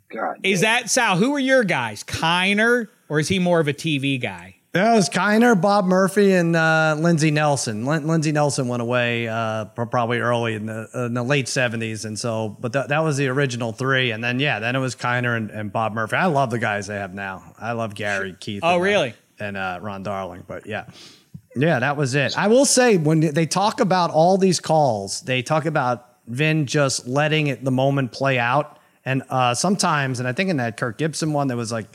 God, 0.08 0.36
Is 0.42 0.60
that 0.60 0.90
Sal? 0.90 1.16
Who 1.16 1.34
are 1.34 1.40
your 1.40 1.64
guys? 1.64 2.04
Kiner, 2.04 2.88
or 3.08 3.18
is 3.18 3.28
he 3.28 3.38
more 3.38 3.60
of 3.60 3.68
a 3.68 3.72
TV 3.74 4.20
guy? 4.20 4.56
That 4.72 4.94
was 4.94 5.08
Kiner, 5.08 5.60
Bob 5.60 5.84
Murphy, 5.84 6.32
and 6.32 6.56
uh, 6.56 6.96
Lindsey 6.98 7.30
Nelson. 7.30 7.84
Lin- 7.86 8.08
Lindsey 8.08 8.32
Nelson 8.32 8.66
went 8.66 8.82
away 8.82 9.28
uh, 9.28 9.66
probably 9.66 10.18
early 10.18 10.54
in 10.54 10.66
the, 10.66 10.88
in 11.06 11.14
the 11.14 11.22
late 11.22 11.46
seventies, 11.46 12.04
and 12.04 12.18
so, 12.18 12.56
but 12.58 12.72
that, 12.72 12.88
that 12.88 12.98
was 13.04 13.16
the 13.16 13.28
original 13.28 13.70
three. 13.72 14.10
And 14.10 14.22
then, 14.22 14.40
yeah, 14.40 14.58
then 14.58 14.74
it 14.74 14.80
was 14.80 14.96
Kiner 14.96 15.36
and, 15.36 15.50
and 15.50 15.72
Bob 15.72 15.92
Murphy. 15.94 16.16
I 16.16 16.26
love 16.26 16.50
the 16.50 16.58
guys 16.58 16.88
they 16.88 16.96
have 16.96 17.14
now. 17.14 17.54
I 17.58 17.72
love 17.72 17.94
Gary, 17.94 18.34
Keith. 18.38 18.64
Oh, 18.64 18.74
and, 18.74 18.80
uh, 18.80 18.84
really? 18.84 19.14
and 19.38 19.56
uh, 19.56 19.78
Ron 19.80 20.02
Darling. 20.02 20.42
But 20.44 20.66
yeah, 20.66 20.86
yeah, 21.54 21.78
that 21.78 21.96
was 21.96 22.16
it. 22.16 22.36
I 22.36 22.48
will 22.48 22.64
say 22.64 22.96
when 22.96 23.20
they 23.20 23.46
talk 23.46 23.80
about 23.80 24.10
all 24.10 24.38
these 24.38 24.58
calls, 24.58 25.20
they 25.20 25.42
talk 25.42 25.66
about 25.66 26.13
Vin 26.26 26.66
just 26.66 27.06
letting 27.06 27.46
it 27.48 27.64
the 27.64 27.70
moment 27.70 28.12
play 28.12 28.38
out, 28.38 28.78
and 29.04 29.22
uh, 29.28 29.54
sometimes, 29.54 30.18
and 30.18 30.28
I 30.28 30.32
think 30.32 30.50
in 30.50 30.56
that 30.58 30.76
Kirk 30.76 30.98
Gibson 30.98 31.32
one, 31.32 31.48
there 31.48 31.56
was 31.56 31.72
like. 31.72 31.86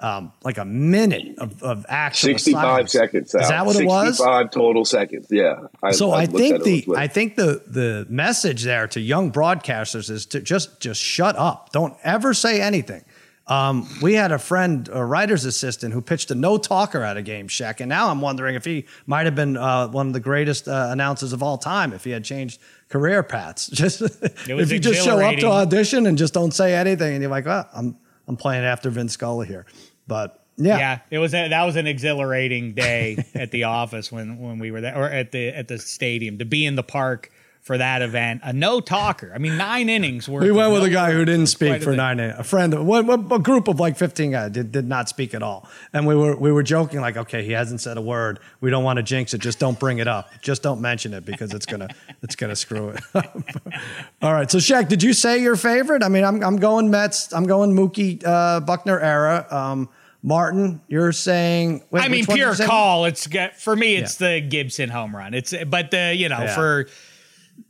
Um, 0.00 0.30
like 0.44 0.58
a 0.58 0.64
minute 0.64 1.36
of, 1.38 1.60
of 1.60 1.84
actual 1.88 2.28
sixty-five 2.28 2.88
seconds. 2.88 3.32
Sal. 3.32 3.40
Is 3.40 3.48
that 3.48 3.66
what 3.66 3.74
it 3.74 3.84
was? 3.84 4.18
Sixty-five 4.18 4.52
total 4.52 4.84
seconds. 4.84 5.26
Yeah. 5.28 5.66
So 5.90 6.12
I, 6.12 6.22
at 6.22 6.30
think 6.30 6.62
the 6.62 6.86
I 6.96 7.08
think 7.08 7.34
the 7.34 7.64
the 7.66 8.06
message 8.08 8.62
there 8.62 8.86
to 8.86 9.00
young 9.00 9.32
broadcasters 9.32 10.08
is 10.08 10.24
to 10.26 10.40
just 10.40 10.78
just 10.78 11.00
shut 11.02 11.34
up. 11.34 11.72
Don't 11.72 11.96
ever 12.04 12.32
say 12.32 12.60
anything. 12.60 13.04
Um, 13.48 13.88
we 14.00 14.14
had 14.14 14.30
a 14.30 14.38
friend, 14.38 14.88
a 14.92 15.04
writer's 15.04 15.44
assistant, 15.44 15.92
who 15.92 16.00
pitched 16.00 16.30
a 16.30 16.36
no 16.36 16.58
talker 16.58 17.02
at 17.02 17.16
a 17.16 17.22
game 17.22 17.48
check, 17.48 17.80
and 17.80 17.88
now 17.88 18.08
I'm 18.08 18.20
wondering 18.20 18.54
if 18.54 18.64
he 18.64 18.84
might 19.06 19.26
have 19.26 19.34
been 19.34 19.56
uh, 19.56 19.88
one 19.88 20.06
of 20.06 20.12
the 20.12 20.20
greatest 20.20 20.68
uh, 20.68 20.90
announcers 20.92 21.32
of 21.32 21.42
all 21.42 21.58
time 21.58 21.92
if 21.92 22.04
he 22.04 22.12
had 22.12 22.22
changed 22.24 22.60
career 22.88 23.22
paths. 23.22 23.66
Just 23.72 24.00
if 24.02 24.72
you 24.72 24.78
just 24.78 25.04
show 25.04 25.18
up 25.20 25.36
to 25.36 25.46
audition 25.46 26.06
and 26.06 26.16
just 26.18 26.34
don't 26.34 26.52
say 26.52 26.74
anything, 26.74 27.14
and 27.14 27.22
you're 27.22 27.30
like, 27.30 27.46
well, 27.46 27.68
I'm 27.74 27.96
I'm 28.26 28.36
playing 28.36 28.64
after 28.64 28.90
Vin 28.90 29.08
Scully 29.08 29.46
here, 29.46 29.66
but 30.06 30.44
yeah, 30.56 30.78
Yeah, 30.78 30.98
it 31.10 31.18
was 31.18 31.34
a, 31.34 31.48
that 31.48 31.64
was 31.64 31.76
an 31.76 31.86
exhilarating 31.86 32.74
day 32.74 33.24
at 33.34 33.50
the 33.52 33.64
office 33.78 34.10
when 34.10 34.38
when 34.38 34.58
we 34.58 34.70
were 34.70 34.80
there, 34.80 34.96
or 34.96 35.08
at 35.08 35.32
the 35.32 35.48
at 35.48 35.68
the 35.68 35.78
stadium 35.78 36.38
to 36.38 36.44
be 36.44 36.66
in 36.66 36.74
the 36.74 36.82
park 36.82 37.30
for 37.68 37.76
that 37.76 38.00
event. 38.00 38.40
A 38.44 38.52
no 38.54 38.80
talker. 38.80 39.30
I 39.34 39.36
mean, 39.36 39.58
nine 39.58 39.90
innings. 39.90 40.26
Worth 40.26 40.42
We 40.42 40.50
went 40.50 40.72
with 40.72 40.80
no- 40.80 40.88
a 40.88 40.90
guy 40.90 41.12
who 41.12 41.22
didn't 41.26 41.48
speak 41.48 41.82
for 41.82 41.94
nine. 41.94 42.18
A 42.18 42.42
friend, 42.42 42.72
a, 42.72 42.80
a 42.80 43.38
group 43.38 43.68
of 43.68 43.78
like 43.78 43.98
fifteen 43.98 44.30
guys 44.30 44.52
did, 44.52 44.72
did 44.72 44.88
not 44.88 45.10
speak 45.10 45.34
at 45.34 45.42
all, 45.42 45.68
and 45.92 46.06
we 46.06 46.14
were 46.14 46.34
we 46.34 46.50
were 46.50 46.62
joking 46.62 47.02
like, 47.02 47.18
okay, 47.18 47.44
he 47.44 47.52
hasn't 47.52 47.82
said 47.82 47.98
a 47.98 48.00
word. 48.00 48.38
We 48.62 48.70
don't 48.70 48.84
want 48.84 48.96
to 48.96 49.02
jinx 49.02 49.34
it. 49.34 49.42
Just 49.42 49.58
don't 49.58 49.78
bring 49.78 49.98
it 49.98 50.08
up. 50.08 50.30
Just 50.40 50.62
don't 50.62 50.80
mention 50.80 51.12
it 51.12 51.26
because 51.26 51.52
it's 51.52 51.66
gonna 51.66 51.88
it's 52.22 52.36
gonna 52.36 52.56
screw 52.56 52.88
it. 52.88 53.00
up. 53.14 53.36
all 54.22 54.32
right. 54.32 54.50
So 54.50 54.56
Shaq, 54.56 54.88
did 54.88 55.02
you 55.02 55.12
say 55.12 55.42
your 55.42 55.54
favorite? 55.56 56.02
I 56.02 56.08
mean, 56.08 56.24
I'm 56.24 56.42
I'm 56.42 56.56
going 56.56 56.90
Mets. 56.90 57.34
I'm 57.34 57.44
going 57.44 57.72
Mookie 57.74 58.26
uh, 58.26 58.60
Buckner 58.60 58.98
era. 58.98 59.46
Um, 59.50 59.90
Martin, 60.22 60.80
you're 60.88 61.12
saying? 61.12 61.84
wait, 61.90 62.02
I 62.02 62.08
mean, 62.08 62.20
which 62.20 62.28
one 62.28 62.38
did 62.38 62.56
pure 62.56 62.66
call. 62.66 63.04
It's 63.04 63.28
for 63.58 63.76
me. 63.76 63.94
It's 63.96 64.16
the 64.16 64.40
Gibson 64.40 64.88
home 64.88 65.14
run. 65.14 65.34
It's 65.34 65.52
but 65.66 65.90
the 65.90 66.14
you 66.16 66.30
know 66.30 66.40
Yeah. 66.40 66.54
for 66.54 66.86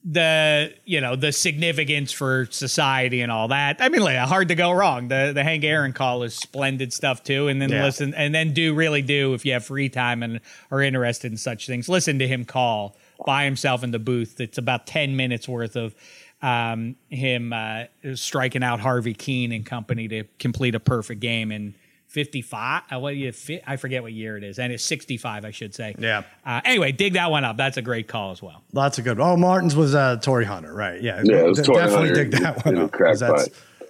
the 0.05 0.73
you 0.85 1.01
know 1.01 1.17
the 1.17 1.33
significance 1.33 2.13
for 2.13 2.47
society 2.51 3.21
and 3.21 3.31
all 3.33 3.49
that. 3.49 3.77
I 3.81 3.89
mean, 3.89 4.03
like, 4.03 4.17
hard 4.17 4.49
to 4.49 4.55
go 4.55 4.71
wrong. 4.73 5.09
The 5.09 5.33
the 5.35 5.43
Hank 5.45 5.65
Aaron 5.65 5.93
call 5.93 6.23
is 6.23 6.35
splendid 6.35 6.93
stuff 6.93 7.23
too. 7.23 7.49
And 7.49 7.61
then 7.61 7.71
Yeah. 7.71 7.85
listen, 7.85 8.15
and 8.15 8.35
then 8.35 8.53
do 8.53 8.75
really 8.75 9.03
do 9.03 9.35
if 9.35 9.45
you 9.45 9.53
have 9.53 9.65
free 9.65 9.89
time 9.89 10.23
and 10.23 10.41
are 10.71 10.83
interested 10.83 11.31
in 11.33 11.39
such 11.39 11.67
things. 11.67 11.89
Listen 11.89 12.19
to 12.21 12.29
him 12.29 12.45
call 12.45 12.97
by 13.27 13.45
himself 13.45 13.83
in 13.85 13.91
the 13.91 13.99
booth. 13.99 14.41
It's 14.41 14.59
about 14.59 14.87
ten 14.87 15.17
minutes 15.17 15.49
worth 15.49 15.77
of. 15.77 15.95
Um, 16.41 16.95
him 17.09 17.53
uh, 17.53 17.87
striking 18.15 18.63
out 18.63 18.79
Harvey 18.79 19.13
Kuenn 19.13 19.53
and 19.53 19.67
company 19.67 20.07
to 20.07 20.23
complete 20.39 20.77
a 20.77 20.79
perfect 20.81 21.19
game 21.21 21.51
in 21.51 21.75
55. 22.09 22.83
Uh, 22.93 22.99
what 22.99 23.17
you 23.17 23.33
fi- 23.33 23.61
I 23.67 23.77
forget 23.77 24.03
what 24.03 24.13
year 24.13 24.37
it 24.37 24.43
is, 24.45 24.59
and 24.59 24.73
it's 24.73 24.85
65, 24.85 25.45
I 25.45 25.51
should 25.51 25.75
say. 25.75 25.95
Yeah. 25.99 26.23
Uh, 26.45 26.61
anyway, 26.65 26.91
dig 26.93 27.13
that 27.15 27.31
one 27.31 27.45
up. 27.45 27.57
That's 27.57 27.77
a 27.77 27.83
great 27.83 28.09
call 28.09 28.33
as 28.33 28.43
well. 28.43 28.63
Lots 28.73 28.99
of 28.99 29.05
good. 29.05 29.21
Oh, 29.21 29.37
Martin's 29.37 29.77
was 29.77 29.95
uh, 29.95 30.17
Torii 30.17 30.45
Hunter, 30.47 30.75
right? 30.75 31.01
Yeah, 31.01 31.21
Yeah, 31.25 31.37
it 31.37 31.47
was 31.47 31.59
De- 31.59 31.65
Torii 31.65 31.79
definitely 31.85 32.09
Hunter 32.09 32.25
dig 32.25 32.31
that 32.43 32.65
one 32.65 32.75
the 32.77 32.85
up. 32.85 32.93
'cause 32.93 33.21
crack 33.21 33.37
that's 33.37 33.49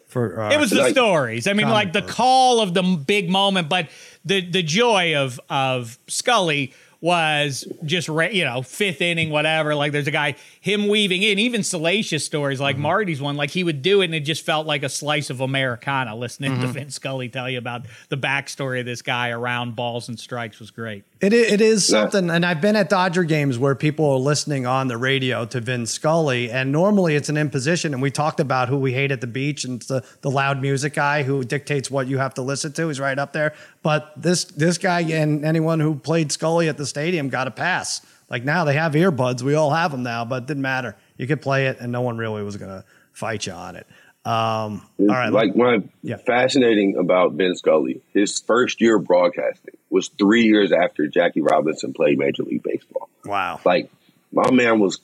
for 0.09 0.41
uh, 0.43 0.51
It 0.53 0.59
was 0.59 0.71
the 0.71 0.83
like- 0.83 0.93
stories. 0.93 1.47
I 1.47 1.53
mean, 1.53 1.69
like 1.69 1.93
the 1.93 2.03
call 2.03 2.61
of 2.61 2.75
the 2.75 2.83
big 2.83 3.31
moment, 3.31 3.69
but 3.69 3.89
the 4.25 4.41
the 4.41 4.63
joy 4.63 5.17
of 5.17 5.39
of 5.49 5.99
Scully 6.09 6.73
was 7.01 7.65
just 7.85 8.09
you 8.09 8.45
know 8.45 8.61
fifth 8.63 9.01
inning 9.01 9.31
whatever 9.31 9.75
like 9.75 9.93
there's 9.93 10.09
a 10.09 10.13
guy 10.13 10.35
him 10.61 10.89
weaving 10.89 11.23
in 11.23 11.39
even 11.39 11.63
salacious 11.63 12.25
stories 12.25 12.61
like 12.61 12.75
mm-hmm. 12.75 12.83
Marty's 12.83 13.23
one 13.23 13.37
like 13.37 13.51
he 13.51 13.63
would 13.63 13.83
do 13.83 14.01
it 14.01 14.07
and 14.07 14.15
it 14.17 14.21
just 14.21 14.45
felt 14.45 14.67
like 14.67 14.83
a 14.83 14.89
slice 14.89 15.31
of 15.31 15.41
Americana 15.41 16.17
listening 16.17 16.53
to 16.61 16.65
mm-hmm. 16.65 16.73
Vin 16.73 16.91
Scully 16.91 17.29
tell 17.29 17.49
you 17.49 17.59
about 17.59 17.83
the 18.09 18.17
backstory 18.17 18.81
of 18.81 18.87
this 18.87 19.01
guy 19.01 19.31
around 19.31 19.77
balls 19.77 20.09
and 20.09 20.19
strikes 20.19 20.59
was 20.59 20.73
great 20.73 21.05
It, 21.21 21.33
it 21.33 21.61
is 21.61 21.85
something, 21.85 22.31
and 22.31 22.47
I've 22.47 22.61
been 22.61 22.77
at 22.77 22.89
Dodger 22.89 23.25
games 23.25 23.59
where 23.59 23.75
people 23.75 24.09
are 24.09 24.19
listening 24.19 24.67
on 24.67 24.87
the 24.87 24.97
radio 24.97 25.45
to 25.47 25.61
Vin 25.61 25.85
Scully, 25.85 26.49
and 26.49 26.71
normally 26.71 27.17
it's 27.17 27.29
an 27.29 27.37
imposition. 27.37 27.93
And 27.93 28.01
we 28.01 28.13
talked 28.13 28.39
about 28.39 28.69
who 28.69 28.79
we 28.79 28.93
hate 28.93 29.11
at 29.11 29.21
the 29.21 29.27
beach, 29.27 29.65
and 29.65 29.83
the, 29.83 30.05
the 30.21 30.31
loud 30.31 30.63
music 30.63 30.95
guy 30.95 31.25
who 31.25 31.43
dictates 31.43 31.91
what 31.91 32.07
you 32.07 32.19
have 32.19 32.35
to 32.35 32.43
listen 32.43 32.73
to. 32.75 32.87
He's 32.87 33.01
right 33.01 33.19
up 33.19 33.33
there. 33.33 33.55
But 33.83 34.13
this 34.17 34.45
this 34.45 34.79
guy 34.79 35.01
and 35.01 35.45
anyone 35.45 35.81
who 35.81 35.97
played 35.97 36.31
Scully 36.31 36.69
at 36.69 36.77
the 36.77 36.87
stadium 36.87 37.31
got 37.31 37.49
a 37.49 37.51
pass. 37.51 38.01
Like 38.31 38.45
now 38.45 38.65
they 38.65 38.75
have 38.75 38.93
earbuds, 38.93 39.43
we 39.43 39.55
all 39.55 39.71
have 39.71 39.91
them 39.91 40.05
now, 40.05 40.25
but 40.25 40.45
it 40.45 40.47
didn't 40.47 40.63
matter. 40.63 40.95
You 41.17 41.27
could 41.27 41.43
play 41.43 41.67
it, 41.67 41.79
and 41.81 41.91
no 41.91 42.03
one 42.03 42.17
really 42.17 42.45
was 42.45 42.57
going 42.57 42.71
to 42.71 42.85
fight 43.13 43.45
you 43.47 43.53
on 43.53 43.75
it. 43.75 43.89
Um, 44.29 44.83
all 45.01 45.07
right, 45.07 45.33
like 45.33 45.57
my 45.57 45.79
Yeah. 46.03 46.17
fascinating 46.19 46.97
about 46.99 47.33
Vin 47.33 47.55
Scully, 47.55 48.03
his 48.13 48.39
first 48.41 48.81
year 48.81 48.99
broadcasting 48.99 49.75
was 49.91 50.09
three 50.19 50.43
years 50.43 50.71
after 50.71 51.07
Jackie 51.07 51.41
Robinson 51.41 51.95
played 51.95 52.19
Major 52.19 52.43
League 52.43 52.63
Baseball. 52.63 53.09
wow, 53.25 53.59
Like 53.65 53.91
my 54.31 54.51
man 54.51 54.81
was 54.81 55.01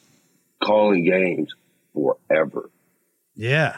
calling 0.63 1.05
games 1.05 1.55
forever. 1.95 2.69
Yeah. 3.35 3.77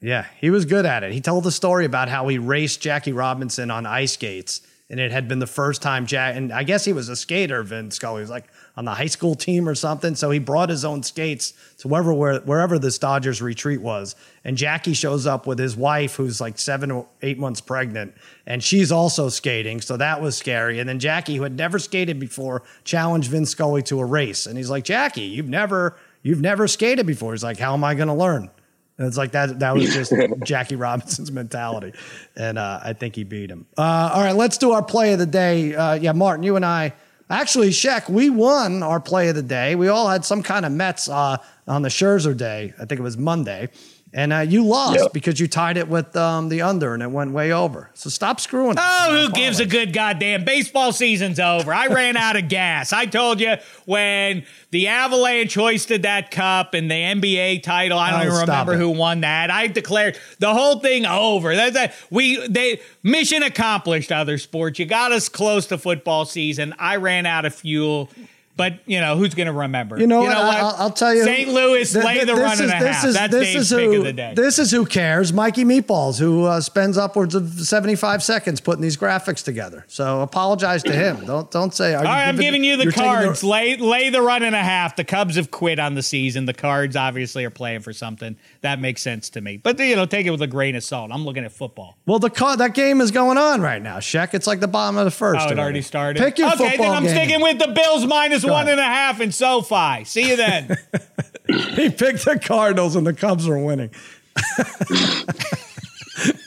Yeah. 0.00 0.26
He 0.40 0.50
was 0.50 0.64
good 0.66 0.84
at 0.84 1.02
it. 1.04 1.12
He 1.12 1.20
told 1.20 1.44
the 1.44 1.50
story 1.52 1.84
about 1.86 2.08
how 2.08 2.28
he 2.28 2.36
raced 2.38 2.80
Jackie 2.82 3.12
Robinson 3.12 3.70
on 3.70 3.86
ice 3.86 4.12
skates 4.12 4.60
and 4.90 5.00
it 5.00 5.10
had 5.10 5.26
been 5.26 5.38
the 5.38 5.46
first 5.46 5.80
time 5.80 6.04
Jack. 6.06 6.36
And 6.36 6.52
I 6.52 6.64
guess 6.64 6.84
he 6.84 6.92
was 6.92 7.08
a 7.08 7.16
skater. 7.16 7.62
Vin 7.62 7.90
Scully 7.90 8.20
was 8.20 8.28
like 8.30 8.44
on 8.76 8.86
the 8.86 8.94
high 8.94 9.06
school 9.06 9.34
team 9.34 9.68
or 9.68 9.74
something, 9.74 10.14
so 10.14 10.30
he 10.30 10.38
brought 10.38 10.70
his 10.70 10.84
own 10.84 11.02
skates 11.02 11.52
to 11.78 11.88
wherever 11.88 12.12
where, 12.14 12.40
wherever 12.40 12.78
this 12.78 12.98
Dodgers 12.98 13.42
retreat 13.42 13.82
was. 13.82 14.16
And 14.44 14.56
Jackie 14.56 14.94
shows 14.94 15.26
up 15.26 15.46
with 15.46 15.58
his 15.58 15.76
wife, 15.76 16.14
who's 16.14 16.40
like 16.40 16.58
seven 16.58 16.90
or 16.90 17.06
eight 17.20 17.38
months 17.38 17.60
pregnant, 17.60 18.14
and 18.46 18.64
she's 18.64 18.90
also 18.90 19.28
skating. 19.28 19.80
So 19.82 19.98
that 19.98 20.22
was 20.22 20.36
scary. 20.36 20.80
And 20.80 20.88
then 20.88 20.98
Jackie, 20.98 21.36
who 21.36 21.42
had 21.42 21.56
never 21.56 21.78
skated 21.78 22.18
before, 22.18 22.62
challenged 22.84 23.30
Vin 23.30 23.44
Scully 23.44 23.82
to 23.84 24.00
a 24.00 24.04
race, 24.04 24.46
and 24.46 24.56
he's 24.56 24.70
like, 24.70 24.84
Jackie, 24.84 25.22
you've 25.22 25.48
never 25.48 25.96
you've 26.22 26.40
never 26.40 26.66
skated 26.66 27.06
before. 27.06 27.32
He's 27.32 27.44
like, 27.44 27.58
how 27.58 27.74
am 27.74 27.84
I 27.84 27.94
going 27.94 28.08
to 28.08 28.14
learn? 28.14 28.50
And 28.98 29.06
it's 29.06 29.16
like 29.16 29.32
that. 29.32 29.58
That 29.58 29.74
was 29.74 29.92
just 29.92 30.12
Jackie 30.44 30.76
Robinson's 30.76 31.32
mentality, 31.32 31.92
and 32.36 32.58
uh, 32.58 32.80
I 32.82 32.92
think 32.94 33.16
he 33.16 33.24
beat 33.24 33.50
him. 33.50 33.66
Uh, 33.76 34.12
all 34.14 34.22
right, 34.22 34.36
let's 34.36 34.58
do 34.58 34.72
our 34.72 34.82
play 34.82 35.12
of 35.12 35.18
the 35.18 35.26
day. 35.26 35.74
Uh, 35.74 35.94
yeah, 35.94 36.12
Martin, 36.12 36.42
you 36.42 36.56
and 36.56 36.64
I. 36.64 36.94
Actually, 37.30 37.70
Sheck, 37.70 38.08
we 38.10 38.30
won 38.30 38.82
our 38.82 39.00
play 39.00 39.28
of 39.28 39.34
the 39.34 39.42
day. 39.42 39.74
We 39.74 39.88
all 39.88 40.08
had 40.08 40.24
some 40.24 40.42
kind 40.42 40.66
of 40.66 40.72
Mets 40.72 41.08
uh, 41.08 41.38
on 41.66 41.82
the 41.82 41.88
Scherzer 41.88 42.36
day. 42.36 42.74
I 42.78 42.84
think 42.84 43.00
it 43.00 43.02
was 43.02 43.16
Monday. 43.16 43.70
And 44.14 44.30
uh, 44.32 44.40
you 44.40 44.62
lost 44.62 45.00
yep. 45.00 45.12
because 45.14 45.40
you 45.40 45.48
tied 45.48 45.78
it 45.78 45.88
with 45.88 46.14
um, 46.16 46.50
the 46.50 46.60
under 46.60 46.92
and 46.92 47.02
it 47.02 47.10
went 47.10 47.32
way 47.32 47.50
over. 47.50 47.88
So 47.94 48.10
stop 48.10 48.40
screwing. 48.40 48.76
Oh, 48.78 49.26
who 49.26 49.32
gives 49.32 49.58
a 49.58 49.64
good 49.64 49.94
goddamn? 49.94 50.44
Baseball 50.44 50.92
season's 50.92 51.40
over. 51.40 51.72
I 51.72 51.86
ran 51.86 52.18
out 52.18 52.36
of 52.36 52.48
gas. 52.48 52.92
I 52.92 53.06
told 53.06 53.40
you 53.40 53.54
when 53.86 54.44
the 54.70 54.88
Avalanche 54.88 55.54
hoisted 55.54 56.02
that 56.02 56.30
cup 56.30 56.74
and 56.74 56.90
the 56.90 56.94
NBA 56.94 57.62
title. 57.62 57.98
I 57.98 58.10
don't 58.10 58.20
oh, 58.20 58.24
even 58.24 58.40
remember 58.40 58.74
it. 58.74 58.78
who 58.78 58.90
won 58.90 59.22
that. 59.22 59.50
I 59.50 59.68
declared 59.68 60.18
the 60.38 60.52
whole 60.52 60.80
thing 60.80 61.06
over. 61.06 61.56
That's 61.56 61.76
a, 61.76 61.92
we 62.10 62.46
they 62.48 62.82
mission 63.02 63.42
accomplished. 63.42 64.12
Other 64.12 64.36
sports, 64.36 64.78
you 64.78 64.84
got 64.84 65.12
us 65.12 65.30
close 65.30 65.66
to 65.68 65.78
football 65.78 66.26
season. 66.26 66.74
I 66.78 66.96
ran 66.96 67.24
out 67.24 67.46
of 67.46 67.54
fuel. 67.54 68.10
But 68.54 68.80
you 68.84 69.00
know 69.00 69.16
who's 69.16 69.34
going 69.34 69.46
to 69.46 69.52
remember? 69.52 69.98
You 69.98 70.06
know, 70.06 70.22
you 70.22 70.28
know 70.28 70.46
what? 70.46 70.56
I'll, 70.58 70.74
I'll, 70.78 70.90
tell 70.90 71.14
you. 71.14 71.24
St. 71.24 71.48
Louis 71.48 71.90
th- 71.90 72.04
lay 72.04 72.24
the 72.24 72.34
run 72.34 72.52
is, 72.52 72.60
and 72.60 72.70
a 72.70 72.74
half. 72.74 73.04
Is, 73.04 73.14
That's 73.14 73.32
this 73.32 73.52
Dave's 73.52 73.72
is 73.72 73.78
who, 73.78 73.98
of 73.98 74.04
the 74.04 74.12
day. 74.12 74.34
This 74.36 74.58
is 74.58 74.70
who 74.70 74.84
cares. 74.84 75.32
Mikey 75.32 75.64
Meatballs, 75.64 76.18
who 76.18 76.44
uh, 76.44 76.60
spends 76.60 76.98
upwards 76.98 77.34
of 77.34 77.48
seventy-five 77.48 78.22
seconds 78.22 78.60
putting 78.60 78.82
these 78.82 78.98
graphics 78.98 79.42
together. 79.42 79.86
So 79.88 80.20
apologize 80.20 80.82
to 80.82 80.92
him. 80.92 81.24
Don't 81.24 81.50
don't 81.50 81.74
say. 81.74 81.94
All 81.94 82.04
right, 82.04 82.28
I'm 82.28 82.36
giving 82.36 82.62
you 82.62 82.76
the 82.76 82.92
cards. 82.92 83.40
The, 83.40 83.46
lay 83.46 83.76
lay 83.76 84.10
the 84.10 84.20
run 84.20 84.42
and 84.42 84.54
a 84.54 84.62
half. 84.62 84.96
The 84.96 85.04
Cubs 85.04 85.36
have 85.36 85.50
quit 85.50 85.78
on 85.78 85.94
the 85.94 86.02
season. 86.02 86.44
The 86.44 86.54
Cards 86.54 86.94
obviously 86.94 87.46
are 87.46 87.50
playing 87.50 87.80
for 87.80 87.94
something 87.94 88.36
that 88.60 88.80
makes 88.80 89.00
sense 89.00 89.30
to 89.30 89.40
me. 89.40 89.56
But 89.56 89.78
you 89.78 89.96
know, 89.96 90.04
take 90.04 90.26
it 90.26 90.30
with 90.30 90.42
a 90.42 90.46
grain 90.46 90.76
of 90.76 90.84
salt. 90.84 91.10
I'm 91.10 91.24
looking 91.24 91.44
at 91.44 91.52
football. 91.52 91.96
Well, 92.04 92.18
the 92.18 92.28
that 92.58 92.74
game 92.74 93.00
is 93.00 93.10
going 93.10 93.38
on 93.38 93.62
right 93.62 93.80
now. 93.80 93.96
Sheck, 93.98 94.34
it's 94.34 94.46
like 94.46 94.60
the 94.60 94.68
bottom 94.68 94.98
of 94.98 95.06
the 95.06 95.10
first. 95.10 95.46
Oh, 95.48 95.50
it 95.50 95.58
already 95.58 95.80
started. 95.80 96.22
Pick 96.22 96.38
your 96.38 96.48
okay, 96.48 96.70
football 96.70 96.86
then 96.86 96.96
I'm 96.96 97.04
game. 97.04 97.14
sticking 97.14 97.40
with 97.40 97.58
the 97.58 97.68
Bills 97.68 98.04
minus 98.06 98.41
one 98.44 98.68
and 98.68 98.80
a 98.80 98.84
half 98.84 99.20
in 99.20 99.32
SoFi. 99.32 100.04
See 100.04 100.28
you 100.28 100.36
then. 100.36 100.76
he 101.46 101.90
picked 101.90 102.24
the 102.24 102.40
Cardinals 102.42 102.96
and 102.96 103.06
the 103.06 103.14
Cubs 103.14 103.48
are 103.48 103.58
winning. 103.58 103.90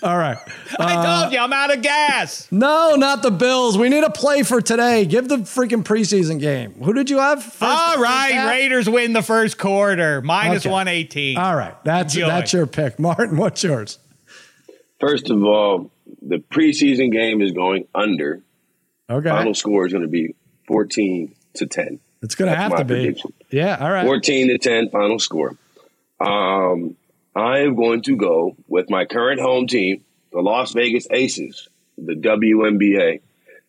All 0.03 0.17
right. 0.17 0.37
I 0.79 0.95
uh, 0.95 1.21
told 1.21 1.33
you 1.33 1.39
I'm 1.39 1.51
out 1.51 1.73
of 1.73 1.81
gas. 1.81 2.47
No, 2.51 2.95
not 2.95 3.23
the 3.23 3.31
Bills. 3.31 3.77
We 3.77 3.89
need 3.89 4.03
a 4.03 4.09
play 4.09 4.43
for 4.43 4.61
today. 4.61 5.05
Give 5.05 5.27
the 5.27 5.37
freaking 5.37 5.83
preseason 5.83 6.39
game. 6.39 6.73
Who 6.83 6.93
did 6.93 7.09
you 7.09 7.17
have? 7.17 7.43
First, 7.43 7.63
All 7.63 8.01
right, 8.01 8.47
Raiders 8.47 8.87
win 8.87 9.13
the 9.13 9.23
first 9.23 9.57
quarter, 9.57 10.21
minus 10.21 10.63
okay. 10.63 10.71
118. 10.71 11.37
All 11.37 11.55
right, 11.55 11.75
that's 11.83 12.13
Enjoy. 12.15 12.27
that's 12.27 12.53
your 12.53 12.67
pick, 12.67 12.99
Martin. 12.99 13.37
What's 13.37 13.63
yours? 13.63 13.99
First 14.99 15.29
of 15.29 15.43
all, 15.43 15.91
the 16.21 16.37
preseason 16.37 17.11
game 17.11 17.41
is 17.41 17.51
going 17.51 17.87
under. 17.93 18.41
Okay. 19.09 19.29
Final 19.29 19.53
score 19.53 19.85
is 19.85 19.91
going 19.91 20.03
to 20.03 20.09
be 20.09 20.35
14 20.67 21.33
to 21.55 21.65
10. 21.65 21.99
It's 22.21 22.35
going 22.35 22.51
to 22.51 22.57
have 22.57 22.75
to 22.77 22.85
be. 22.85 22.95
Prediction. 22.95 23.33
Yeah, 23.51 23.77
all 23.79 23.91
right. 23.91 24.05
14 24.05 24.47
to 24.49 24.57
10 24.57 24.89
final 24.89 25.19
score. 25.19 25.55
Um, 26.19 26.95
I 27.35 27.59
am 27.59 27.75
going 27.75 28.01
to 28.03 28.15
go 28.15 28.55
with 28.67 28.89
my 28.89 29.05
current 29.05 29.41
home 29.41 29.67
team, 29.67 30.03
the 30.31 30.41
Las 30.41 30.71
Vegas 30.73 31.07
Aces, 31.11 31.67
the 31.97 32.13
WNBA. 32.13 33.21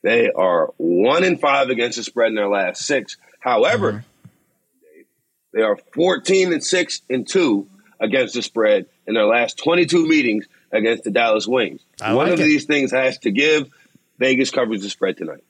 They 0.03 0.30
are 0.30 0.72
one 0.76 1.24
in 1.24 1.39
five 1.39 1.68
against 1.68 1.99
the 1.99 2.05
spread 2.05 2.28
in 2.28 2.37
their 2.37 2.49
last 2.49 2.82
six. 2.82 3.16
However, 3.41 3.93
mm-hmm. 3.93 5.01
they 5.53 5.62
are 5.62 5.76
14 5.95 6.53
and 6.53 6.62
six 6.62 7.03
and 7.11 7.26
two 7.26 7.66
against 7.99 8.34
the 8.34 8.43
spread 8.43 8.87
in 9.07 9.14
their 9.14 9.26
last 9.26 9.59
22 9.59 10.07
meetings 10.07 10.47
against 10.70 11.05
the 11.05 11.11
Dallas 11.11 11.47
Wings. 11.47 11.80
I 12.01 12.14
One 12.14 12.26
like 12.26 12.34
of 12.34 12.41
it. 12.41 12.45
these 12.45 12.64
things 12.64 12.93
has 12.93 13.18
to 13.18 13.30
give. 13.30 13.68
Vegas 14.18 14.51
covers 14.51 14.82
the 14.82 14.91
spread 14.91 15.16
tonight. 15.16 15.45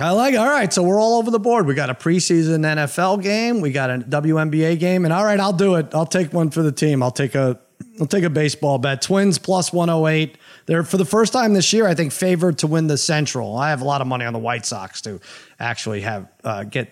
I 0.00 0.10
like 0.10 0.34
it. 0.34 0.38
All 0.38 0.48
right. 0.48 0.72
So 0.72 0.82
we're 0.82 1.00
all 1.00 1.18
over 1.18 1.30
the 1.30 1.38
board. 1.38 1.66
We 1.66 1.74
got 1.74 1.88
a 1.88 1.94
preseason 1.94 2.60
NFL 2.60 3.22
game. 3.22 3.60
We 3.60 3.70
got 3.70 3.90
a 3.90 3.98
WNBA 3.98 4.80
game. 4.80 5.04
And 5.04 5.12
all 5.14 5.24
right, 5.24 5.38
I'll 5.38 5.52
do 5.52 5.76
it. 5.76 5.94
I'll 5.94 6.06
take 6.06 6.32
one 6.32 6.50
for 6.50 6.62
the 6.62 6.72
team. 6.72 7.02
I'll 7.02 7.12
take 7.12 7.34
a 7.34 7.60
I'll 8.00 8.06
take 8.06 8.24
a 8.24 8.30
baseball 8.30 8.78
bet. 8.78 9.02
Twins 9.02 9.38
plus 9.38 9.72
108. 9.72 10.36
They're 10.66 10.82
for 10.82 10.96
the 10.96 11.04
first 11.04 11.32
time 11.32 11.54
this 11.54 11.72
year, 11.72 11.86
I 11.86 11.94
think, 11.94 12.12
favored 12.12 12.58
to 12.58 12.66
win 12.66 12.88
the 12.88 12.98
Central. 12.98 13.56
I 13.56 13.70
have 13.70 13.82
a 13.82 13.84
lot 13.84 14.00
of 14.00 14.08
money 14.08 14.24
on 14.24 14.32
the 14.32 14.38
White 14.38 14.66
Sox 14.66 15.00
to 15.02 15.20
actually 15.60 16.00
have 16.00 16.28
uh, 16.42 16.64
get 16.64 16.90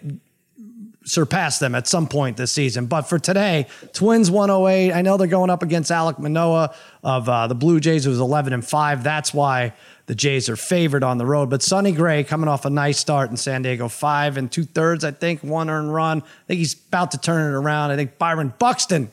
surpass 1.05 1.59
them 1.59 1.74
at 1.74 1.88
some 1.88 2.07
point 2.07 2.36
this 2.36 2.53
season. 2.53 2.86
But 2.86 3.03
for 3.03 3.18
today, 3.18 3.66
Twins 3.92 4.30
108. 4.30 4.92
I 4.92 5.03
know 5.03 5.16
they're 5.16 5.26
going 5.26 5.50
up 5.50 5.62
against 5.62 5.90
Alec 5.90 6.18
Manoah 6.20 6.74
of 7.03 7.28
uh, 7.28 7.48
the 7.48 7.55
Blue 7.57 7.80
Jays, 7.80 8.05
who 8.05 8.11
was 8.11 8.20
11 8.20 8.53
and 8.53 8.64
5. 8.64 9.03
That's 9.03 9.34
why 9.34 9.72
the 10.07 10.14
Jays 10.14 10.48
are 10.48 10.57
favored 10.57 11.03
on 11.05 11.18
the 11.18 11.26
road. 11.26 11.50
But 11.50 11.62
Sonny 11.62 11.92
Gray 11.92 12.24
coming 12.24 12.48
off 12.48 12.64
a 12.64 12.70
nice 12.70 12.98
start 12.98 13.30
in 13.30 13.36
San 13.36 13.62
Diego, 13.62 13.88
five 13.88 14.36
and 14.36 14.50
two 14.50 14.64
thirds, 14.64 15.05
I 15.05 15.11
think, 15.11 15.42
one 15.42 15.70
earned 15.70 15.92
run. 15.92 16.22
I 16.22 16.46
think 16.48 16.59
he's 16.59 16.74
about 16.74 17.12
to 17.12 17.18
turn 17.18 17.53
it 17.53 17.57
around. 17.57 17.90
I 17.90 17.96
think 17.96 18.18
Byron 18.18 18.53
Buxton, 18.59 19.11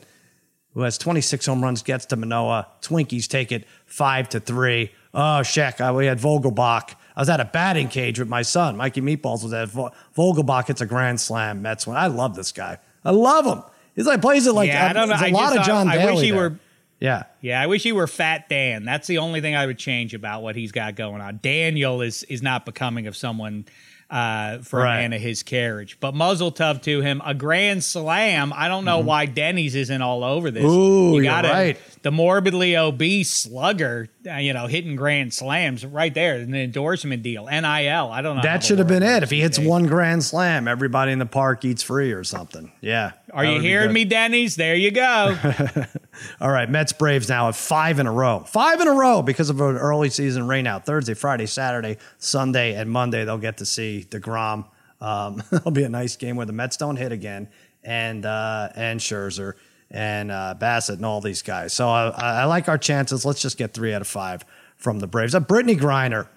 who 0.74 0.82
has 0.82 0.98
26 0.98 1.46
home 1.46 1.62
runs, 1.62 1.82
gets 1.82 2.06
to 2.06 2.16
Manoah. 2.16 2.66
Twinkies 2.82 3.26
take 3.28 3.52
it 3.52 3.64
five 3.86 4.28
to 4.30 4.40
three. 4.40 4.92
Oh, 5.12 5.20
uh, 5.20 5.92
we 5.94 6.06
had 6.06 6.18
Vogelbach. 6.18 6.94
I 7.16 7.20
was 7.20 7.28
at 7.28 7.40
a 7.40 7.44
batting 7.44 7.88
cage 7.88 8.18
with 8.18 8.28
my 8.28 8.42
son. 8.42 8.76
Mikey 8.76 9.00
Meatballs 9.00 9.42
was 9.42 9.52
at 9.52 9.68
Vogelbach. 9.68 10.70
It's 10.70 10.80
a 10.80 10.86
grand 10.86 11.20
slam. 11.20 11.62
Mets 11.62 11.86
one. 11.86 11.96
I 11.96 12.06
love 12.06 12.36
this 12.36 12.52
guy. 12.52 12.78
I 13.04 13.10
love 13.10 13.44
him. 13.46 13.62
He's 13.94 14.06
like 14.06 14.22
plays 14.22 14.46
it 14.46 14.52
like 14.52 14.68
yeah, 14.68 14.88
I 14.88 14.92
don't 14.92 15.08
know. 15.08 15.14
a 15.14 15.18
I 15.18 15.30
lot 15.30 15.56
of 15.56 15.64
John 15.64 15.88
I, 15.88 15.96
Daly. 15.96 16.08
I 16.08 16.12
wish 16.14 16.22
he 16.22 16.30
there. 16.30 16.40
were 16.40 16.58
yeah. 17.00 17.24
Yeah, 17.40 17.60
I 17.60 17.66
wish 17.66 17.82
he 17.82 17.92
were 17.92 18.06
Fat 18.06 18.48
Dan. 18.48 18.84
That's 18.84 19.06
the 19.06 19.18
only 19.18 19.40
thing 19.40 19.56
I 19.56 19.66
would 19.66 19.78
change 19.78 20.14
about 20.14 20.42
what 20.42 20.54
he's 20.54 20.70
got 20.70 20.94
going 20.94 21.20
on. 21.20 21.40
Daniel 21.42 22.02
is 22.02 22.22
is 22.24 22.42
not 22.42 22.64
becoming 22.64 23.06
of 23.06 23.16
someone 23.16 23.64
uh, 24.10 24.58
for 24.58 24.80
right. 24.80 24.96
a 24.96 25.00
man 25.00 25.12
of 25.12 25.20
his 25.20 25.42
carriage. 25.42 25.98
But 26.00 26.14
mazel 26.14 26.50
tov 26.50 26.82
to 26.82 27.00
him. 27.00 27.22
A 27.24 27.32
grand 27.32 27.84
slam. 27.84 28.52
I 28.54 28.68
don't 28.68 28.84
know 28.84 28.98
mm-hmm. 28.98 29.06
why 29.06 29.26
Denny's 29.26 29.74
isn't 29.74 30.02
all 30.02 30.24
over 30.24 30.50
this. 30.50 30.64
Ooh, 30.64 31.14
you 31.14 31.22
got 31.22 31.44
right. 31.44 31.78
The 32.02 32.10
morbidly 32.10 32.76
obese 32.76 33.30
slugger, 33.30 34.08
uh, 34.28 34.36
you 34.36 34.52
know, 34.52 34.66
hitting 34.66 34.96
grand 34.96 35.32
slams 35.32 35.86
right 35.86 36.12
there. 36.12 36.36
An 36.36 36.54
endorsement 36.54 37.22
deal. 37.22 37.46
NIL. 37.46 37.62
I 37.64 38.20
don't 38.22 38.36
know. 38.36 38.42
That 38.42 38.64
should 38.64 38.78
have 38.78 38.88
been 38.88 39.02
it. 39.02 39.22
If 39.22 39.30
he 39.30 39.40
hits 39.40 39.58
one 39.58 39.86
grand 39.86 40.24
slam, 40.24 40.66
everybody 40.66 41.12
in 41.12 41.18
the 41.18 41.26
park 41.26 41.64
eats 41.64 41.82
free 41.82 42.12
or 42.12 42.24
something. 42.24 42.72
Yeah. 42.80 43.12
Are 43.32 43.44
you 43.44 43.60
hearing 43.60 43.92
me, 43.92 44.04
Denny's? 44.04 44.56
There 44.56 44.74
you 44.74 44.90
go. 44.90 45.36
all 46.40 46.50
right. 46.50 46.68
Mets 46.68 46.92
Braves 46.92 47.28
now 47.28 47.46
have 47.46 47.56
five 47.56 47.98
in 47.98 48.06
a 48.06 48.12
row. 48.12 48.40
Five 48.40 48.80
in 48.80 48.88
a 48.88 48.92
row 48.92 49.22
because 49.22 49.50
of 49.50 49.60
an 49.60 49.76
early 49.76 50.10
season 50.10 50.44
rainout. 50.44 50.84
Thursday, 50.84 51.14
Friday, 51.14 51.46
Saturday, 51.46 51.98
Sunday, 52.18 52.74
and 52.74 52.90
Monday, 52.90 53.24
they'll 53.24 53.38
get 53.38 53.58
to 53.58 53.66
see 53.66 54.06
DeGrom. 54.08 54.64
Um, 55.00 55.42
it'll 55.52 55.70
be 55.70 55.84
a 55.84 55.88
nice 55.88 56.16
game 56.16 56.36
where 56.36 56.46
the 56.46 56.52
Mets 56.52 56.76
don't 56.76 56.96
hit 56.96 57.12
again, 57.12 57.48
and 57.82 58.26
uh, 58.26 58.70
and 58.74 59.00
Scherzer 59.00 59.54
and 59.90 60.30
uh, 60.30 60.54
Bassitt 60.58 60.96
and 60.96 61.06
all 61.06 61.20
these 61.20 61.42
guys. 61.42 61.72
So 61.72 61.88
I, 61.88 62.08
I, 62.10 62.44
like 62.44 62.68
our 62.68 62.78
chances. 62.78 63.24
Let's 63.24 63.42
just 63.42 63.58
get 63.58 63.74
three 63.74 63.92
out 63.92 64.00
of 64.00 64.06
five 64.06 64.44
from 64.76 65.00
the 65.00 65.06
Braves. 65.06 65.34
Uh, 65.34 65.40
Brittney 65.40 65.76
Griner, 65.78 66.28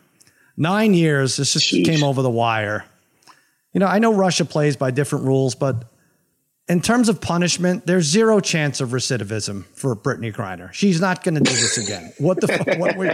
nine 0.58 0.94
years. 0.94 1.38
This 1.38 1.54
just 1.54 1.72
Jeez. 1.72 1.86
came 1.86 2.04
over 2.04 2.22
the 2.22 2.32
wire. 2.32 2.86
You 3.74 3.80
know, 3.80 3.88
I 3.88 4.00
know 4.00 4.14
Russia 4.14 4.46
plays 4.46 4.76
by 4.76 4.92
different 4.92 5.26
rules, 5.26 5.56
but 5.56 5.86
in 6.70 6.82
terms 6.82 7.10
of 7.10 7.20
punishment, 7.20 7.86
there's 7.86 8.06
zero 8.06 8.40
chance 8.40 8.80
of 8.80 8.90
recidivism 8.90 9.66
for 9.74 9.96
Brittney 9.96 10.34
Griner. 10.34 10.72
She's 10.72 11.02
not 11.02 11.24
going 11.24 11.36
to 11.36 11.42
do 11.42 11.52
this 11.52 11.78
again. 11.78 12.14
What 12.18 12.40
the 12.40 12.48
fuck? 12.48 12.78
What 12.80 12.98
we, 12.98 13.12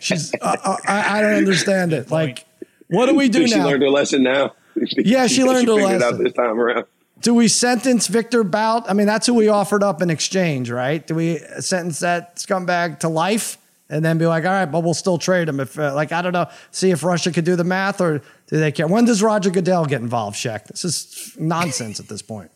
she's, 0.00 0.32
uh, 0.40 0.56
uh, 0.64 0.76
I, 0.86 1.18
I, 1.18 1.22
don't 1.22 1.34
understand 1.34 1.92
it. 1.92 2.10
Like, 2.10 2.46
what 2.88 3.06
do 3.06 3.14
we 3.14 3.28
do 3.28 3.46
she 3.46 3.56
now? 3.56 3.64
She 3.64 3.70
learned 3.70 3.82
her 3.82 3.90
lesson 3.90 4.22
now. 4.22 4.54
Yeah, 4.96 5.26
she 5.26 5.44
learned 5.44 5.60
she 5.60 5.66
her 5.66 5.74
lesson. 5.74 6.02
out 6.02 6.18
this 6.18 6.32
time 6.32 6.58
around. 6.58 6.86
Do 7.20 7.34
we 7.34 7.46
sentence 7.46 8.06
Viktor 8.06 8.42
Bout? 8.42 8.88
I 8.90 8.94
mean, 8.94 9.06
that's 9.06 9.26
who 9.26 9.34
we 9.34 9.48
offered 9.48 9.82
up 9.82 10.00
in 10.00 10.08
exchange, 10.08 10.70
right? 10.70 11.06
Do 11.06 11.14
we 11.14 11.38
sentence 11.60 12.00
that 12.00 12.36
scumbag 12.36 13.00
to 13.00 13.08
life 13.08 13.58
and 13.90 14.02
then 14.02 14.16
be 14.16 14.26
like, 14.26 14.44
all 14.44 14.50
right, 14.50 14.64
but 14.64 14.82
we'll 14.82 14.94
still 14.94 15.18
trade 15.18 15.48
him 15.48 15.60
if, 15.60 15.78
uh, 15.78 15.94
like, 15.94 16.10
I 16.10 16.22
don't 16.22 16.32
know, 16.32 16.48
see 16.70 16.90
if 16.90 17.04
Russia 17.04 17.30
could 17.30 17.44
do 17.44 17.54
the 17.54 17.64
math 17.64 18.00
or 18.00 18.22
do 18.46 18.58
they 18.58 18.72
care? 18.72 18.86
When 18.88 19.04
does 19.04 19.22
Roger 19.22 19.50
Goodell 19.50 19.84
get 19.84 20.00
involved, 20.00 20.36
Sheck? 20.36 20.66
This 20.68 20.84
is 20.84 21.36
nonsense 21.38 22.00
at 22.00 22.08
this 22.08 22.22
point. 22.22 22.50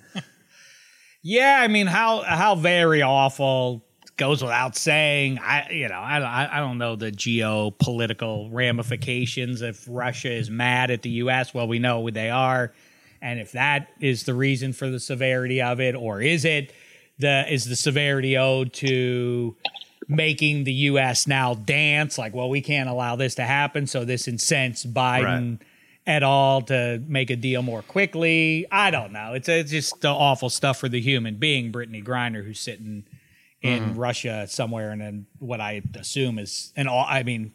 Yeah, 1.27 1.59
I 1.61 1.67
mean, 1.67 1.89
how 1.89 2.23
how 2.23 2.55
very 2.55 3.03
awful 3.03 3.85
goes 4.17 4.45
without 4.45 4.77
saying. 4.77 5.41
I, 5.41 5.69
you 5.73 5.89
know, 5.89 5.97
I, 5.97 6.49
I 6.57 6.61
don't 6.61 6.79
know 6.79 6.95
the 6.95 7.11
geopolitical 7.11 8.49
ramifications 8.53 9.61
if 9.61 9.85
Russia 9.91 10.31
is 10.31 10.51
mad 10.51 10.93
at 10.93 11.03
the 11.03 11.11
U.S. 11.11 11.53
Well, 11.53 11.67
we 11.67 11.81
know 11.81 12.09
they 12.11 12.31
are, 12.31 12.73
and 13.21 13.41
if 13.41 13.51
that 13.53 13.89
is 14.01 14.23
the 14.23 14.35
reason 14.35 14.73
for 14.73 14.89
the 14.89 15.01
severity 15.01 15.61
of 15.61 15.81
it, 15.81 15.97
or 15.97 16.23
is 16.23 16.45
it 16.45 16.73
the 17.19 17.53
is 17.53 17.65
the 17.65 17.75
severity 17.75 18.37
owed 18.37 18.73
to 18.75 19.57
making 20.07 20.63
the 20.63 20.73
U.S. 20.73 21.27
now 21.27 21.55
dance? 21.55 22.19
Like, 22.19 22.35
well, 22.35 22.49
we 22.49 22.61
can't 22.61 22.89
allow 22.89 23.17
this 23.17 23.35
to 23.35 23.43
happen, 23.43 23.89
so 23.89 24.05
this 24.05 24.29
incents 24.29 24.87
Biden. 24.87 25.59
Right 25.59 25.66
at 26.07 26.23
all 26.23 26.63
to 26.63 27.03
make 27.07 27.31
a 27.31 27.37
deal 27.37 27.63
more 27.63 27.83
quickly. 27.83 28.67
I 28.71 28.91
don't 28.91 29.13
know. 29.13 29.35
It's, 29.35 29.49
it's 29.49 29.71
just 29.71 30.05
awful 30.05 30.51
stuff 30.51 30.79
for 30.79 30.89
the 30.89 31.01
human 31.01 31.37
being, 31.37 31.73
Brittney 31.73 32.05
Griner, 32.05 32.45
who's 32.45 32.61
sitting 32.61 33.05
in 33.63 33.83
mm-hmm. 33.83 33.99
Russia 33.99 34.47
somewhere, 34.49 34.91
and 34.91 35.01
then 35.01 35.27
what 35.39 35.61
I 35.61 35.83
assume 35.99 36.39
is 36.39 36.73
an. 36.77 36.89
I 36.89 37.23
mean, 37.23 37.53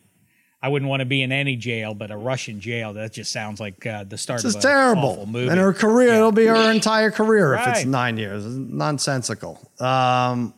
I 0.62 0.70
wouldn't 0.70 0.90
want 0.90 1.00
to 1.00 1.06
be 1.06 1.22
in 1.22 1.32
any 1.32 1.56
jail, 1.56 1.94
but 1.94 2.12
a 2.12 2.18
Russian 2.18 2.60
jail. 2.60 2.94
That 2.94 3.14
just 3.14 3.32
sounds 3.32 3.60
like 3.60 3.86
uh, 3.86 4.04
the 4.04 4.18
start 4.18 4.42
this 4.42 4.56
of 4.56 4.60
is 4.60 4.64
terrible. 4.64 5.26
movie. 5.26 5.50
And 5.50 5.60
her 5.60 5.74
career, 5.74 6.10
yeah. 6.10 6.18
it'll 6.18 6.32
be 6.32 6.48
her 6.48 6.72
entire 6.72 7.12
career 7.12 7.54
right. 7.54 7.70
if 7.70 7.78
it's 7.78 7.86
nine 7.86 8.18
years. 8.18 8.46
It's 8.46 8.56
nonsensical. 8.56 9.60
Um, 9.80 10.54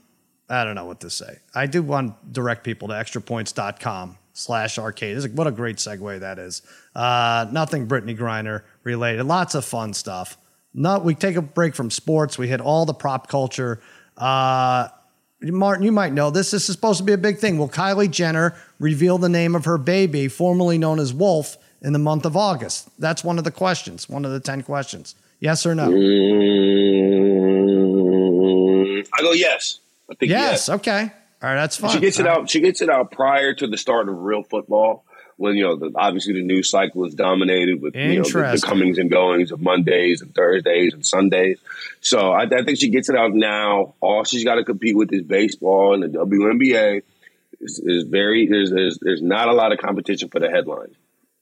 I 0.50 0.64
don't 0.64 0.76
know 0.76 0.86
what 0.86 1.02
to 1.02 1.10
say. 1.10 1.40
I 1.54 1.68
do 1.68 1.84
want 1.84 2.20
to 2.20 2.32
direct 2.32 2.64
people 2.64 2.88
to 2.90 2.94
extrapoints.com 2.96 4.18
slash 4.34 4.78
arcade. 4.78 5.24
What 5.36 5.48
a 5.48 5.52
great 5.52 5.78
segue 5.78 6.20
that 6.20 6.40
is. 6.40 6.62
Uh, 6.96 7.48
nothing 7.52 7.88
Brittney 7.88 8.18
Griner 8.18 8.64
related. 8.84 9.24
Lots 9.24 9.56
of 9.56 9.64
fun 9.64 9.94
stuff. 9.94 10.38
Not 10.74 11.06
we 11.06 11.16
take 11.16 11.36
a 11.36 11.42
break 11.42 11.76
from 11.76 11.92
sports. 11.92 12.38
We 12.38 12.48
hit 12.48 12.60
all 12.60 12.86
the 12.86 12.94
prop 12.94 13.28
culture. 13.28 13.80
Uh, 14.18 14.90
Martin, 15.42 15.86
you 15.86 15.92
might 15.92 16.14
know 16.14 16.30
this. 16.30 16.52
This 16.52 16.70
is 16.70 16.76
supposed 16.76 17.00
to 17.00 17.04
be 17.04 17.14
a 17.14 17.18
big 17.18 17.38
thing. 17.38 17.58
Will 17.58 17.70
Kylie 17.70 18.10
Jenner 18.10 18.56
reveal 18.80 19.18
the 19.18 19.30
name 19.30 19.56
of 19.56 19.66
her 19.66 19.78
baby, 19.78 20.28
formerly 20.28 20.78
known 20.78 21.00
as 21.00 21.14
Wolf, 21.14 21.58
in 21.82 21.94
the 21.94 22.00
month 22.00 22.26
of 22.26 22.36
August? 22.38 22.90
That's 23.00 23.24
one 23.24 23.38
of 23.38 23.44
the 23.44 23.52
questions, 23.52 24.10
one 24.10 24.26
of 24.26 24.32
the 24.32 24.40
10 24.40 24.64
questions. 24.64 25.16
Yes 25.40 25.66
or 25.66 25.76
no? 25.76 25.90
Mm, 25.90 26.74
I 29.14 29.22
go 29.22 29.34
yes. 29.34 29.80
I 30.10 30.16
think 30.16 30.32
yes. 30.32 30.70
yes. 30.70 30.70
Okay. 30.70 31.12
All 31.44 31.50
right, 31.50 31.56
that's 31.56 31.76
fine. 31.76 31.92
She 31.92 32.00
gets 32.00 32.20
it 32.20 32.26
out. 32.26 32.50
She 32.50 32.62
gets 32.62 32.82
it 32.82 32.90
out 32.90 33.12
prior 33.12 33.54
to 33.54 33.68
the 33.68 33.78
start 33.78 34.08
of 34.08 34.18
real 34.18 34.44
football 34.44 35.04
when 35.36 35.56
you 35.56 35.64
know 35.64 35.76
the, 35.76 35.92
obviously 35.96 36.34
the 36.34 36.44
news 36.44 36.70
cycle 36.70 37.06
is 37.06 37.16
dominated 37.16 37.82
with 37.82 37.96
you 37.96 38.20
know 38.20 38.24
the, 38.24 38.52
the, 38.56 38.62
comings 38.66 38.98
and 38.98 39.12
goings 39.12 39.52
of 39.52 39.60
Mondays 39.60 40.22
and 40.22 40.34
Thursdays 40.34 40.94
and 40.94 41.06
Sundays. 41.06 41.60
So 42.00 42.32
I, 42.32 42.44
I 42.44 42.64
think 42.64 42.80
she 42.80 42.90
gets 42.90 43.10
it 43.10 43.18
out 43.18 43.34
now. 43.34 43.96
All 44.00 44.24
she's 44.24 44.46
got 44.46 44.56
to 44.56 44.64
compete 44.64 44.96
with 44.96 45.12
is 45.12 45.24
baseball 45.24 45.94
and 45.94 46.04
the 46.04 46.18
WNBA. 46.18 47.04
Is, 47.60 47.80
is 47.80 48.04
very 48.04 48.48
there's, 48.48 48.72
there's 48.72 48.98
there's 49.02 49.22
not 49.22 49.50
a 49.50 49.54
lot 49.54 49.74
of 49.74 49.80
competition 49.80 50.30
for 50.30 50.40
the 50.40 50.50
headlines. 50.50 50.96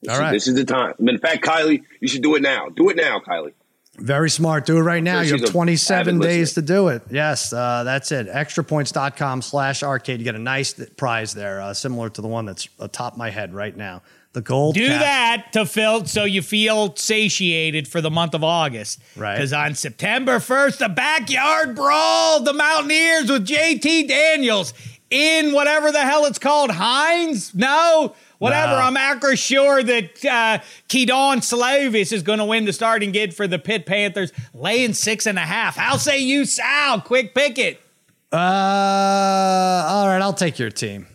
All 0.08 0.18
right. 0.18 0.32
This 0.32 0.48
is 0.48 0.56
the 0.56 0.64
time. 0.64 0.94
In 0.98 1.18
fact, 1.18 1.44
Kylie, 1.44 1.84
you 2.00 2.08
should 2.08 2.22
do 2.22 2.34
it 2.34 2.42
now. 2.42 2.68
Do 2.68 2.90
it 2.90 2.96
now, 2.96 3.20
Kylie. 3.20 3.52
Very 3.98 4.30
smart. 4.30 4.64
Do 4.64 4.78
it 4.78 4.82
right 4.82 5.02
now. 5.02 5.20
you 5.20 5.36
have 5.36 5.50
27 5.50 6.18
days 6.18 6.54
to 6.54 6.62
do 6.62 6.88
it. 6.88 7.02
Yes, 7.10 7.52
uh, 7.52 7.84
that's 7.84 8.10
it. 8.10 8.26
Extrapoints.com 8.26 9.42
slash 9.42 9.82
arcade. 9.82 10.18
You 10.18 10.24
get 10.24 10.34
a 10.34 10.38
nice 10.38 10.72
prize 10.96 11.34
there, 11.34 11.60
uh, 11.60 11.74
similar 11.74 12.08
to 12.08 12.22
the 12.22 12.28
one 12.28 12.46
that's 12.46 12.68
atop 12.78 13.16
my 13.16 13.28
head 13.28 13.52
right 13.52 13.76
now. 13.76 14.02
The 14.32 14.40
gold. 14.40 14.76
Do 14.76 14.88
that 14.88 15.48
to 15.52 15.66
fill 15.66 16.06
so 16.06 16.24
you 16.24 16.40
feel 16.40 16.96
satiated 16.96 17.86
for 17.86 18.00
the 18.00 18.10
month 18.10 18.32
of 18.32 18.42
August. 18.42 19.02
Right. 19.14 19.34
Because 19.34 19.52
on 19.52 19.74
September 19.74 20.38
1st, 20.38 20.78
the 20.78 20.88
backyard 20.88 21.76
brawl, 21.76 22.42
the 22.42 22.54
Mountaineers 22.54 23.30
with 23.30 23.46
JT 23.46 24.08
Daniels 24.08 24.72
in 25.12 25.52
whatever 25.52 25.92
the 25.92 26.00
hell 26.00 26.24
it's 26.24 26.38
called. 26.38 26.70
Heinz? 26.72 27.54
No 27.54 28.14
whatever. 28.42 28.72
I'm 28.74 28.96
actually 28.96 29.36
sure 29.36 29.82
that 29.82 30.24
uh, 30.24 30.58
Kedon 30.88 31.38
Slovis 31.38 32.12
is 32.12 32.22
going 32.22 32.40
to 32.40 32.44
win 32.44 32.64
the 32.64 32.72
starting 32.72 33.12
gig 33.12 33.32
for 33.32 33.46
the 33.46 33.58
Pitt 33.58 33.86
Panthers, 33.86 34.32
laying 34.52 34.94
six 34.94 35.26
and 35.26 35.38
a 35.38 35.42
half. 35.42 35.76
How 35.76 35.96
say 35.96 36.18
you, 36.18 36.44
Sal? 36.44 37.00
Quick 37.00 37.34
pick 37.34 37.58
it. 37.58 37.80
Uh, 38.32 38.36
all 38.36 40.08
right, 40.08 40.20
I'll 40.20 40.32
take 40.32 40.58
your 40.58 40.70
team. 40.70 41.06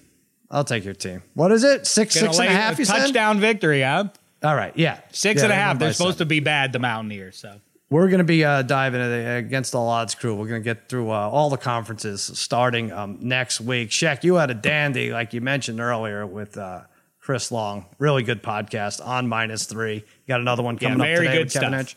I'll 0.49 0.63
take 0.63 0.85
your 0.85 0.93
team. 0.93 1.23
What 1.33 1.51
is 1.51 1.63
it? 1.63 1.85
Six, 1.85 2.15
Gonna 2.15 2.33
six 2.33 2.39
and 2.39 2.47
a 2.47 2.51
half. 2.51 2.79
You 2.79 2.85
touchdown 2.85 3.35
said? 3.35 3.41
victory, 3.41 3.81
huh? 3.81 4.05
All 4.43 4.55
right, 4.55 4.71
yeah, 4.77 5.01
six 5.11 5.39
yeah, 5.39 5.45
and 5.45 5.53
a 5.53 5.55
half. 5.55 5.79
They're 5.79 5.91
supposed 5.91 6.19
seven. 6.19 6.27
to 6.27 6.29
be 6.29 6.39
bad, 6.39 6.71
the 6.71 6.79
Mountaineers. 6.79 7.37
So 7.37 7.59
we're 7.89 8.09
going 8.09 8.19
to 8.19 8.25
be 8.25 8.43
uh, 8.43 8.63
diving 8.63 9.01
against 9.01 9.73
all 9.73 9.87
odds 9.87 10.13
crew. 10.13 10.35
We're 10.35 10.47
going 10.47 10.61
to 10.61 10.65
get 10.65 10.89
through 10.89 11.09
uh, 11.11 11.29
all 11.29 11.49
the 11.49 11.57
conferences 11.57 12.21
starting 12.21 12.91
um, 12.91 13.17
next 13.21 13.61
week. 13.61 13.89
Shaq, 13.89 14.23
you 14.23 14.35
had 14.35 14.51
a 14.51 14.55
dandy, 14.55 15.11
like 15.11 15.33
you 15.33 15.41
mentioned 15.41 15.79
earlier, 15.79 16.25
with 16.25 16.57
uh, 16.57 16.81
Chris 17.19 17.51
Long. 17.51 17.85
Really 17.97 18.23
good 18.23 18.43
podcast 18.43 19.05
on 19.05 19.27
minus 19.29 19.65
three. 19.65 20.03
Got 20.27 20.41
another 20.41 20.63
one 20.63 20.77
coming 20.77 20.99
yeah, 20.99 21.13
up 21.13 21.19
today 21.19 21.39
with 21.39 21.53
Kevin 21.53 21.71
Hench. 21.71 21.95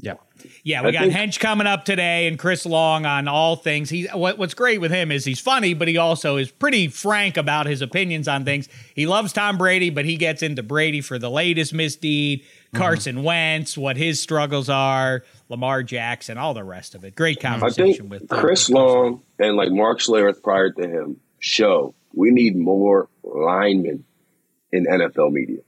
Yeah. 0.00 0.14
Yeah, 0.62 0.84
we 0.84 0.92
got 0.92 1.08
Hench 1.08 1.40
coming 1.40 1.66
up 1.66 1.84
today 1.84 2.28
and 2.28 2.38
Chris 2.38 2.64
Long 2.64 3.04
on 3.04 3.26
all 3.26 3.56
things. 3.56 3.90
He 3.90 4.06
what, 4.06 4.38
what's 4.38 4.54
great 4.54 4.80
with 4.80 4.92
him 4.92 5.10
is 5.10 5.24
he's 5.24 5.40
funny, 5.40 5.74
but 5.74 5.88
he 5.88 5.96
also 5.96 6.36
is 6.36 6.52
pretty 6.52 6.86
frank 6.86 7.36
about 7.36 7.66
his 7.66 7.82
opinions 7.82 8.28
on 8.28 8.44
things. 8.44 8.68
He 8.94 9.06
loves 9.06 9.32
Tom 9.32 9.58
Brady, 9.58 9.90
but 9.90 10.04
he 10.04 10.16
gets 10.16 10.42
into 10.42 10.62
Brady 10.62 11.00
for 11.00 11.18
the 11.18 11.30
latest 11.30 11.74
misdeed. 11.74 12.44
Carson 12.74 13.16
mm-hmm. 13.16 13.24
Wentz, 13.24 13.78
what 13.78 13.96
his 13.96 14.20
struggles 14.20 14.68
are, 14.68 15.24
Lamar 15.48 15.82
Jackson, 15.82 16.38
all 16.38 16.54
the 16.54 16.64
rest 16.64 16.94
of 16.94 17.04
it. 17.04 17.14
Great 17.14 17.40
conversation 17.40 18.08
with 18.08 18.30
uh, 18.30 18.40
Chris 18.40 18.68
Long 18.68 19.22
and 19.38 19.56
like 19.56 19.70
Mark 19.70 20.00
Schlereth 20.00 20.42
prior 20.42 20.70
to 20.70 20.88
him 20.88 21.20
show 21.40 21.94
we 22.14 22.30
need 22.30 22.56
more 22.56 23.08
linemen 23.22 24.04
in 24.72 24.86
NFL 24.86 25.32
media. 25.32 25.60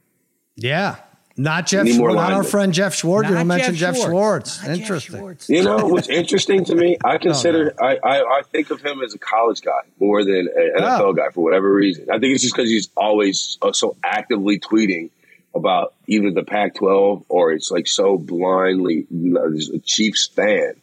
Yeah. 0.57 0.97
Not 1.37 1.67
Jeff 1.67 1.89
Schwartz, 1.89 2.17
not 2.17 2.33
our 2.35 2.45
friend 2.45 2.75
Jeff 2.75 2.95
Schwartz. 2.95 3.25
Not 3.25 3.31
you 3.31 3.37
don't 3.39 3.47
mention 3.47 3.75
Jeff 3.75 3.97
Schwartz. 3.97 4.59
Schwartz. 4.59 4.79
Interesting. 4.79 5.13
Jeff 5.13 5.21
Schwartz. 5.21 5.49
You 5.49 5.63
know 5.63 5.87
what's 5.87 6.09
interesting 6.09 6.65
to 6.67 6.75
me? 6.75 6.99
I 7.05 7.17
consider 7.17 7.73
oh, 7.81 7.87
I, 7.87 7.99
I, 8.05 8.19
I 8.21 8.43
think 8.43 8.71
of 8.71 8.83
him 8.83 9.01
as 9.01 9.15
a 9.15 9.19
college 9.19 9.63
guy 9.63 9.81
more 9.99 10.23
than 10.23 10.49
an 10.55 10.73
NFL 10.79 11.01
oh. 11.01 11.13
guy 11.15 11.31
for 11.31 11.43
whatever 11.43 11.73
reason. 11.73 12.11
I 12.11 12.19
think 12.19 12.35
it's 12.35 12.43
just 12.43 12.55
because 12.55 12.69
he's 12.69 12.91
always 12.95 13.57
uh, 13.63 13.73
so 13.73 13.97
actively 14.05 14.59
tweeting 14.59 15.09
about 15.55 15.95
either 16.07 16.31
the 16.31 16.43
Pac-12 16.45 17.25
or 17.29 17.53
it's 17.53 17.71
like 17.71 17.87
so 17.87 18.17
blindly 18.17 19.07
you 19.11 19.33
know, 19.33 19.53
a 19.75 19.79
Chiefs 19.81 20.29
fan 20.29 20.75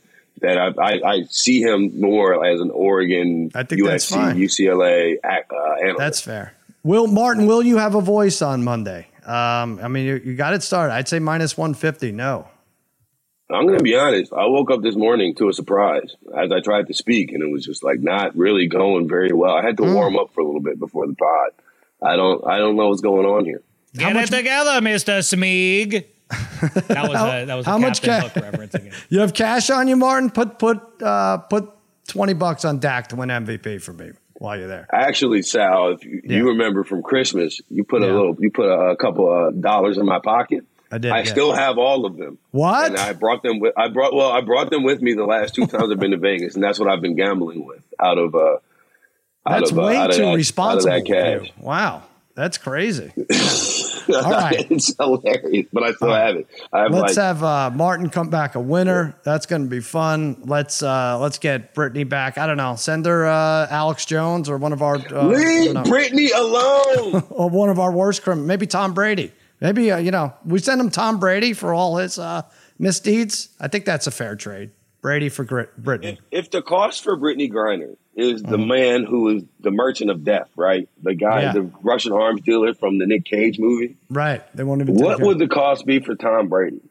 that 0.41 0.57
I, 0.57 0.67
I, 0.67 1.01
I, 1.03 1.23
see 1.29 1.61
him 1.61 1.99
more 1.99 2.45
as 2.45 2.61
an 2.61 2.69
Oregon, 2.69 3.51
I 3.55 3.63
think 3.63 3.81
USC, 3.81 4.35
UCLA 4.35 5.17
uh, 5.23 5.81
analyst. 5.81 5.97
That's 5.97 6.21
fair. 6.21 6.53
Will 6.83 7.07
Martin? 7.07 7.47
Will 7.47 7.63
you 7.63 7.77
have 7.77 7.95
a 7.95 8.01
voice 8.01 8.41
on 8.41 8.63
Monday? 8.63 9.07
Um, 9.25 9.79
I 9.81 9.87
mean, 9.87 10.05
you, 10.05 10.21
you 10.23 10.35
got 10.35 10.53
it 10.53 10.63
started. 10.63 10.93
I'd 10.93 11.07
say 11.07 11.19
minus 11.19 11.57
one 11.57 11.73
fifty. 11.73 12.11
No. 12.11 12.47
I'm 13.49 13.65
going 13.65 13.77
to 13.77 13.83
be 13.83 13.95
honest. 13.95 14.33
I 14.33 14.45
woke 14.45 14.71
up 14.71 14.81
this 14.81 14.95
morning 14.95 15.33
to 15.35 15.47
a 15.47 15.53
surprise 15.53 16.15
as 16.37 16.51
I 16.51 16.59
tried 16.59 16.87
to 16.87 16.93
speak, 16.93 17.31
and 17.31 17.41
it 17.41 17.49
was 17.49 17.65
just 17.65 17.81
like 17.81 18.01
not 18.01 18.35
really 18.35 18.67
going 18.67 19.07
very 19.07 19.31
well. 19.31 19.53
I 19.53 19.63
had 19.63 19.77
to 19.77 19.83
mm. 19.83 19.93
warm 19.93 20.17
up 20.17 20.33
for 20.33 20.41
a 20.41 20.45
little 20.45 20.61
bit 20.61 20.79
before 20.79 21.07
the 21.07 21.15
pod. 21.15 21.51
I 22.01 22.15
don't. 22.15 22.45
I 22.45 22.57
don't 22.57 22.75
know 22.75 22.89
what's 22.89 23.01
going 23.01 23.25
on 23.25 23.45
here. 23.45 23.63
Get 23.95 24.13
much- 24.13 24.31
it 24.31 24.35
together, 24.35 24.81
Mister 24.81 25.19
Smeeg. 25.19 26.05
that 26.29 27.07
was 27.07 27.21
a, 27.21 27.45
that 27.45 27.55
was 27.55 27.65
a 27.65 27.69
how 27.69 27.77
much 27.77 28.01
cash? 28.01 28.35
reference 28.35 28.73
again. 28.73 28.91
You 29.09 29.19
have 29.19 29.33
cash 29.33 29.69
on 29.69 29.87
you, 29.87 29.95
Martin. 29.95 30.29
Put 30.29 30.59
put 30.59 30.81
uh, 31.01 31.37
put 31.37 31.69
twenty 32.07 32.33
bucks 32.33 32.65
on 32.65 32.79
Dak 32.79 33.07
to 33.09 33.15
win 33.15 33.29
MVP 33.29 33.81
for 33.81 33.93
me 33.93 34.11
while 34.39 34.57
you're 34.57 34.67
there. 34.67 34.87
Actually, 34.93 35.41
Sal, 35.41 35.93
if 35.93 36.03
you, 36.03 36.21
yeah. 36.23 36.37
you 36.37 36.47
remember 36.49 36.83
from 36.83 37.01
Christmas, 37.01 37.61
you 37.69 37.83
put 37.83 38.01
yeah. 38.01 38.09
a 38.09 38.11
little, 38.11 38.35
you 38.39 38.51
put 38.51 38.65
a, 38.65 38.91
a, 38.91 38.97
couple 38.97 39.31
of 39.31 39.59
dollars 39.61 39.97
in 39.97 40.05
my 40.05 40.19
pocket. 40.19 40.65
I 40.91 40.97
did. 40.99 41.11
I 41.11 41.19
yeah. 41.19 41.23
still 41.25 41.53
have 41.53 41.77
all 41.77 42.05
of 42.05 42.17
them. 42.17 42.37
What? 42.51 42.87
And 42.87 42.97
I 42.97 43.13
brought 43.13 43.43
them 43.43 43.59
with. 43.59 43.73
I 43.77 43.89
brought 43.89 44.13
well, 44.13 44.31
I 44.31 44.41
brought 44.41 44.69
them 44.69 44.83
with 44.83 45.01
me 45.01 45.13
the 45.13 45.25
last 45.25 45.55
two 45.55 45.65
times 45.65 45.91
I've 45.91 45.99
been 45.99 46.11
to 46.11 46.17
Vegas, 46.17 46.55
and 46.55 46.63
that's 46.63 46.79
what 46.79 46.89
I've 46.89 47.01
been 47.01 47.15
gambling 47.15 47.65
with 47.65 47.81
out 47.99 48.17
of. 48.17 48.35
uh 48.35 48.57
That's 49.45 49.71
of, 49.71 49.77
way 49.77 49.97
uh, 49.97 50.07
too 50.07 50.33
responsible. 50.33 51.01
Wow, 51.59 52.03
that's 52.37 52.59
crazy. 52.59 53.11
All 54.15 54.31
right. 54.31 54.67
it's 54.69 54.95
hilarious, 54.95 55.65
but 55.73 55.81
I 55.81 55.91
still 55.93 56.13
have 56.13 56.35
it. 56.35 56.47
Have 56.71 56.91
let's 56.91 57.17
like, 57.17 57.25
have 57.25 57.43
uh, 57.43 57.71
Martin 57.71 58.11
come 58.11 58.29
back 58.29 58.53
a 58.53 58.59
winner. 58.59 59.15
That's 59.23 59.47
going 59.47 59.63
to 59.63 59.67
be 59.67 59.79
fun. 59.79 60.43
Let's 60.45 60.83
uh, 60.83 61.17
let's 61.19 61.39
get 61.39 61.73
Brittney 61.73 62.07
back. 62.07 62.37
I 62.37 62.45
don't 62.45 62.57
know. 62.57 62.75
Send 62.75 63.07
her 63.07 63.25
uh, 63.25 63.65
Alex 63.71 64.05
Jones 64.05 64.51
or 64.51 64.57
one 64.59 64.71
of 64.71 64.83
our 64.83 64.97
uh, 64.97 65.23
leave 65.23 65.71
Brittney 65.77 66.29
alone. 66.31 67.23
or 67.31 67.49
one 67.49 67.69
of 67.69 67.79
our 67.79 67.91
worst 67.91 68.21
criminals. 68.21 68.47
Maybe 68.47 68.67
Tom 68.67 68.93
Brady. 68.93 69.33
Maybe 69.59 69.91
uh, 69.91 69.97
you 69.97 70.11
know 70.11 70.31
we 70.45 70.59
send 70.59 70.79
him 70.79 70.91
Tom 70.91 71.19
Brady 71.19 71.53
for 71.53 71.73
all 71.73 71.97
his 71.97 72.19
uh, 72.19 72.43
misdeeds. 72.77 73.49
I 73.59 73.67
think 73.67 73.85
that's 73.85 74.05
a 74.05 74.11
fair 74.11 74.35
trade. 74.35 74.69
Brady 75.01 75.29
for 75.29 75.43
Brittney. 75.43 76.13
If, 76.13 76.45
if 76.45 76.51
the 76.51 76.61
cost 76.61 77.03
for 77.03 77.17
Brittney 77.17 77.51
Griner 77.51 77.95
is 78.17 78.41
the 78.41 78.57
mm-hmm. 78.57 78.67
man 78.67 79.03
who 79.05 79.29
is 79.29 79.43
the 79.59 79.71
merchant 79.71 80.09
of 80.09 80.23
death, 80.23 80.49
right? 80.55 80.89
The 81.03 81.13
guy, 81.13 81.43
yeah. 81.43 81.53
the 81.53 81.71
Russian 81.81 82.11
arms 82.11 82.41
dealer 82.41 82.73
from 82.73 82.97
the 82.97 83.05
Nick 83.05 83.25
Cage 83.25 83.59
movie. 83.59 83.95
Right. 84.09 84.43
They 84.55 84.63
won't 84.63 84.81
even. 84.81 84.95
What 84.95 85.21
would 85.21 85.39
the 85.39 85.47
cost 85.47 85.85
be 85.85 85.99
for 85.99 86.15
Tom 86.15 86.49
Brady? 86.49 86.81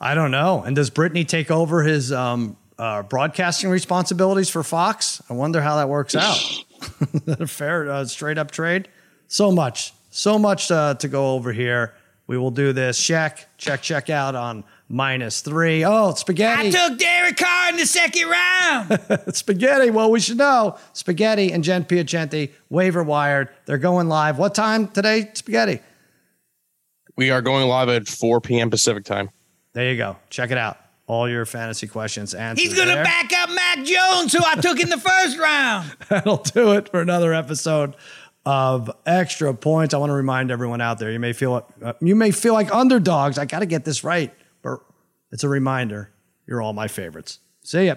I 0.00 0.14
don't 0.14 0.30
know. 0.30 0.62
And 0.62 0.76
does 0.76 0.90
Brittney 0.90 1.26
take 1.26 1.50
over 1.50 1.82
his 1.82 2.12
um, 2.12 2.56
uh, 2.78 3.02
broadcasting 3.02 3.70
responsibilities 3.70 4.48
for 4.48 4.62
Fox. 4.62 5.22
I 5.28 5.34
wonder 5.34 5.60
how 5.60 5.76
that 5.76 5.88
works 5.88 6.14
out. 6.14 6.38
fair, 7.48 7.90
uh, 7.90 8.04
straight 8.04 8.38
up 8.38 8.50
trade. 8.50 8.88
So 9.28 9.50
much, 9.50 9.94
so 10.10 10.38
much 10.38 10.70
uh, 10.70 10.94
to 10.94 11.08
go 11.08 11.34
over 11.34 11.52
here. 11.52 11.94
We 12.26 12.38
will 12.38 12.50
do 12.50 12.72
this. 12.72 13.02
Check, 13.02 13.48
check, 13.58 13.82
check 13.82 14.10
out 14.10 14.34
on 14.34 14.64
minus 14.88 15.40
three. 15.40 15.84
Oh, 15.84 16.14
spaghetti. 16.14 16.68
I 16.68 16.70
took 16.70 16.98
Derek 16.98 17.36
Carr 17.36 17.70
in 17.70 17.76
the 17.76 17.86
second 17.86 18.28
round. 18.28 19.34
spaghetti. 19.34 19.90
Well, 19.90 20.10
we 20.10 20.20
should 20.20 20.38
know. 20.38 20.78
Spaghetti 20.92 21.52
and 21.52 21.64
Jen 21.64 21.84
Piacenti, 21.84 22.52
waiver 22.70 23.02
wired. 23.02 23.48
They're 23.66 23.78
going 23.78 24.08
live. 24.08 24.38
What 24.38 24.54
time 24.54 24.88
today, 24.88 25.30
Spaghetti? 25.34 25.80
We 27.16 27.30
are 27.30 27.42
going 27.42 27.68
live 27.68 27.88
at 27.88 28.08
4 28.08 28.40
p.m. 28.40 28.70
Pacific 28.70 29.04
time. 29.04 29.30
There 29.72 29.90
you 29.90 29.96
go. 29.96 30.16
Check 30.30 30.50
it 30.50 30.58
out. 30.58 30.78
All 31.06 31.28
your 31.28 31.44
fantasy 31.44 31.86
questions 31.86 32.32
answered. 32.32 32.62
He's 32.62 32.74
going 32.74 32.88
to 32.88 32.94
back 32.94 33.30
up 33.34 33.50
Mac 33.50 33.84
Jones, 33.84 34.32
who 34.32 34.40
I 34.44 34.56
took 34.56 34.80
in 34.80 34.88
the 34.88 34.98
first 34.98 35.38
round. 35.38 35.94
That'll 36.08 36.38
do 36.38 36.72
it 36.72 36.88
for 36.88 37.02
another 37.02 37.34
episode 37.34 37.94
of 38.46 38.90
extra 39.04 39.52
points. 39.52 39.92
I 39.92 39.98
want 39.98 40.10
to 40.10 40.14
remind 40.14 40.50
everyone 40.50 40.80
out 40.80 40.98
there. 40.98 41.10
You 41.10 41.20
may 41.20 41.34
feel 41.34 41.66
uh, 41.82 41.92
you 42.00 42.16
may 42.16 42.30
feel 42.30 42.54
like 42.54 42.72
underdogs. 42.74 43.38
I 43.38 43.44
got 43.44 43.60
to 43.60 43.66
get 43.66 43.84
this 43.84 44.02
right, 44.02 44.32
but 44.34 44.43
it's 45.34 45.42
a 45.42 45.48
reminder. 45.48 46.10
You're 46.46 46.62
all 46.62 46.72
my 46.72 46.86
favorites. 46.86 47.40
See 47.64 47.86
ya. 47.86 47.96